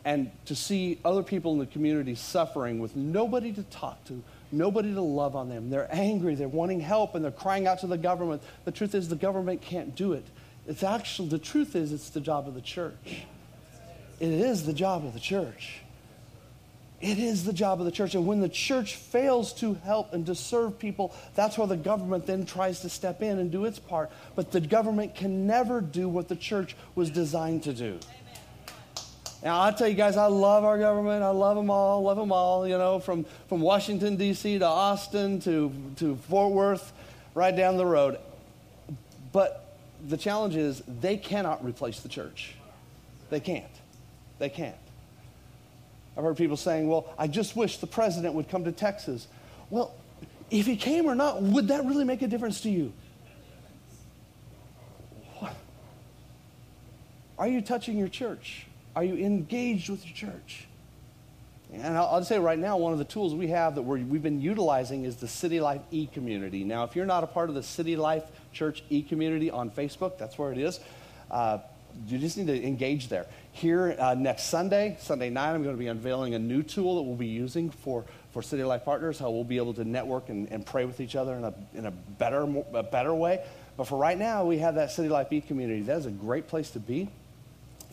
And 0.05 0.31
to 0.45 0.55
see 0.55 0.99
other 1.05 1.23
people 1.23 1.53
in 1.55 1.59
the 1.59 1.67
community 1.67 2.15
suffering 2.15 2.79
with 2.79 2.95
nobody 2.95 3.53
to 3.53 3.63
talk 3.65 4.05
to, 4.05 4.23
nobody 4.55 4.95
to 4.95 5.01
love 5.01 5.37
on 5.37 5.49
them. 5.49 5.71
They're 5.71 5.89
angry, 5.91 6.35
they're 6.35 6.49
wanting 6.49 6.81
help, 6.81 7.15
and 7.15 7.25
they're 7.25 7.33
crying 7.33 7.67
out 7.67 7.81
to 7.81 7.87
the 7.87 7.99
government. 7.99 8.43
The 8.65 8.73
truth 8.73 8.95
is, 8.95 9.09
the 9.09 9.17
government 9.17 9.61
can't 9.61 9.95
do 9.95 10.13
it. 10.13 10.25
It's 10.67 10.83
actually, 10.83 11.29
the 11.29 11.39
truth 11.39 11.77
is, 11.77 11.93
it's 11.93 12.11
the 12.11 12.21
job 12.21 12.49
of 12.49 12.55
the 12.55 12.61
church. 12.61 13.25
It 14.21 14.31
is 14.31 14.65
the 14.65 14.73
job 14.73 15.05
of 15.05 15.13
the 15.13 15.21
church. 15.21 15.81
It 17.01 17.19
is 17.19 17.45
the 17.45 17.53
job 17.53 17.81
of 17.81 17.85
the 17.85 17.93
church. 17.93 18.15
And 18.15 18.27
when 18.27 18.41
the 18.41 18.49
church 18.49 18.97
fails 18.97 19.53
to 19.55 19.75
help 19.75 20.15
and 20.15 20.25
to 20.25 20.35
serve 20.35 20.79
people, 20.79 21.15
that's 21.35 21.59
where 21.59 21.67
the 21.67 21.77
government 21.77 22.27
then 22.27 22.47
tries 22.47 22.81
to 22.81 22.89
step 22.89 23.21
in 23.21 23.39
and 23.39 23.51
do 23.51 23.67
its 23.67 23.79
part. 23.79 24.11
But 24.35 24.53
the 24.53 24.61
government 24.61 25.15
can 25.15 25.47
never 25.47 25.83
do 25.83 26.09
what 26.09 26.29
the 26.29 26.37
church 26.37 26.77
was 26.95 27.11
designed 27.11 27.65
to 27.65 27.75
do. 27.75 27.99
Now, 29.45 29.61
I'll 29.61 29.75
tell 29.75 29.89
you 29.89 29.95
guys, 29.95 30.17
I 30.17 30.27
love 30.27 30.65
our 30.65 30.79
government. 30.79 31.23
I 31.23 31.29
love 31.29 31.55
them 31.55 31.69
all, 31.69 32.03
love 32.03 32.17
them 32.17 32.33
all, 32.33 32.67
you 32.67 32.79
know, 32.79 32.99
from, 32.99 33.27
from 33.47 33.61
Washington, 33.61 34.17
D.C. 34.17 34.59
to 34.59 34.65
Austin 34.65 35.39
to, 35.41 35.71
to 35.97 36.17
Fort 36.17 36.55
Worth, 36.55 36.93
right 37.35 37.55
down 37.55 37.77
the 37.77 37.85
road. 37.85 38.19
But 39.33 39.77
the 40.03 40.17
challenge 40.17 40.57
is 40.57 40.83
they 40.87 41.19
cannot 41.19 41.63
replace 41.63 42.01
the 42.01 42.09
church. 42.09 42.55
They 43.29 43.39
can't. 43.39 43.67
They 44.39 44.49
can't. 44.49 44.77
I've 46.17 46.25
heard 46.25 46.39
people 46.39 46.57
saying, 46.57 46.89
well, 46.89 47.13
I 47.19 47.27
just 47.27 47.55
wish 47.55 47.79
the 47.79 47.87
president 47.87 48.35
would 48.35 48.49
come 48.49 48.65
to 48.65 48.73
Texas. 48.73 49.27
Well, 49.69 49.95
if 50.51 50.65
he 50.65 50.77
came 50.77 51.05
or 51.05 51.15
not, 51.15 51.43
would 51.43 51.69
that 51.69 51.85
really 51.85 52.05
make 52.05 52.23
a 52.23 52.29
difference 52.29 52.63
to 52.63 52.71
you? 52.71 52.95
What? 55.39 55.55
Are 57.39 57.49
you 57.49 57.61
touching 57.61 57.99
your 57.99 58.09
church? 58.09 58.67
Are 58.97 59.05
you 59.05 59.17
engaged 59.17 59.89
with 59.89 60.05
your 60.05 60.15
church? 60.15 60.67
And 61.73 61.97
I'll, 61.97 62.07
I'll 62.07 62.25
say 62.25 62.39
right 62.39 62.59
now, 62.59 62.77
one 62.77 62.93
of 62.93 62.99
the 62.99 63.05
tools 63.05 63.35
we 63.35 63.49
have 63.49 63.75
that 63.75 63.83
we 63.83 63.99
have 63.99 64.23
been 64.23 64.41
utilizing 64.41 65.05
is 65.05 65.17
the 65.17 65.27
City 65.27 65.61
Life 65.61 65.81
e 65.91 66.07
community. 66.07 66.63
Now, 66.63 66.85
if 66.85 66.95
you're 66.95 67.07
not 67.07 67.25
a 67.25 67.27
part 67.27 67.49
of 67.49 67.57
the 67.57 67.63
City 67.63 67.97
Life 67.97 68.25
Church 68.53 68.85
e 68.91 69.03
community 69.03 69.51
on 69.51 69.71
Facebook, 69.71 70.17
that's 70.19 70.39
where 70.39 70.53
it 70.53 70.59
is. 70.59 70.79
Uh, 71.31 71.59
you 72.07 72.19
just 72.19 72.37
need 72.37 72.47
to 72.49 72.65
engage 72.67 73.09
there. 73.09 73.27
Here 73.53 73.97
uh, 73.99 74.15
next 74.15 74.45
Sunday, 74.45 74.97
Sunday 75.01 75.31
night, 75.31 75.55
I'm 75.55 75.63
going 75.63 75.75
to 75.75 75.79
be 75.79 75.87
unveiling 75.87 76.35
a 76.35 76.39
new 76.39 76.63
tool 76.63 76.97
that 76.97 77.03
we'll 77.03 77.17
be 77.17 77.27
using 77.27 77.71
for, 77.71 78.05
for 78.33 78.43
City 78.43 78.65
Life 78.65 78.85
Partners, 78.85 79.19
how 79.19 79.31
we'll 79.31 79.45
be 79.45 79.57
able 79.57 79.75
to 79.75 79.85
network 79.85 80.29
and, 80.29 80.51
and 80.51 80.67
pray 80.67 80.85
with 80.85 81.01
each 81.01 81.17
other 81.17 81.35
in 81.35 81.45
a, 81.45 81.55
in 81.75 81.87
a, 81.87 81.91
better, 81.91 82.43
a 82.75 82.83
better 82.83 83.15
way. 83.15 83.45
But 83.77 83.89
for 83.89 83.99
right 83.99 84.19
now, 84.19 84.45
we 84.45 84.59
have 84.59 84.77
that 84.77 84.93
City 84.93 85.09
Life 85.09 85.33
e 85.33 85.41
community. 85.41 85.83
That 85.83 85.99
is 85.99 86.07
a 86.07 86.11
great 86.11 86.47
place 86.47 86.71
to 86.71 86.81
be. 86.81 87.09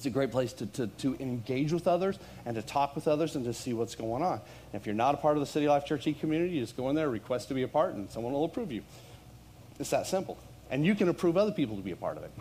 It's 0.02 0.08
a 0.08 0.10
great 0.10 0.32
place 0.32 0.52
to, 0.54 0.66
to, 0.66 0.88
to 0.88 1.16
engage 1.20 1.72
with 1.72 1.88
others 1.88 2.18
and 2.48 2.56
to 2.56 2.64
talk 2.64 2.96
with 2.96 3.08
others 3.08 3.36
and 3.36 3.46
to 3.46 3.54
see 3.54 3.72
what's 3.74 3.94
going 3.94 4.24
on. 4.24 4.42
And 4.74 4.82
if 4.82 4.88
you're 4.88 4.96
not 4.96 5.14
a 5.14 5.18
part 5.20 5.38
of 5.38 5.42
the 5.42 5.46
City 5.46 5.68
Life 5.68 5.86
Church 5.86 6.08
E 6.08 6.14
community, 6.16 6.60
just 6.60 6.76
go 6.76 6.90
in 6.90 6.96
there, 6.96 7.08
request 7.08 7.50
to 7.50 7.54
be 7.54 7.62
a 7.62 7.68
part, 7.68 7.94
and 7.94 8.10
someone 8.10 8.34
will 8.34 8.46
approve 8.46 8.72
you. 8.72 8.82
It's 9.80 9.92
that 9.92 10.08
simple. 10.08 10.40
And 10.72 10.84
you 10.84 10.96
can 10.96 11.08
approve 11.08 11.38
other 11.38 11.52
people 11.52 11.76
to 11.76 11.84
be 11.84 11.92
a 11.92 11.96
part 11.96 12.18
of 12.18 12.24
it 12.24 12.32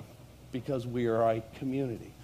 because 0.52 0.86
we 0.86 1.04
are 1.04 1.20
a 1.20 1.42
community. 1.58 2.14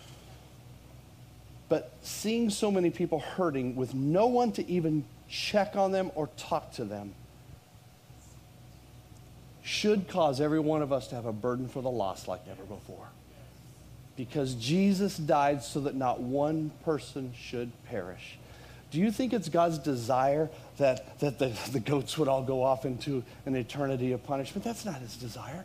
But 1.69 1.93
seeing 2.01 2.49
so 2.49 2.71
many 2.71 2.89
people 2.89 3.21
hurting 3.21 3.77
with 3.77 3.93
no 3.93 4.29
one 4.29 4.53
to 4.53 4.67
even 4.67 5.05
check 5.29 5.77
on 5.77 5.93
them 5.93 6.13
or 6.15 6.31
talk 6.39 6.73
to 6.77 6.85
them 6.87 7.13
should 9.63 10.09
cause 10.09 10.41
every 10.41 10.61
one 10.61 10.81
of 10.81 10.95
us 10.95 11.09
to 11.09 11.15
have 11.15 11.27
a 11.27 11.33
burden 11.35 11.69
for 11.69 11.83
the 11.83 11.91
lost 11.91 12.27
like 12.27 12.47
never 12.47 12.63
before 12.63 13.09
because 14.17 14.55
Jesus 14.55 15.17
died 15.17 15.63
so 15.63 15.81
that 15.81 15.95
not 15.95 16.21
one 16.21 16.71
person 16.85 17.33
should 17.39 17.71
perish. 17.85 18.39
Do 18.91 18.99
you 18.99 19.11
think 19.11 19.33
it's 19.33 19.49
God's 19.49 19.79
desire 19.79 20.49
that, 20.79 21.19
that 21.21 21.39
the, 21.39 21.53
the 21.73 21.81
goats 21.81 22.17
would 22.17 22.29
all 22.29 22.43
go 22.43 22.63
off 22.63 22.85
into 22.85 23.25
an 23.45 23.57
eternity 23.57 24.13
of 24.13 24.25
punishment? 24.25 24.65
That's 24.65 24.85
not 24.85 24.97
his 24.97 25.17
desire. 25.17 25.65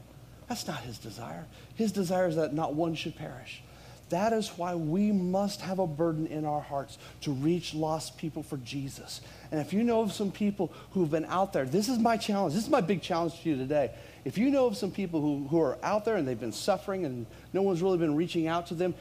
That's 0.49 0.67
not 0.67 0.81
his 0.81 0.97
desire. 0.97 1.45
His 1.75 1.91
desire 1.91 2.27
is 2.27 2.35
that 2.35 2.53
not 2.53 2.73
one 2.73 2.95
should 2.95 3.15
perish. 3.15 3.61
That 4.09 4.33
is 4.33 4.49
why 4.57 4.75
we 4.75 5.13
must 5.13 5.61
have 5.61 5.79
a 5.79 5.87
burden 5.87 6.27
in 6.27 6.43
our 6.43 6.59
hearts 6.59 6.97
to 7.21 7.31
reach 7.31 7.73
lost 7.73 8.17
people 8.17 8.43
for 8.43 8.57
Jesus. 8.57 9.21
And 9.51 9.61
if 9.61 9.71
you 9.71 9.83
know 9.83 10.01
of 10.01 10.11
some 10.11 10.31
people 10.31 10.73
who've 10.91 11.09
been 11.09 11.23
out 11.25 11.53
there, 11.53 11.63
this 11.63 11.87
is 11.87 11.97
my 11.97 12.17
challenge. 12.17 12.53
This 12.53 12.65
is 12.65 12.69
my 12.69 12.81
big 12.81 13.01
challenge 13.01 13.41
to 13.41 13.49
you 13.49 13.55
today. 13.55 13.91
If 14.23 14.37
you 14.37 14.51
know 14.51 14.67
of 14.67 14.77
some 14.77 14.91
people 14.91 15.19
who, 15.19 15.47
who 15.47 15.59
are 15.59 15.77
out 15.83 16.05
there 16.05 16.15
and 16.15 16.27
they've 16.27 16.39
been 16.39 16.51
suffering 16.51 17.05
and 17.05 17.25
no 17.53 17.61
one's 17.61 17.81
really 17.81 17.97
been 17.97 18.15
reaching 18.15 18.47
out 18.47 18.67
to 18.67 18.75
them, 18.75 18.93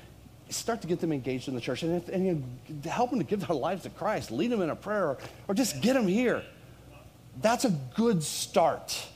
start 0.49 0.81
to 0.81 0.87
get 0.87 1.01
them 1.01 1.13
engaged 1.13 1.49
in 1.49 1.55
the 1.55 1.61
church 1.61 1.83
and, 1.83 2.09
and 2.09 2.27
you 2.27 2.35
know, 2.35 2.91
help 2.91 3.11
them 3.11 3.19
to 3.19 3.25
give 3.25 3.47
their 3.47 3.57
lives 3.57 3.83
to 3.83 3.91
Christ. 3.91 4.31
Lead 4.31 4.51
them 4.51 4.63
in 4.63 4.71
a 4.71 4.77
prayer 4.77 5.09
or, 5.09 5.19
or 5.49 5.55
just 5.55 5.81
get 5.81 5.95
them 5.95 6.07
here. 6.07 6.43
That's 7.41 7.65
a 7.65 7.71
good 7.95 8.23
start. 8.23 9.07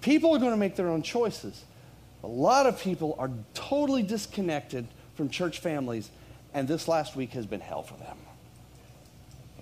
People 0.00 0.34
are 0.34 0.38
going 0.38 0.52
to 0.52 0.56
make 0.56 0.76
their 0.76 0.88
own 0.88 1.02
choices. 1.02 1.64
A 2.22 2.26
lot 2.26 2.66
of 2.66 2.80
people 2.80 3.14
are 3.18 3.30
totally 3.54 4.02
disconnected 4.02 4.86
from 5.14 5.28
church 5.28 5.58
families, 5.60 6.10
and 6.54 6.66
this 6.66 6.88
last 6.88 7.14
week 7.14 7.32
has 7.32 7.46
been 7.46 7.60
hell 7.60 7.82
for 7.82 7.94
them. 7.94 8.16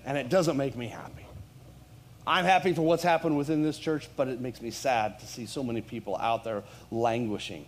And 0.05 0.16
it 0.16 0.28
doesn't 0.28 0.57
make 0.57 0.76
me 0.76 0.88
happy. 0.88 1.26
I'm 2.27 2.45
happy 2.45 2.72
for 2.72 2.83
what's 2.83 3.05
happened 3.05 3.37
within 3.37 3.62
this 3.62 3.79
church, 3.79 4.09
but 4.16 4.27
it 4.27 4.41
makes 4.41 4.61
me 4.61 4.70
sad 4.70 5.20
to 5.20 5.27
see 5.27 5.47
so 5.47 5.62
many 5.62 5.81
people 5.81 6.16
out 6.16 6.43
there 6.43 6.64
languishing. 6.91 7.66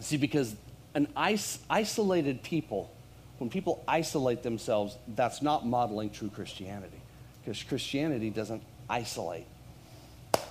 See, 0.00 0.16
because 0.16 0.56
an 0.94 1.06
is- 1.28 1.60
isolated 1.70 2.42
people, 2.42 2.92
when 3.38 3.48
people 3.48 3.84
isolate 3.86 4.42
themselves, 4.42 4.96
that's 5.14 5.40
not 5.40 5.64
modeling 5.64 6.10
true 6.10 6.30
Christianity. 6.30 7.00
Because 7.44 7.62
Christianity 7.62 8.30
doesn't 8.30 8.62
isolate. 8.90 9.46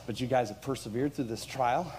But 0.07 0.19
you 0.21 0.27
guys 0.27 0.49
have 0.49 0.61
persevered 0.61 1.13
through 1.13 1.25
this 1.25 1.45
trial. 1.45 1.91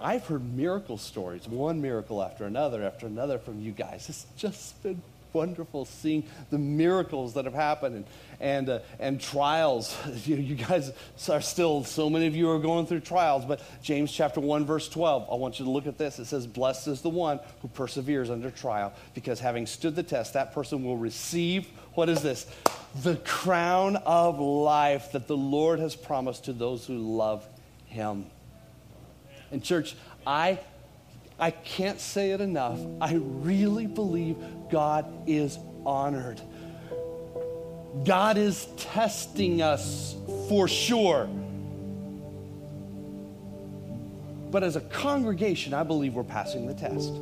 I've 0.00 0.24
heard 0.26 0.56
miracle 0.56 0.96
stories, 0.96 1.48
one 1.48 1.82
miracle 1.82 2.22
after 2.22 2.44
another 2.44 2.84
after 2.84 3.06
another 3.06 3.38
from 3.38 3.60
you 3.60 3.72
guys. 3.72 4.08
It's 4.08 4.26
just 4.36 4.80
been 4.82 5.02
wonderful 5.32 5.84
seeing 5.84 6.24
the 6.50 6.58
miracles 6.58 7.34
that 7.34 7.44
have 7.44 7.54
happened 7.54 7.96
and, 7.96 8.04
and, 8.40 8.68
uh, 8.68 8.78
and 8.98 9.20
trials. 9.20 9.96
You, 10.28 10.36
you, 10.36 10.56
guys 10.56 10.90
are 11.30 11.40
still, 11.40 11.84
so 11.84 12.10
many 12.10 12.26
of 12.26 12.34
you 12.34 12.50
are 12.50 12.58
going 12.58 12.86
through 12.86 13.00
trials, 13.00 13.44
but 13.44 13.62
James 13.82 14.12
chapter 14.12 14.40
1, 14.40 14.66
verse 14.66 14.88
12, 14.88 15.28
I 15.30 15.34
want 15.36 15.58
you 15.58 15.64
to 15.64 15.70
look 15.70 15.86
at 15.86 15.96
this. 15.96 16.18
It 16.18 16.26
says, 16.26 16.46
Blessed 16.46 16.88
is 16.88 17.00
the 17.00 17.08
one 17.08 17.40
who 17.62 17.68
perseveres 17.68 18.28
under 18.30 18.50
trial, 18.50 18.92
because 19.14 19.40
having 19.40 19.66
stood 19.66 19.94
the 19.94 20.02
test, 20.02 20.34
that 20.34 20.52
person 20.52 20.84
will 20.84 20.96
receive, 20.96 21.66
what 21.94 22.08
is 22.08 22.20
this? 22.20 22.46
The 23.02 23.16
crown 23.16 23.96
of 23.96 24.38
life 24.38 25.12
that 25.12 25.28
the 25.28 25.36
Lord 25.36 25.78
has 25.78 25.94
promised 25.94 26.44
to 26.44 26.52
those 26.52 26.84
who 26.84 26.98
love 26.98 27.46
him. 27.86 28.26
And, 29.50 29.62
church, 29.62 29.96
I 30.26 30.58
I 31.38 31.50
can't 31.52 32.00
say 32.00 32.32
it 32.32 32.40
enough. 32.40 32.80
I 33.00 33.14
really 33.14 33.86
believe 33.86 34.36
God 34.70 35.06
is 35.26 35.58
honored. 35.86 36.40
God 38.04 38.36
is 38.36 38.66
testing 38.76 39.62
us 39.62 40.16
for 40.48 40.68
sure. 40.68 41.28
But 44.50 44.64
as 44.64 44.76
a 44.76 44.80
congregation, 44.80 45.74
I 45.74 45.82
believe 45.82 46.14
we're 46.14 46.24
passing 46.24 46.66
the 46.66 46.74
test. 46.74 47.12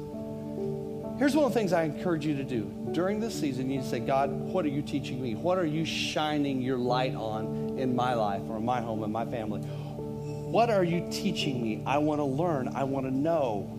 Here's 1.18 1.34
one 1.34 1.46
of 1.46 1.52
the 1.52 1.58
things 1.58 1.72
I 1.72 1.84
encourage 1.84 2.26
you 2.26 2.36
to 2.36 2.44
do. 2.44 2.70
During 2.92 3.20
this 3.20 3.38
season, 3.38 3.70
you 3.70 3.82
say, 3.82 4.00
God, 4.00 4.30
what 4.30 4.64
are 4.64 4.68
you 4.68 4.82
teaching 4.82 5.20
me? 5.20 5.34
What 5.34 5.58
are 5.58 5.66
you 5.66 5.84
shining 5.84 6.60
your 6.60 6.76
light 6.76 7.14
on 7.14 7.78
in 7.78 7.96
my 7.96 8.14
life 8.14 8.42
or 8.48 8.58
in 8.58 8.64
my 8.64 8.80
home 8.80 9.02
and 9.02 9.12
my 9.12 9.24
family? 9.24 9.60
What 9.60 10.70
are 10.70 10.84
you 10.84 11.06
teaching 11.10 11.62
me? 11.62 11.82
I 11.86 11.98
want 11.98 12.20
to 12.20 12.24
learn. 12.24 12.68
I 12.68 12.84
want 12.84 13.06
to 13.06 13.10
know 13.10 13.76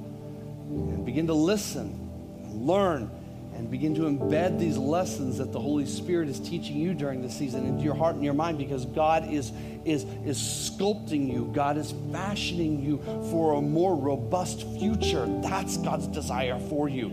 and 0.70 1.06
begin 1.06 1.28
to 1.28 1.34
listen, 1.34 2.66
learn, 2.66 3.10
and 3.58 3.72
begin 3.72 3.96
to 3.96 4.02
embed 4.02 4.60
these 4.60 4.78
lessons 4.78 5.40
that 5.40 5.52
the 5.52 5.60
Holy 5.60 5.88
Spirit 5.88 6.30
is 6.30 6.40
teaching 6.40 6.78
you 6.78 6.94
during 6.94 7.24
this 7.24 7.36
season 7.36 7.66
into 7.66 7.84
your 7.84 7.96
heart 7.96 8.14
and 8.14 8.24
your 8.24 8.36
mind 8.36 8.60
because 8.60 8.86
God 8.86 9.34
is, 9.34 9.52
is, 9.84 10.04
is 10.26 10.38
sculpting 10.38 11.34
you. 11.34 11.50
God 11.54 11.76
is 11.78 11.92
fashioning 12.12 12.84
you 12.84 13.00
for 13.32 13.56
a 13.56 13.62
more 13.62 13.96
robust 13.96 14.62
future. 14.78 15.26
That's 15.42 15.78
God's 15.78 16.06
desire 16.08 16.60
for 16.70 16.88
you. 16.88 17.10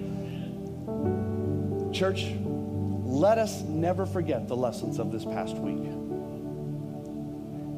Church, 1.94 2.26
let 2.42 3.38
us 3.38 3.62
never 3.62 4.04
forget 4.04 4.46
the 4.46 4.56
lessons 4.56 4.98
of 4.98 5.12
this 5.12 5.24
past 5.24 5.56
week. 5.56 5.78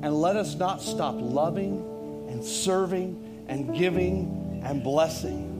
And 0.02 0.12
let 0.20 0.34
us 0.36 0.56
not 0.56 0.82
stop 0.82 1.14
loving 1.18 2.26
and 2.28 2.42
serving 2.42 3.44
and 3.46 3.76
giving 3.76 4.62
and 4.64 4.82
blessing. 4.82 5.55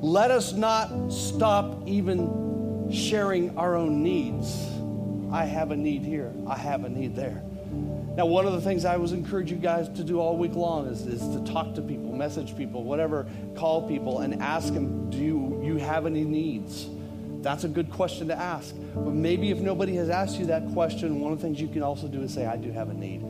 Let 0.00 0.30
us 0.30 0.52
not 0.52 1.12
stop 1.12 1.86
even 1.86 2.88
sharing 2.92 3.56
our 3.58 3.74
own 3.74 4.02
needs. 4.02 4.66
I 5.32 5.44
have 5.44 5.72
a 5.72 5.76
need 5.76 6.02
here, 6.02 6.32
I 6.46 6.56
have 6.56 6.84
a 6.84 6.88
need 6.88 7.16
there. 7.16 7.42
Now, 8.16 8.26
one 8.26 8.46
of 8.46 8.52
the 8.52 8.60
things 8.60 8.84
I 8.84 8.96
was 8.96 9.12
encourage 9.12 9.50
you 9.50 9.56
guys 9.56 9.88
to 9.90 10.02
do 10.02 10.18
all 10.20 10.36
week 10.36 10.54
long 10.54 10.86
is, 10.86 11.06
is 11.06 11.20
to 11.36 11.52
talk 11.52 11.74
to 11.74 11.82
people, 11.82 12.12
message 12.12 12.56
people, 12.56 12.82
whatever, 12.82 13.26
call 13.54 13.86
people 13.86 14.20
and 14.20 14.42
ask 14.42 14.72
them, 14.72 15.10
do 15.10 15.18
you, 15.18 15.60
you 15.64 15.76
have 15.76 16.06
any 16.06 16.24
needs? 16.24 16.88
That's 17.42 17.64
a 17.64 17.68
good 17.68 17.90
question 17.92 18.28
to 18.28 18.36
ask. 18.36 18.74
But 18.94 19.14
maybe 19.14 19.50
if 19.50 19.58
nobody 19.58 19.94
has 19.96 20.10
asked 20.10 20.38
you 20.38 20.46
that 20.46 20.66
question, 20.72 21.20
one 21.20 21.32
of 21.32 21.38
the 21.38 21.46
things 21.46 21.60
you 21.60 21.68
can 21.68 21.82
also 21.82 22.08
do 22.08 22.22
is 22.22 22.34
say, 22.34 22.46
I 22.46 22.56
do 22.56 22.72
have 22.72 22.90
a 22.90 22.94
need. 22.94 23.22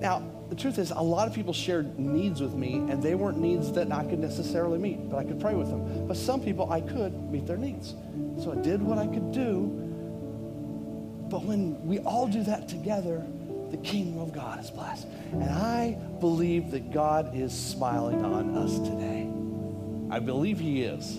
Now, 0.00 0.22
the 0.50 0.56
truth 0.56 0.78
is, 0.78 0.90
a 0.90 1.00
lot 1.00 1.28
of 1.28 1.32
people 1.34 1.52
shared 1.52 1.96
needs 1.96 2.40
with 2.40 2.54
me, 2.54 2.74
and 2.74 3.00
they 3.00 3.14
weren't 3.14 3.38
needs 3.38 3.70
that 3.72 3.92
I 3.92 4.04
could 4.04 4.18
necessarily 4.18 4.78
meet, 4.78 5.08
but 5.08 5.16
I 5.16 5.24
could 5.24 5.38
pray 5.38 5.54
with 5.54 5.68
them. 5.68 6.08
But 6.08 6.16
some 6.16 6.40
people, 6.40 6.72
I 6.72 6.80
could 6.80 7.14
meet 7.30 7.46
their 7.46 7.56
needs. 7.56 7.94
So 8.42 8.52
I 8.52 8.56
did 8.56 8.82
what 8.82 8.98
I 8.98 9.06
could 9.06 9.30
do. 9.30 9.68
But 11.30 11.44
when 11.44 11.86
we 11.86 12.00
all 12.00 12.26
do 12.26 12.42
that 12.42 12.68
together, 12.68 13.24
the 13.70 13.76
kingdom 13.76 14.18
of 14.18 14.32
God 14.32 14.58
is 14.58 14.70
blessed. 14.70 15.06
And 15.30 15.44
I 15.44 15.96
believe 16.18 16.72
that 16.72 16.90
God 16.90 17.36
is 17.36 17.56
smiling 17.56 18.24
on 18.24 18.56
us 18.56 18.76
today. 18.80 19.30
I 20.12 20.18
believe 20.18 20.58
He 20.58 20.82
is. 20.82 21.18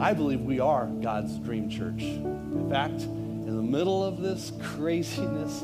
I 0.00 0.12
believe 0.14 0.40
we 0.40 0.58
are 0.58 0.86
God's 0.86 1.38
dream 1.38 1.70
church. 1.70 2.02
In 2.02 2.68
fact, 2.68 3.02
in 3.02 3.54
the 3.54 3.62
middle 3.62 4.02
of 4.02 4.20
this 4.20 4.50
craziness, 4.60 5.62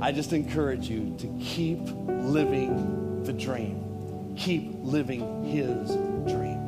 I 0.00 0.12
just 0.12 0.32
encourage 0.32 0.88
you 0.88 1.14
to 1.18 1.26
keep 1.40 1.80
living 2.06 3.22
the 3.24 3.32
dream. 3.32 4.34
Keep 4.36 4.72
living 4.82 5.44
His 5.44 5.90
dream. 6.30 6.64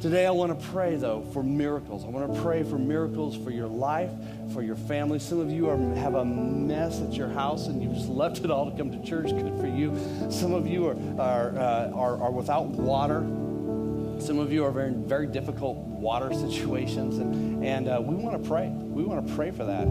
Today, 0.00 0.26
I 0.26 0.30
want 0.30 0.58
to 0.58 0.66
pray, 0.68 0.96
though, 0.96 1.20
for 1.34 1.42
miracles. 1.42 2.04
I 2.06 2.08
want 2.08 2.32
to 2.32 2.40
pray 2.40 2.62
for 2.62 2.78
miracles 2.78 3.36
for 3.36 3.50
your 3.50 3.68
life, 3.68 4.10
for 4.54 4.62
your 4.62 4.76
family. 4.76 5.18
Some 5.18 5.40
of 5.40 5.50
you 5.50 5.68
are, 5.68 5.76
have 5.96 6.14
a 6.14 6.24
mess 6.24 7.02
at 7.02 7.12
your 7.12 7.28
house 7.28 7.66
and 7.66 7.82
you've 7.82 7.94
just 7.94 8.08
left 8.08 8.38
it 8.38 8.50
all 8.50 8.70
to 8.70 8.76
come 8.76 8.90
to 8.90 9.06
church. 9.06 9.26
Good 9.26 9.60
for 9.60 9.66
you. 9.66 9.94
Some 10.30 10.54
of 10.54 10.66
you 10.66 10.88
are, 10.88 10.96
are, 11.20 11.58
uh, 11.58 11.90
are, 11.90 12.22
are 12.22 12.30
without 12.30 12.68
water. 12.68 13.20
Some 14.20 14.38
of 14.38 14.50
you 14.50 14.64
are 14.64 14.70
very, 14.70 14.92
very 14.92 15.26
difficult 15.26 15.76
water 15.76 16.32
situations, 16.48 17.18
and, 17.18 17.62
and 17.62 17.86
uh, 17.86 18.00
we 18.02 18.14
want 18.14 18.42
to 18.42 18.48
pray. 18.48 18.68
We 18.68 19.02
want 19.02 19.26
to 19.26 19.34
pray 19.34 19.50
for 19.50 19.64
that. 19.66 19.86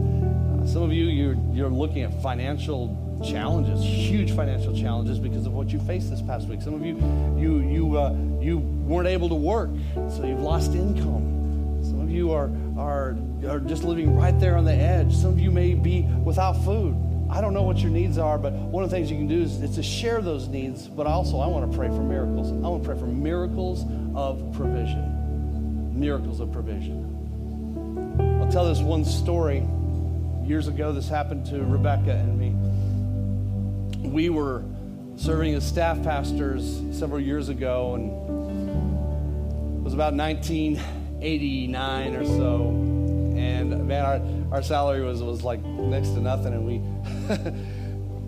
Some 0.65 0.83
of 0.83 0.93
you, 0.93 1.05
you're, 1.05 1.35
you're 1.51 1.69
looking 1.69 2.03
at 2.03 2.21
financial 2.21 2.95
challenges, 3.25 3.83
huge 3.83 4.31
financial 4.31 4.75
challenges 4.75 5.19
because 5.19 5.45
of 5.45 5.53
what 5.53 5.69
you 5.69 5.79
faced 5.79 6.09
this 6.09 6.21
past 6.21 6.47
week. 6.47 6.61
Some 6.61 6.73
of 6.73 6.85
you, 6.85 6.95
you, 7.37 7.59
you, 7.59 7.97
uh, 7.97 8.15
you 8.39 8.59
weren't 8.59 9.07
able 9.07 9.29
to 9.29 9.35
work, 9.35 9.69
so 10.09 10.25
you've 10.25 10.41
lost 10.41 10.73
income. 10.73 11.81
Some 11.83 12.01
of 12.01 12.09
you 12.09 12.31
are, 12.31 12.49
are, 12.77 13.17
are 13.47 13.59
just 13.59 13.83
living 13.83 14.15
right 14.15 14.37
there 14.39 14.57
on 14.57 14.65
the 14.65 14.73
edge. 14.73 15.13
Some 15.15 15.31
of 15.31 15.39
you 15.39 15.51
may 15.51 15.73
be 15.73 16.01
without 16.23 16.53
food. 16.63 16.95
I 17.29 17.41
don't 17.41 17.53
know 17.53 17.63
what 17.63 17.77
your 17.77 17.91
needs 17.91 18.17
are, 18.17 18.37
but 18.37 18.53
one 18.53 18.83
of 18.83 18.89
the 18.89 18.95
things 18.95 19.11
you 19.11 19.17
can 19.17 19.27
do 19.27 19.41
is, 19.41 19.61
is 19.61 19.75
to 19.75 19.83
share 19.83 20.21
those 20.21 20.47
needs, 20.47 20.87
but 20.87 21.05
also 21.05 21.39
I 21.39 21.47
want 21.47 21.71
to 21.71 21.77
pray 21.77 21.87
for 21.87 22.01
miracles. 22.01 22.51
I 22.51 22.67
want 22.67 22.83
to 22.83 22.89
pray 22.89 22.97
for 22.97 23.05
miracles 23.05 23.85
of 24.15 24.53
provision. 24.53 25.99
Miracles 25.99 26.39
of 26.39 26.51
provision. 26.51 27.05
I'll 28.41 28.51
tell 28.51 28.67
this 28.67 28.79
one 28.79 29.05
story. 29.05 29.65
Years 30.49 30.67
ago, 30.67 30.91
this 30.91 31.07
happened 31.07 31.45
to 31.45 31.63
Rebecca 31.63 32.11
and 32.11 32.39
me 32.39 32.55
we 34.03 34.29
were 34.29 34.63
serving 35.15 35.53
as 35.53 35.67
staff 35.67 36.01
pastors 36.03 36.81
several 36.91 37.19
years 37.19 37.49
ago, 37.49 37.95
and 37.95 39.77
it 39.77 39.83
was 39.83 39.93
about 39.93 40.13
1989 40.13 42.15
or 42.15 42.25
so. 42.25 42.67
And 43.37 43.87
man, 43.87 44.47
our, 44.51 44.57
our 44.57 44.63
salary 44.63 45.03
was, 45.03 45.21
was 45.21 45.43
like 45.43 45.61
next 45.63 46.09
to 46.09 46.21
nothing, 46.21 46.53
and 46.53 46.65
we 46.65 46.79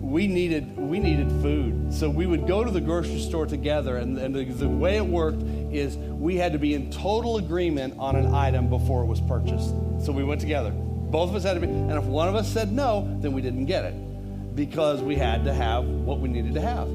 we 0.00 0.26
needed 0.26 0.76
we 0.76 0.98
needed 0.98 1.28
food. 1.42 1.92
So 1.92 2.08
we 2.08 2.26
would 2.26 2.46
go 2.46 2.64
to 2.64 2.70
the 2.70 2.80
grocery 2.80 3.20
store 3.20 3.46
together, 3.46 3.96
and, 3.96 4.16
and 4.18 4.34
the, 4.34 4.44
the 4.44 4.68
way 4.68 4.96
it 4.96 5.06
worked 5.06 5.42
is 5.72 5.96
we 5.96 6.36
had 6.36 6.52
to 6.52 6.58
be 6.58 6.74
in 6.74 6.90
total 6.90 7.38
agreement 7.38 7.94
on 7.98 8.16
an 8.16 8.32
item 8.32 8.68
before 8.68 9.02
it 9.02 9.06
was 9.06 9.20
purchased. 9.20 9.70
So 10.04 10.12
we 10.12 10.24
went 10.24 10.40
together. 10.40 10.72
Both 11.12 11.28
of 11.28 11.36
us 11.36 11.44
had 11.44 11.54
to 11.54 11.60
be, 11.60 11.66
and 11.66 11.92
if 11.92 12.04
one 12.04 12.26
of 12.26 12.34
us 12.34 12.50
said 12.50 12.72
no, 12.72 13.06
then 13.20 13.32
we 13.34 13.42
didn't 13.42 13.66
get 13.66 13.84
it 13.84 13.94
because 14.56 15.02
we 15.02 15.14
had 15.14 15.44
to 15.44 15.52
have 15.52 15.84
what 15.84 16.20
we 16.20 16.30
needed 16.30 16.54
to 16.54 16.60
have. 16.62 16.88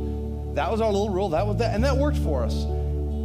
That 0.55 0.71
was 0.71 0.81
our 0.81 0.91
little 0.91 1.11
rule. 1.11 1.29
That 1.29 1.45
was 1.45 1.57
that, 1.57 1.75
and 1.75 1.83
that 1.83 1.95
worked 1.95 2.17
for 2.17 2.43
us. 2.43 2.63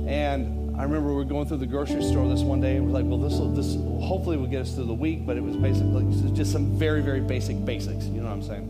And 0.06 0.78
I 0.78 0.82
remember 0.82 1.08
we 1.08 1.14
were 1.14 1.24
going 1.24 1.46
through 1.48 1.56
the 1.58 1.66
grocery 1.66 2.02
store 2.02 2.28
this 2.28 2.42
one 2.42 2.60
day, 2.60 2.76
and 2.76 2.84
we're 2.84 2.92
like, 2.92 3.06
"Well, 3.06 3.16
this 3.16 3.38
will 3.38 3.48
this 3.52 3.74
hopefully 4.04 4.36
will 4.36 4.48
get 4.48 4.60
us 4.60 4.74
through 4.74 4.84
the 4.84 4.92
week." 4.92 5.24
But 5.24 5.38
it 5.38 5.42
was 5.42 5.56
basically 5.56 6.04
just 6.34 6.52
some 6.52 6.76
very 6.78 7.00
very 7.00 7.20
basic 7.20 7.64
basics. 7.64 8.04
You 8.04 8.20
know 8.20 8.26
what 8.26 8.34
I'm 8.34 8.42
saying? 8.42 8.68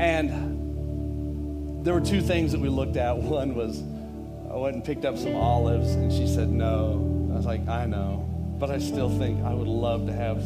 And 0.00 1.84
there 1.84 1.92
were 1.92 2.00
two 2.00 2.22
things 2.22 2.52
that 2.52 2.60
we 2.62 2.70
looked 2.70 2.96
at. 2.96 3.18
One 3.18 3.54
was 3.54 3.82
I 4.50 4.56
went 4.56 4.76
and 4.76 4.82
picked 4.84 5.04
up 5.04 5.18
some 5.18 5.36
olives, 5.36 5.90
and 5.90 6.10
she 6.10 6.26
said 6.26 6.48
no. 6.48 7.28
I 7.34 7.36
was 7.36 7.44
like, 7.44 7.68
"I 7.68 7.84
know." 7.84 8.35
But 8.58 8.70
I 8.70 8.78
still 8.78 9.10
think 9.18 9.44
I 9.44 9.52
would 9.52 9.68
love 9.68 10.06
to 10.06 10.12
have 10.12 10.42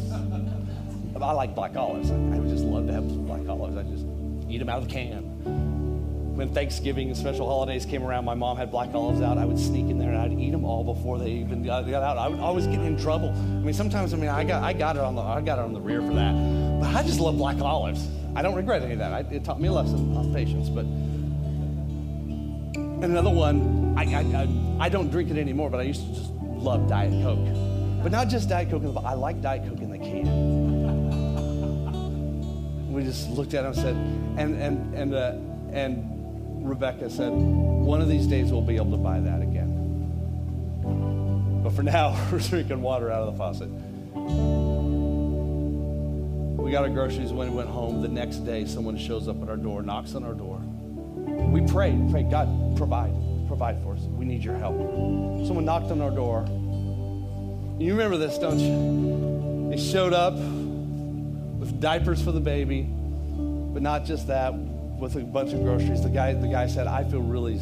I 1.23 1.33
like 1.33 1.53
black 1.53 1.75
olives. 1.75 2.09
I 2.09 2.15
would 2.15 2.49
just 2.49 2.63
love 2.63 2.87
to 2.87 2.93
have 2.93 3.07
black 3.27 3.47
olives. 3.47 3.77
I 3.77 3.83
just 3.83 4.05
eat 4.49 4.57
them 4.57 4.69
out 4.69 4.79
of 4.79 4.87
the 4.87 4.93
can. 4.93 6.35
When 6.35 6.53
Thanksgiving 6.53 7.09
and 7.09 7.17
special 7.17 7.47
holidays 7.47 7.85
came 7.85 8.03
around, 8.03 8.25
my 8.25 8.33
mom 8.33 8.57
had 8.57 8.71
black 8.71 8.93
olives 8.93 9.21
out. 9.21 9.37
I 9.37 9.45
would 9.45 9.59
sneak 9.59 9.89
in 9.89 9.99
there 9.99 10.09
and 10.09 10.17
I'd 10.17 10.33
eat 10.33 10.51
them 10.51 10.65
all 10.65 10.83
before 10.83 11.19
they 11.19 11.29
even 11.31 11.63
got, 11.63 11.87
out. 11.93 12.17
I 12.17 12.27
would 12.27 12.39
always 12.39 12.65
get 12.65 12.81
in 12.81 12.97
trouble. 12.97 13.29
I 13.29 13.33
mean, 13.33 13.73
sometimes 13.73 14.13
I 14.13 14.17
mean 14.17 14.29
I 14.29 14.43
got 14.43 14.63
I 14.63 14.73
got 14.73 14.95
it 14.95 15.03
on 15.03 15.15
the 15.15 15.21
I 15.21 15.41
got 15.41 15.59
it 15.59 15.65
on 15.65 15.73
the 15.73 15.81
rear 15.81 16.01
for 16.01 16.13
that, 16.13 16.33
but 16.79 16.95
I 16.95 17.03
just 17.03 17.19
love 17.19 17.37
black 17.37 17.61
olives. 17.61 18.07
I 18.35 18.41
don't 18.41 18.55
regret 18.55 18.81
any 18.81 18.93
of 18.93 18.99
that. 18.99 19.13
I, 19.13 19.19
it 19.19 19.43
taught 19.43 19.61
me 19.61 19.67
a 19.67 19.73
lesson 19.73 20.15
on 20.17 20.33
patience. 20.33 20.69
But 20.69 20.85
and 22.75 23.03
another 23.03 23.29
one, 23.29 23.93
I, 23.97 24.03
I 24.03 24.85
I 24.85 24.89
don't 24.89 25.11
drink 25.11 25.29
it 25.29 25.37
anymore, 25.37 25.69
but 25.69 25.79
I 25.79 25.83
used 25.83 26.07
to 26.07 26.13
just 26.13 26.31
love 26.31 26.87
Diet 26.87 27.11
Coke. 27.21 27.70
But 28.03 28.11
not 28.11 28.29
just 28.29 28.49
Diet 28.49 28.69
Coke, 28.69 28.81
in 28.81 28.87
the 28.87 28.93
bottle. 28.93 29.09
I 29.09 29.13
like 29.13 29.41
Diet 29.41 29.67
Coke 29.67 29.79
in 29.79 29.91
the 29.91 29.97
can 29.97 30.71
we 32.91 33.03
just 33.03 33.29
looked 33.29 33.53
at 33.53 33.61
him 33.61 33.71
and 33.71 33.75
said, 33.75 33.95
and, 34.37 34.61
and, 34.61 34.93
and, 34.93 35.13
uh, 35.13 35.35
and 35.71 36.67
Rebecca 36.67 37.09
said, 37.09 37.31
one 37.31 38.01
of 38.01 38.09
these 38.09 38.27
days 38.27 38.51
we'll 38.51 38.61
be 38.61 38.75
able 38.75 38.91
to 38.91 38.97
buy 38.97 39.19
that 39.19 39.41
again. 39.41 39.77
But 41.63 41.73
for 41.73 41.83
now, 41.83 42.15
we're 42.31 42.39
drinking 42.39 42.81
water 42.81 43.09
out 43.09 43.27
of 43.27 43.33
the 43.33 43.37
faucet. 43.37 43.69
We 46.57 46.71
got 46.71 46.83
our 46.83 46.89
groceries 46.89 47.31
when 47.33 47.49
we 47.49 47.55
went 47.55 47.69
home. 47.69 48.01
The 48.01 48.07
next 48.07 48.37
day, 48.45 48.65
someone 48.65 48.97
shows 48.97 49.27
up 49.27 49.41
at 49.41 49.49
our 49.49 49.57
door, 49.57 49.81
knocks 49.81 50.13
on 50.13 50.23
our 50.23 50.33
door. 50.33 50.61
We 51.49 51.61
prayed, 51.61 52.09
prayed, 52.11 52.29
God, 52.29 52.77
provide, 52.77 53.13
provide 53.47 53.81
for 53.83 53.95
us. 53.95 54.01
We 54.01 54.25
need 54.25 54.43
your 54.43 54.57
help. 54.57 54.77
Someone 55.45 55.65
knocked 55.65 55.91
on 55.91 56.01
our 56.01 56.11
door. 56.11 56.45
You 57.81 57.93
remember 57.93 58.17
this, 58.17 58.37
don't 58.37 58.59
you? 58.59 59.71
They 59.71 59.81
showed 59.81 60.13
up 60.13 60.35
with 60.35 61.81
diapers 61.81 62.21
for 62.21 62.31
the 62.31 62.39
baby, 62.39 62.83
but 62.83 63.81
not 63.81 64.05
just 64.05 64.27
that, 64.27 64.53
with 64.53 65.15
a 65.15 65.21
bunch 65.21 65.51
of 65.53 65.63
groceries. 65.63 66.03
The 66.03 66.09
guy, 66.09 66.31
the 66.33 66.47
guy 66.47 66.67
said, 66.67 66.85
I 66.85 67.03
feel 67.03 67.23
really, 67.23 67.59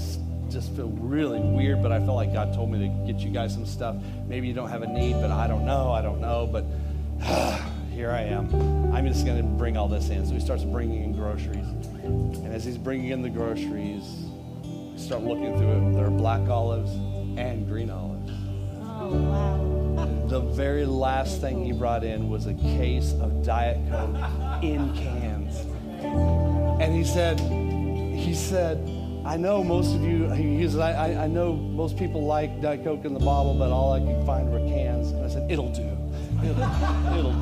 just 0.49 0.75
feel 0.75 0.89
really 0.89 1.39
weird, 1.39 1.81
but 1.81 1.93
I 1.93 1.99
felt 1.99 2.17
like 2.17 2.33
God 2.33 2.53
told 2.53 2.69
me 2.69 2.79
to 2.79 3.11
get 3.11 3.21
you 3.21 3.29
guys 3.29 3.53
some 3.53 3.65
stuff. 3.65 3.95
Maybe 4.27 4.49
you 4.49 4.53
don't 4.53 4.67
have 4.67 4.81
a 4.81 4.87
need, 4.87 5.13
but 5.13 5.31
I 5.31 5.47
don't 5.47 5.65
know, 5.65 5.93
I 5.93 6.01
don't 6.01 6.19
know, 6.19 6.49
but 6.51 6.65
here 7.93 8.11
I 8.11 8.23
am. 8.23 8.93
I'm 8.93 9.07
just 9.07 9.25
going 9.25 9.37
to 9.37 9.43
bring 9.43 9.77
all 9.77 9.87
this 9.87 10.09
in. 10.09 10.25
So 10.25 10.33
he 10.33 10.41
starts 10.41 10.65
bringing 10.65 11.01
in 11.01 11.13
groceries. 11.13 11.65
And 12.03 12.53
as 12.53 12.65
he's 12.65 12.77
bringing 12.77 13.11
in 13.11 13.21
the 13.21 13.29
groceries, 13.29 14.03
we 14.65 14.97
start 14.97 15.23
looking 15.23 15.57
through 15.57 15.91
it. 15.91 15.93
There 15.93 16.07
are 16.07 16.11
black 16.11 16.49
olives 16.49 16.91
and 17.39 17.65
green 17.65 17.89
olives. 17.89 18.31
Oh, 18.81 19.11
wow 19.13 19.68
the 20.29 20.39
very 20.39 20.85
last 20.85 21.41
thing 21.41 21.65
he 21.65 21.71
brought 21.71 22.03
in 22.03 22.29
was 22.29 22.45
a 22.45 22.53
case 22.53 23.13
of 23.13 23.43
Diet 23.43 23.79
Coke 23.89 24.15
in 24.63 24.93
cans. 24.95 25.65
And 26.79 26.93
he 26.93 27.03
said, 27.03 27.39
he 27.39 28.35
said, 28.35 28.77
I 29.25 29.37
know 29.37 29.63
most 29.63 29.95
of 29.95 30.03
you, 30.03 30.29
he 30.29 30.69
said, 30.69 30.81
I, 30.81 31.23
I 31.23 31.27
know 31.27 31.53
most 31.53 31.97
people 31.97 32.25
like 32.25 32.61
Diet 32.61 32.83
Coke 32.83 33.05
in 33.05 33.15
the 33.15 33.19
bottle, 33.19 33.55
but 33.55 33.71
all 33.71 33.93
I 33.93 33.99
could 34.01 34.23
find 34.23 34.51
were 34.51 34.59
cans. 34.59 35.09
And 35.09 35.25
I 35.25 35.29
said, 35.29 35.49
it'll 35.51 35.73
do. 35.73 35.97
It'll, 36.43 36.61
it'll 37.17 37.33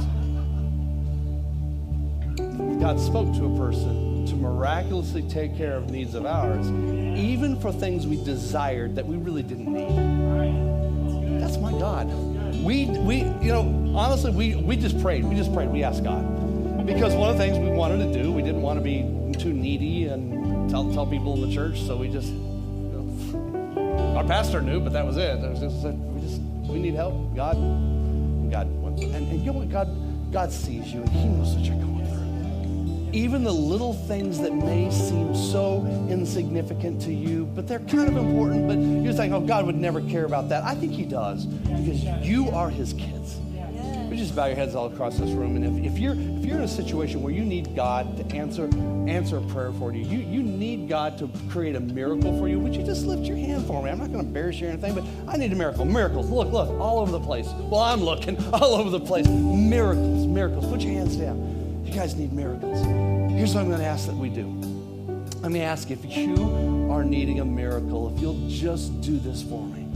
do. 2.37 2.79
God 2.79 3.01
spoke 3.01 3.33
to 3.35 3.53
a 3.53 3.57
person 3.57 4.25
to 4.27 4.35
miraculously 4.35 5.23
take 5.23 5.57
care 5.57 5.75
of 5.75 5.89
needs 5.91 6.13
of 6.13 6.25
ours, 6.25 6.67
even 7.19 7.59
for 7.59 7.73
things 7.73 8.07
we 8.07 8.23
desired 8.23 8.95
that 8.95 9.05
we 9.05 9.17
really 9.17 9.43
didn't 9.43 9.73
need. 9.73 11.41
That's 11.41 11.57
my 11.57 11.73
God 11.73 12.09
we, 12.67 12.85
we, 12.85 13.19
you 13.19 13.53
know, 13.53 13.93
honestly, 13.95 14.29
we, 14.29 14.55
we 14.55 14.75
just 14.75 15.01
prayed. 15.01 15.23
We 15.23 15.35
just 15.35 15.53
prayed. 15.53 15.69
We 15.69 15.85
asked 15.85 16.03
God. 16.03 16.85
Because 16.85 17.15
one 17.15 17.29
of 17.29 17.37
the 17.37 17.43
things 17.45 17.57
we 17.57 17.69
wanted 17.69 17.99
to 17.99 18.21
do, 18.21 18.29
we 18.29 18.41
didn't 18.41 18.61
want 18.61 18.77
to 18.77 18.83
be 18.83 19.03
too 19.39 19.53
needy 19.53 20.07
and 20.07 20.69
tell, 20.69 20.91
tell 20.93 21.07
people 21.07 21.33
in 21.35 21.49
the 21.49 21.55
church, 21.55 21.79
so 21.79 21.95
we 21.95 22.09
just, 22.09 22.27
you 22.27 22.33
know, 22.33 24.15
our 24.17 24.23
pastor 24.25 24.59
knew, 24.59 24.81
but 24.81 24.91
that 24.91 25.05
was 25.05 25.15
it. 25.15 25.39
was 25.39 25.61
just, 25.61 25.77
we 25.77 26.21
just, 26.21 26.41
we 26.69 26.79
need 26.79 26.93
help. 26.93 27.13
God, 27.37 27.55
God, 28.51 28.67
and, 28.67 29.13
and 29.13 29.39
you 29.39 29.45
know 29.45 29.59
what? 29.59 29.69
God, 29.69 30.33
God 30.33 30.51
sees 30.51 30.93
you 30.93 30.99
and 30.99 31.09
He 31.09 31.25
knows 31.25 31.55
what 31.55 31.63
you're 31.63 31.77
going. 31.77 31.96
Even 33.13 33.43
the 33.43 33.53
little 33.53 33.93
things 33.93 34.39
that 34.39 34.53
may 34.53 34.91
seem 34.91 35.33
so 35.35 35.85
insignificant 36.09 37.01
to 37.03 37.13
you, 37.13 37.45
but 37.45 37.67
they're 37.67 37.79
kind 37.79 38.07
of 38.07 38.17
important, 38.17 38.67
but 38.67 38.77
you're 38.77 39.13
saying, 39.13 39.33
oh, 39.33 39.39
God 39.39 39.65
would 39.65 39.77
never 39.77 40.01
care 40.01 40.25
about 40.25 40.49
that. 40.49 40.63
I 40.63 40.75
think 40.75 40.91
He 40.91 41.05
does 41.05 41.45
because 41.45 42.03
you 42.25 42.49
are 42.49 42.69
His 42.69 42.93
kids. 42.93 43.37
We 44.09 44.15
just 44.15 44.35
bow 44.35 44.45
your 44.45 44.55
heads 44.55 44.73
all 44.73 44.91
across 44.91 45.17
this 45.17 45.31
room, 45.31 45.57
and 45.57 45.85
if, 45.85 45.93
if 45.93 45.99
you're 45.99 46.13
if 46.13 46.45
you're 46.45 46.57
in 46.57 46.63
a 46.63 46.67
situation 46.67 47.21
where 47.21 47.33
you 47.33 47.43
need 47.43 47.75
God 47.75 48.17
to 48.17 48.35
answer 48.35 48.69
answer 49.07 49.37
a 49.37 49.41
prayer 49.41 49.73
for 49.73 49.93
you, 49.93 50.03
you 50.05 50.19
you 50.19 50.41
need 50.41 50.87
God 50.87 51.17
to 51.17 51.29
create 51.49 51.75
a 51.75 51.79
miracle 51.81 52.37
for 52.39 52.47
you, 52.47 52.57
would 52.59 52.73
you 52.73 52.83
just 52.83 53.05
lift 53.05 53.23
your 53.23 53.35
hand 53.35 53.67
for 53.67 53.83
me? 53.83 53.89
I'm 53.89 53.99
not 53.99 54.07
going 54.07 54.21
to 54.21 54.27
embarrass 54.27 54.61
you 54.61 54.67
or 54.67 54.69
anything, 54.71 54.95
but 54.95 55.03
I 55.27 55.35
need 55.35 55.51
a 55.51 55.55
miracle. 55.55 55.83
Miracles, 55.83 56.29
look, 56.29 56.51
look, 56.51 56.69
all 56.79 56.99
over 56.99 57.11
the 57.11 57.19
place. 57.19 57.47
Well, 57.69 57.81
I'm 57.81 58.01
looking 58.01 58.37
all 58.53 58.75
over 58.75 58.89
the 58.89 58.99
place. 58.99 59.27
Miracles, 59.27 60.25
miracles. 60.25 60.65
Put 60.65 60.81
your 60.81 60.93
hands 60.93 61.17
down. 61.17 61.56
You 61.87 61.93
guys 61.93 62.15
need 62.15 62.33
miracles. 62.33 62.79
Here's 63.31 63.55
what 63.55 63.61
I'm 63.61 63.67
going 63.67 63.79
to 63.79 63.85
ask 63.85 64.05
that 64.07 64.15
we 64.15 64.29
do. 64.29 64.45
Let 65.41 65.51
me 65.51 65.61
ask 65.61 65.89
if 65.89 66.03
you 66.05 66.89
are 66.91 67.03
needing 67.03 67.39
a 67.39 67.45
miracle, 67.45 68.13
if 68.13 68.21
you'll 68.21 68.47
just 68.49 69.01
do 69.01 69.17
this 69.17 69.41
for 69.41 69.65
me 69.65 69.87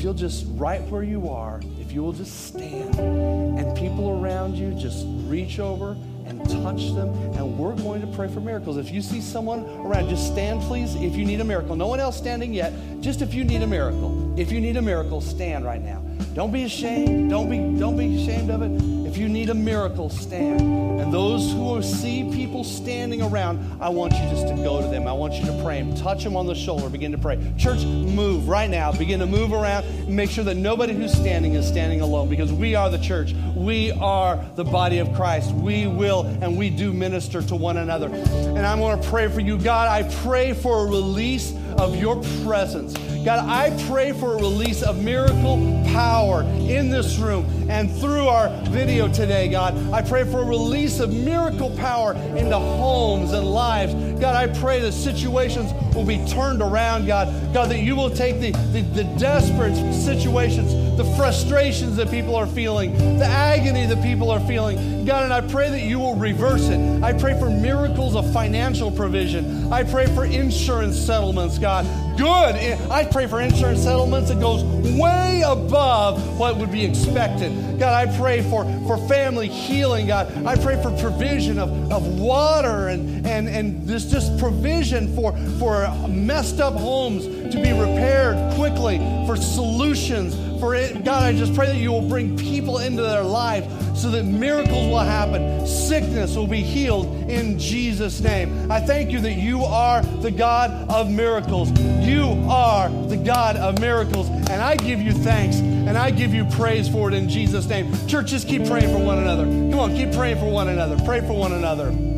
if 0.00 0.04
you'll 0.04 0.14
just, 0.14 0.46
right 0.52 0.80
where 0.84 1.02
you 1.02 1.28
are, 1.28 1.60
if 1.78 1.92
you 1.92 2.02
will 2.02 2.14
just 2.14 2.46
stand 2.46 2.98
and 2.98 3.76
people 3.76 4.18
around 4.18 4.56
you 4.56 4.72
just 4.72 5.04
reach 5.26 5.58
over 5.58 5.90
and 6.24 6.42
touch 6.48 6.94
them, 6.94 7.10
and 7.34 7.58
we're 7.58 7.76
going 7.76 8.00
to 8.00 8.06
pray 8.16 8.26
for 8.26 8.40
miracles. 8.40 8.78
If 8.78 8.90
you 8.90 9.02
see 9.02 9.20
someone 9.20 9.62
around, 9.80 10.08
just 10.08 10.26
stand, 10.26 10.62
please, 10.62 10.94
if 10.94 11.16
you 11.16 11.26
need 11.26 11.42
a 11.42 11.44
miracle. 11.44 11.76
No 11.76 11.86
one 11.86 12.00
else 12.00 12.16
standing 12.16 12.54
yet, 12.54 12.72
just 13.02 13.20
if 13.20 13.34
you 13.34 13.44
need 13.44 13.60
a 13.60 13.66
miracle. 13.66 14.34
If 14.40 14.50
you 14.50 14.58
need 14.58 14.78
a 14.78 14.82
miracle, 14.82 15.20
stand 15.20 15.66
right 15.66 15.82
now. 15.82 16.00
Don't 16.32 16.50
be 16.50 16.62
ashamed. 16.62 17.28
Don't 17.28 17.50
be, 17.50 17.58
don't 17.78 17.98
be 17.98 18.22
ashamed 18.22 18.48
of 18.48 18.62
it. 18.62 18.99
If 19.10 19.18
you 19.18 19.28
need 19.28 19.50
a 19.50 19.54
miracle, 19.54 20.08
stand. 20.08 20.60
And 21.00 21.12
those 21.12 21.50
who 21.50 21.82
see 21.82 22.30
people 22.32 22.62
standing 22.62 23.20
around, 23.22 23.82
I 23.82 23.88
want 23.88 24.12
you 24.12 24.20
just 24.30 24.46
to 24.46 24.54
go 24.54 24.80
to 24.80 24.86
them. 24.86 25.08
I 25.08 25.12
want 25.12 25.34
you 25.34 25.44
to 25.46 25.62
pray 25.64 25.80
and 25.80 25.96
touch 25.96 26.22
them 26.22 26.36
on 26.36 26.46
the 26.46 26.54
shoulder. 26.54 26.88
Begin 26.88 27.10
to 27.10 27.18
pray. 27.18 27.52
Church, 27.58 27.84
move 27.84 28.46
right 28.46 28.70
now. 28.70 28.92
Begin 28.92 29.18
to 29.18 29.26
move 29.26 29.52
around 29.52 29.84
make 30.08 30.30
sure 30.30 30.44
that 30.44 30.56
nobody 30.56 30.92
who's 30.92 31.12
standing 31.12 31.54
is 31.54 31.66
standing 31.66 32.00
alone 32.00 32.28
because 32.28 32.52
we 32.52 32.74
are 32.74 32.90
the 32.90 32.98
church. 32.98 33.32
We 33.56 33.92
are 33.92 34.44
the 34.56 34.64
body 34.64 34.98
of 34.98 35.12
Christ. 35.14 35.52
We 35.52 35.86
will 35.86 36.22
and 36.40 36.56
we 36.56 36.70
do 36.70 36.92
minister 36.92 37.42
to 37.42 37.56
one 37.56 37.78
another. 37.78 38.08
And 38.08 38.66
I'm 38.66 38.78
going 38.78 39.00
to 39.00 39.08
pray 39.08 39.28
for 39.28 39.40
you. 39.40 39.58
God, 39.58 39.88
I 39.88 40.08
pray 40.22 40.52
for 40.52 40.86
a 40.86 40.90
release 40.90 41.52
of 41.80 41.96
your 41.96 42.16
presence. 42.44 42.94
God, 43.24 43.48
I 43.48 43.70
pray 43.86 44.12
for 44.12 44.34
a 44.34 44.36
release 44.36 44.82
of 44.82 45.02
miracle 45.02 45.82
power 45.92 46.42
in 46.42 46.90
this 46.90 47.18
room 47.18 47.46
and 47.68 47.90
through 47.90 48.28
our 48.28 48.48
video 48.66 49.12
today, 49.12 49.48
God. 49.48 49.74
I 49.92 50.02
pray 50.02 50.24
for 50.24 50.40
a 50.40 50.44
release 50.44 51.00
of 51.00 51.12
miracle 51.12 51.74
power 51.76 52.12
into 52.14 52.58
homes 52.58 53.32
and 53.32 53.46
lives. 53.46 53.94
God, 54.20 54.36
I 54.36 54.46
pray 54.60 54.80
that 54.80 54.92
situations 54.92 55.72
will 55.94 56.04
be 56.04 56.24
turned 56.26 56.62
around, 56.62 57.06
God. 57.06 57.28
God, 57.52 57.70
that 57.70 57.80
you 57.80 57.96
will 57.96 58.10
take 58.10 58.40
the, 58.40 58.52
the, 58.72 58.82
the 58.82 59.04
desperate 59.18 59.74
situations, 59.92 60.72
the 61.00 61.16
frustrations 61.16 61.96
that 61.96 62.10
people 62.10 62.36
are 62.36 62.46
feeling, 62.46 62.92
the 63.18 63.24
agony 63.24 63.86
that 63.86 64.02
people 64.02 64.30
are 64.30 64.40
feeling. 64.40 65.06
God, 65.06 65.24
and 65.24 65.32
I 65.32 65.40
pray 65.40 65.70
that 65.70 65.80
you 65.80 65.98
will 65.98 66.14
reverse 66.14 66.68
it. 66.68 67.02
I 67.02 67.14
pray 67.14 67.38
for 67.38 67.48
miracles 67.48 68.14
of 68.14 68.30
financial 68.34 68.90
provision. 68.90 69.72
I 69.72 69.82
pray 69.82 70.06
for 70.14 70.26
insurance 70.26 70.98
settlements, 70.98 71.58
God. 71.58 71.86
Good. 72.18 72.54
I 72.90 73.06
pray 73.06 73.26
for 73.26 73.40
insurance 73.40 73.82
settlements 73.82 74.28
that 74.28 74.40
goes 74.40 74.62
way 74.98 75.42
above 75.46 76.38
what 76.38 76.58
would 76.58 76.70
be 76.70 76.84
expected. 76.84 77.78
God, 77.78 77.94
I 77.94 78.14
pray 78.18 78.42
for, 78.42 78.64
for 78.86 78.98
family 79.08 79.48
healing, 79.48 80.06
God. 80.06 80.30
I 80.44 80.56
pray 80.56 80.82
for 80.82 80.94
provision 81.00 81.58
of, 81.58 81.70
of 81.90 82.20
water 82.20 82.88
and, 82.88 83.26
and, 83.26 83.48
and 83.48 83.86
this 83.86 84.10
just 84.10 84.38
provision 84.38 85.16
for, 85.16 85.34
for 85.58 85.90
messed 86.08 86.60
up 86.60 86.74
homes 86.74 87.24
to 87.24 87.62
be 87.62 87.72
repaired 87.72 88.54
quickly, 88.54 88.98
for 89.26 89.36
solutions, 89.36 90.34
for 90.60 90.74
it. 90.74 91.04
God, 91.04 91.22
I 91.24 91.32
just 91.32 91.54
pray 91.54 91.66
that 91.66 91.76
you 91.76 91.90
will 91.90 92.08
bring 92.08 92.36
people 92.36 92.78
into 92.78 93.02
their 93.02 93.22
lives 93.22 93.66
so 94.00 94.10
that 94.10 94.24
miracles 94.24 94.86
will 94.86 94.98
happen, 94.98 95.66
sickness 95.66 96.36
will 96.36 96.46
be 96.46 96.62
healed 96.62 97.06
in 97.28 97.58
Jesus' 97.58 98.20
name. 98.20 98.70
I 98.70 98.80
thank 98.80 99.10
you 99.10 99.20
that 99.20 99.32
you 99.32 99.62
are 99.64 100.02
the 100.02 100.30
God 100.30 100.70
of 100.90 101.10
miracles. 101.10 101.70
You 101.80 102.26
are 102.48 102.88
the 103.08 103.16
God 103.16 103.56
of 103.56 103.80
miracles, 103.80 104.28
and 104.28 104.52
I 104.62 104.76
give 104.76 105.00
you 105.00 105.12
thanks 105.12 105.56
and 105.56 105.98
I 105.98 106.10
give 106.10 106.32
you 106.32 106.44
praise 106.44 106.88
for 106.88 107.08
it 107.08 107.14
in 107.14 107.28
Jesus' 107.28 107.66
name. 107.66 107.92
Churches, 108.06 108.44
keep 108.44 108.66
praying 108.66 108.94
for 108.94 109.04
one 109.04 109.18
another. 109.18 109.44
Come 109.44 109.78
on, 109.78 109.94
keep 109.94 110.12
praying 110.12 110.38
for 110.38 110.50
one 110.50 110.68
another. 110.68 110.96
Pray 111.04 111.20
for 111.20 111.32
one 111.32 111.52
another. 111.52 112.09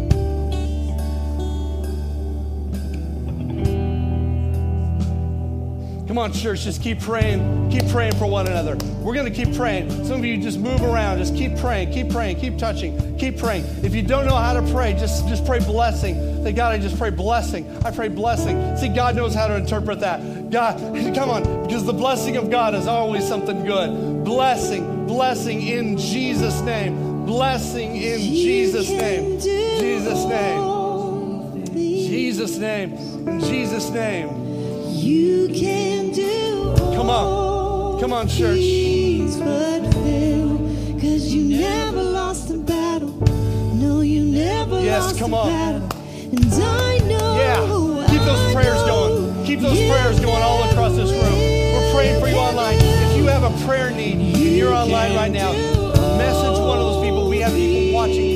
Come 6.12 6.18
on, 6.18 6.30
church, 6.30 6.64
just 6.64 6.82
keep 6.82 7.00
praying. 7.00 7.70
Keep 7.70 7.88
praying 7.88 8.14
for 8.16 8.26
one 8.26 8.46
another. 8.46 8.76
We're 9.00 9.14
going 9.14 9.24
to 9.24 9.30
keep 9.30 9.56
praying. 9.56 9.88
Some 10.04 10.18
of 10.18 10.24
you 10.26 10.36
just 10.42 10.58
move 10.58 10.82
around. 10.82 11.16
Just 11.16 11.34
keep 11.34 11.56
praying, 11.56 11.90
keep 11.90 12.10
praying, 12.10 12.38
keep 12.38 12.58
touching, 12.58 13.16
keep 13.16 13.38
praying. 13.38 13.64
If 13.82 13.94
you 13.94 14.02
don't 14.02 14.26
know 14.26 14.36
how 14.36 14.52
to 14.52 14.60
pray, 14.74 14.92
just, 14.92 15.26
just 15.26 15.46
pray 15.46 15.60
blessing. 15.60 16.44
Say, 16.44 16.52
God, 16.52 16.72
I 16.72 16.76
just 16.76 16.98
pray 16.98 17.08
blessing. 17.08 17.66
I 17.82 17.92
pray 17.92 18.08
blessing. 18.08 18.76
See, 18.76 18.88
God 18.88 19.16
knows 19.16 19.34
how 19.34 19.46
to 19.46 19.56
interpret 19.56 20.00
that. 20.00 20.50
God, 20.50 20.76
come 21.14 21.30
on, 21.30 21.66
because 21.66 21.86
the 21.86 21.94
blessing 21.94 22.36
of 22.36 22.50
God 22.50 22.74
is 22.74 22.86
always 22.86 23.26
something 23.26 23.64
good. 23.64 24.22
Blessing, 24.22 25.06
blessing 25.06 25.62
in 25.62 25.96
Jesus' 25.96 26.60
name. 26.60 27.24
Blessing 27.24 27.96
in 27.96 28.18
Jesus' 28.20 28.90
name. 28.90 29.40
Jesus' 29.40 30.26
name. 30.26 31.74
Jesus' 31.74 32.58
name. 32.58 32.92
In 33.26 33.40
Jesus' 33.40 33.88
name. 33.88 34.41
You 35.02 35.48
can 35.48 36.12
do 36.12 36.74
Come 36.94 37.10
on. 37.10 37.98
Come 38.00 38.12
on, 38.12 38.28
church. 38.28 38.58
things 38.60 39.36
but 39.36 39.80
fail. 39.94 40.56
Cause 41.00 41.26
you 41.32 41.58
never 41.58 42.00
lost 42.02 42.50
a 42.50 42.56
battle. 42.58 43.08
No, 43.74 44.00
you 44.02 44.22
never 44.22 44.80
Yes, 44.80 45.18
come 45.18 45.34
on. 45.34 45.48
battle. 45.48 45.88
And 46.30 46.54
I 46.54 46.98
know. 46.98 47.34
Yeah. 47.36 48.06
Keep 48.12 48.22
those 48.22 48.52
prayers 48.54 48.80
going. 48.84 49.44
Keep 49.44 49.60
those 49.60 49.78
prayers 49.90 50.20
going 50.20 50.40
all 50.42 50.62
across 50.70 50.94
this 50.94 51.10
room. 51.10 51.38
We're 51.74 51.92
praying 51.94 52.20
for 52.20 52.28
you 52.28 52.36
online. 52.36 52.78
If 52.80 53.16
you 53.16 53.26
have 53.26 53.42
a 53.42 53.66
prayer 53.66 53.90
need 53.90 54.14
and 54.14 54.56
you're 54.56 54.72
online 54.72 55.16
right 55.16 55.32
now, 55.32 55.52
message 55.52 56.58
one 56.60 56.78
of 56.78 56.84
those 56.84 57.04
people. 57.04 57.28
We 57.28 57.38
have 57.40 57.52
people 57.52 57.81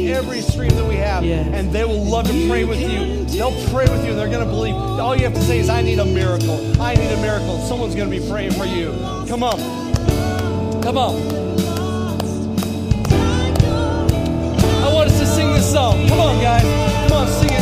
every 0.07 0.41
stream 0.41 0.71
that 0.71 0.87
we 0.87 0.97
have, 0.97 1.25
and 1.25 1.73
they 1.73 1.85
will 1.85 2.05
love 2.05 2.27
to 2.27 2.49
pray 2.49 2.65
with 2.65 2.81
you. 2.81 3.25
They'll 3.25 3.53
pray 3.71 3.85
with 3.85 4.05
you. 4.07 4.15
They're 4.15 4.29
going 4.29 4.45
to 4.45 4.51
believe. 4.51 4.75
All 4.75 5.17
you 5.17 5.25
have 5.25 5.35
to 5.35 5.43
say 5.43 5.59
is, 5.59 5.69
I 5.69 5.83
need 5.83 5.99
a 5.99 6.05
miracle. 6.05 6.81
I 6.81 6.95
need 6.95 7.11
a 7.11 7.21
miracle. 7.21 7.59
Someone's 7.67 7.95
going 7.95 8.11
to 8.11 8.21
be 8.21 8.29
praying 8.29 8.53
for 8.53 8.65
you. 8.65 8.93
Come 9.29 9.43
on. 9.43 9.59
Come 10.83 10.99
on. 10.99 11.17
I 14.83 14.93
want 14.93 15.11
us 15.11 15.19
to 15.19 15.27
sing 15.27 15.53
this 15.53 15.71
song. 15.71 16.09
Come 16.09 16.21
on, 16.21 16.41
guys. 16.43 16.63
Come 17.09 17.19
on, 17.19 17.29
sing 17.29 17.51
it 17.53 17.56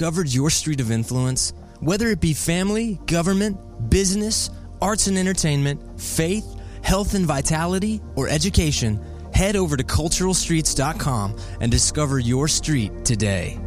discovered 0.00 0.32
your 0.32 0.48
street 0.48 0.80
of 0.80 0.90
influence? 0.90 1.52
Whether 1.80 2.06
it 2.06 2.22
be 2.22 2.32
family, 2.32 2.98
government, 3.04 3.90
business, 3.90 4.48
arts 4.80 5.08
and 5.08 5.18
entertainment, 5.18 6.00
faith, 6.00 6.46
health 6.82 7.12
and 7.12 7.26
vitality, 7.26 8.00
or 8.16 8.26
education, 8.26 8.98
head 9.34 9.56
over 9.56 9.76
to 9.76 9.84
culturalstreets.com 9.84 11.36
and 11.60 11.70
discover 11.70 12.18
your 12.18 12.48
street 12.48 13.04
today. 13.04 13.58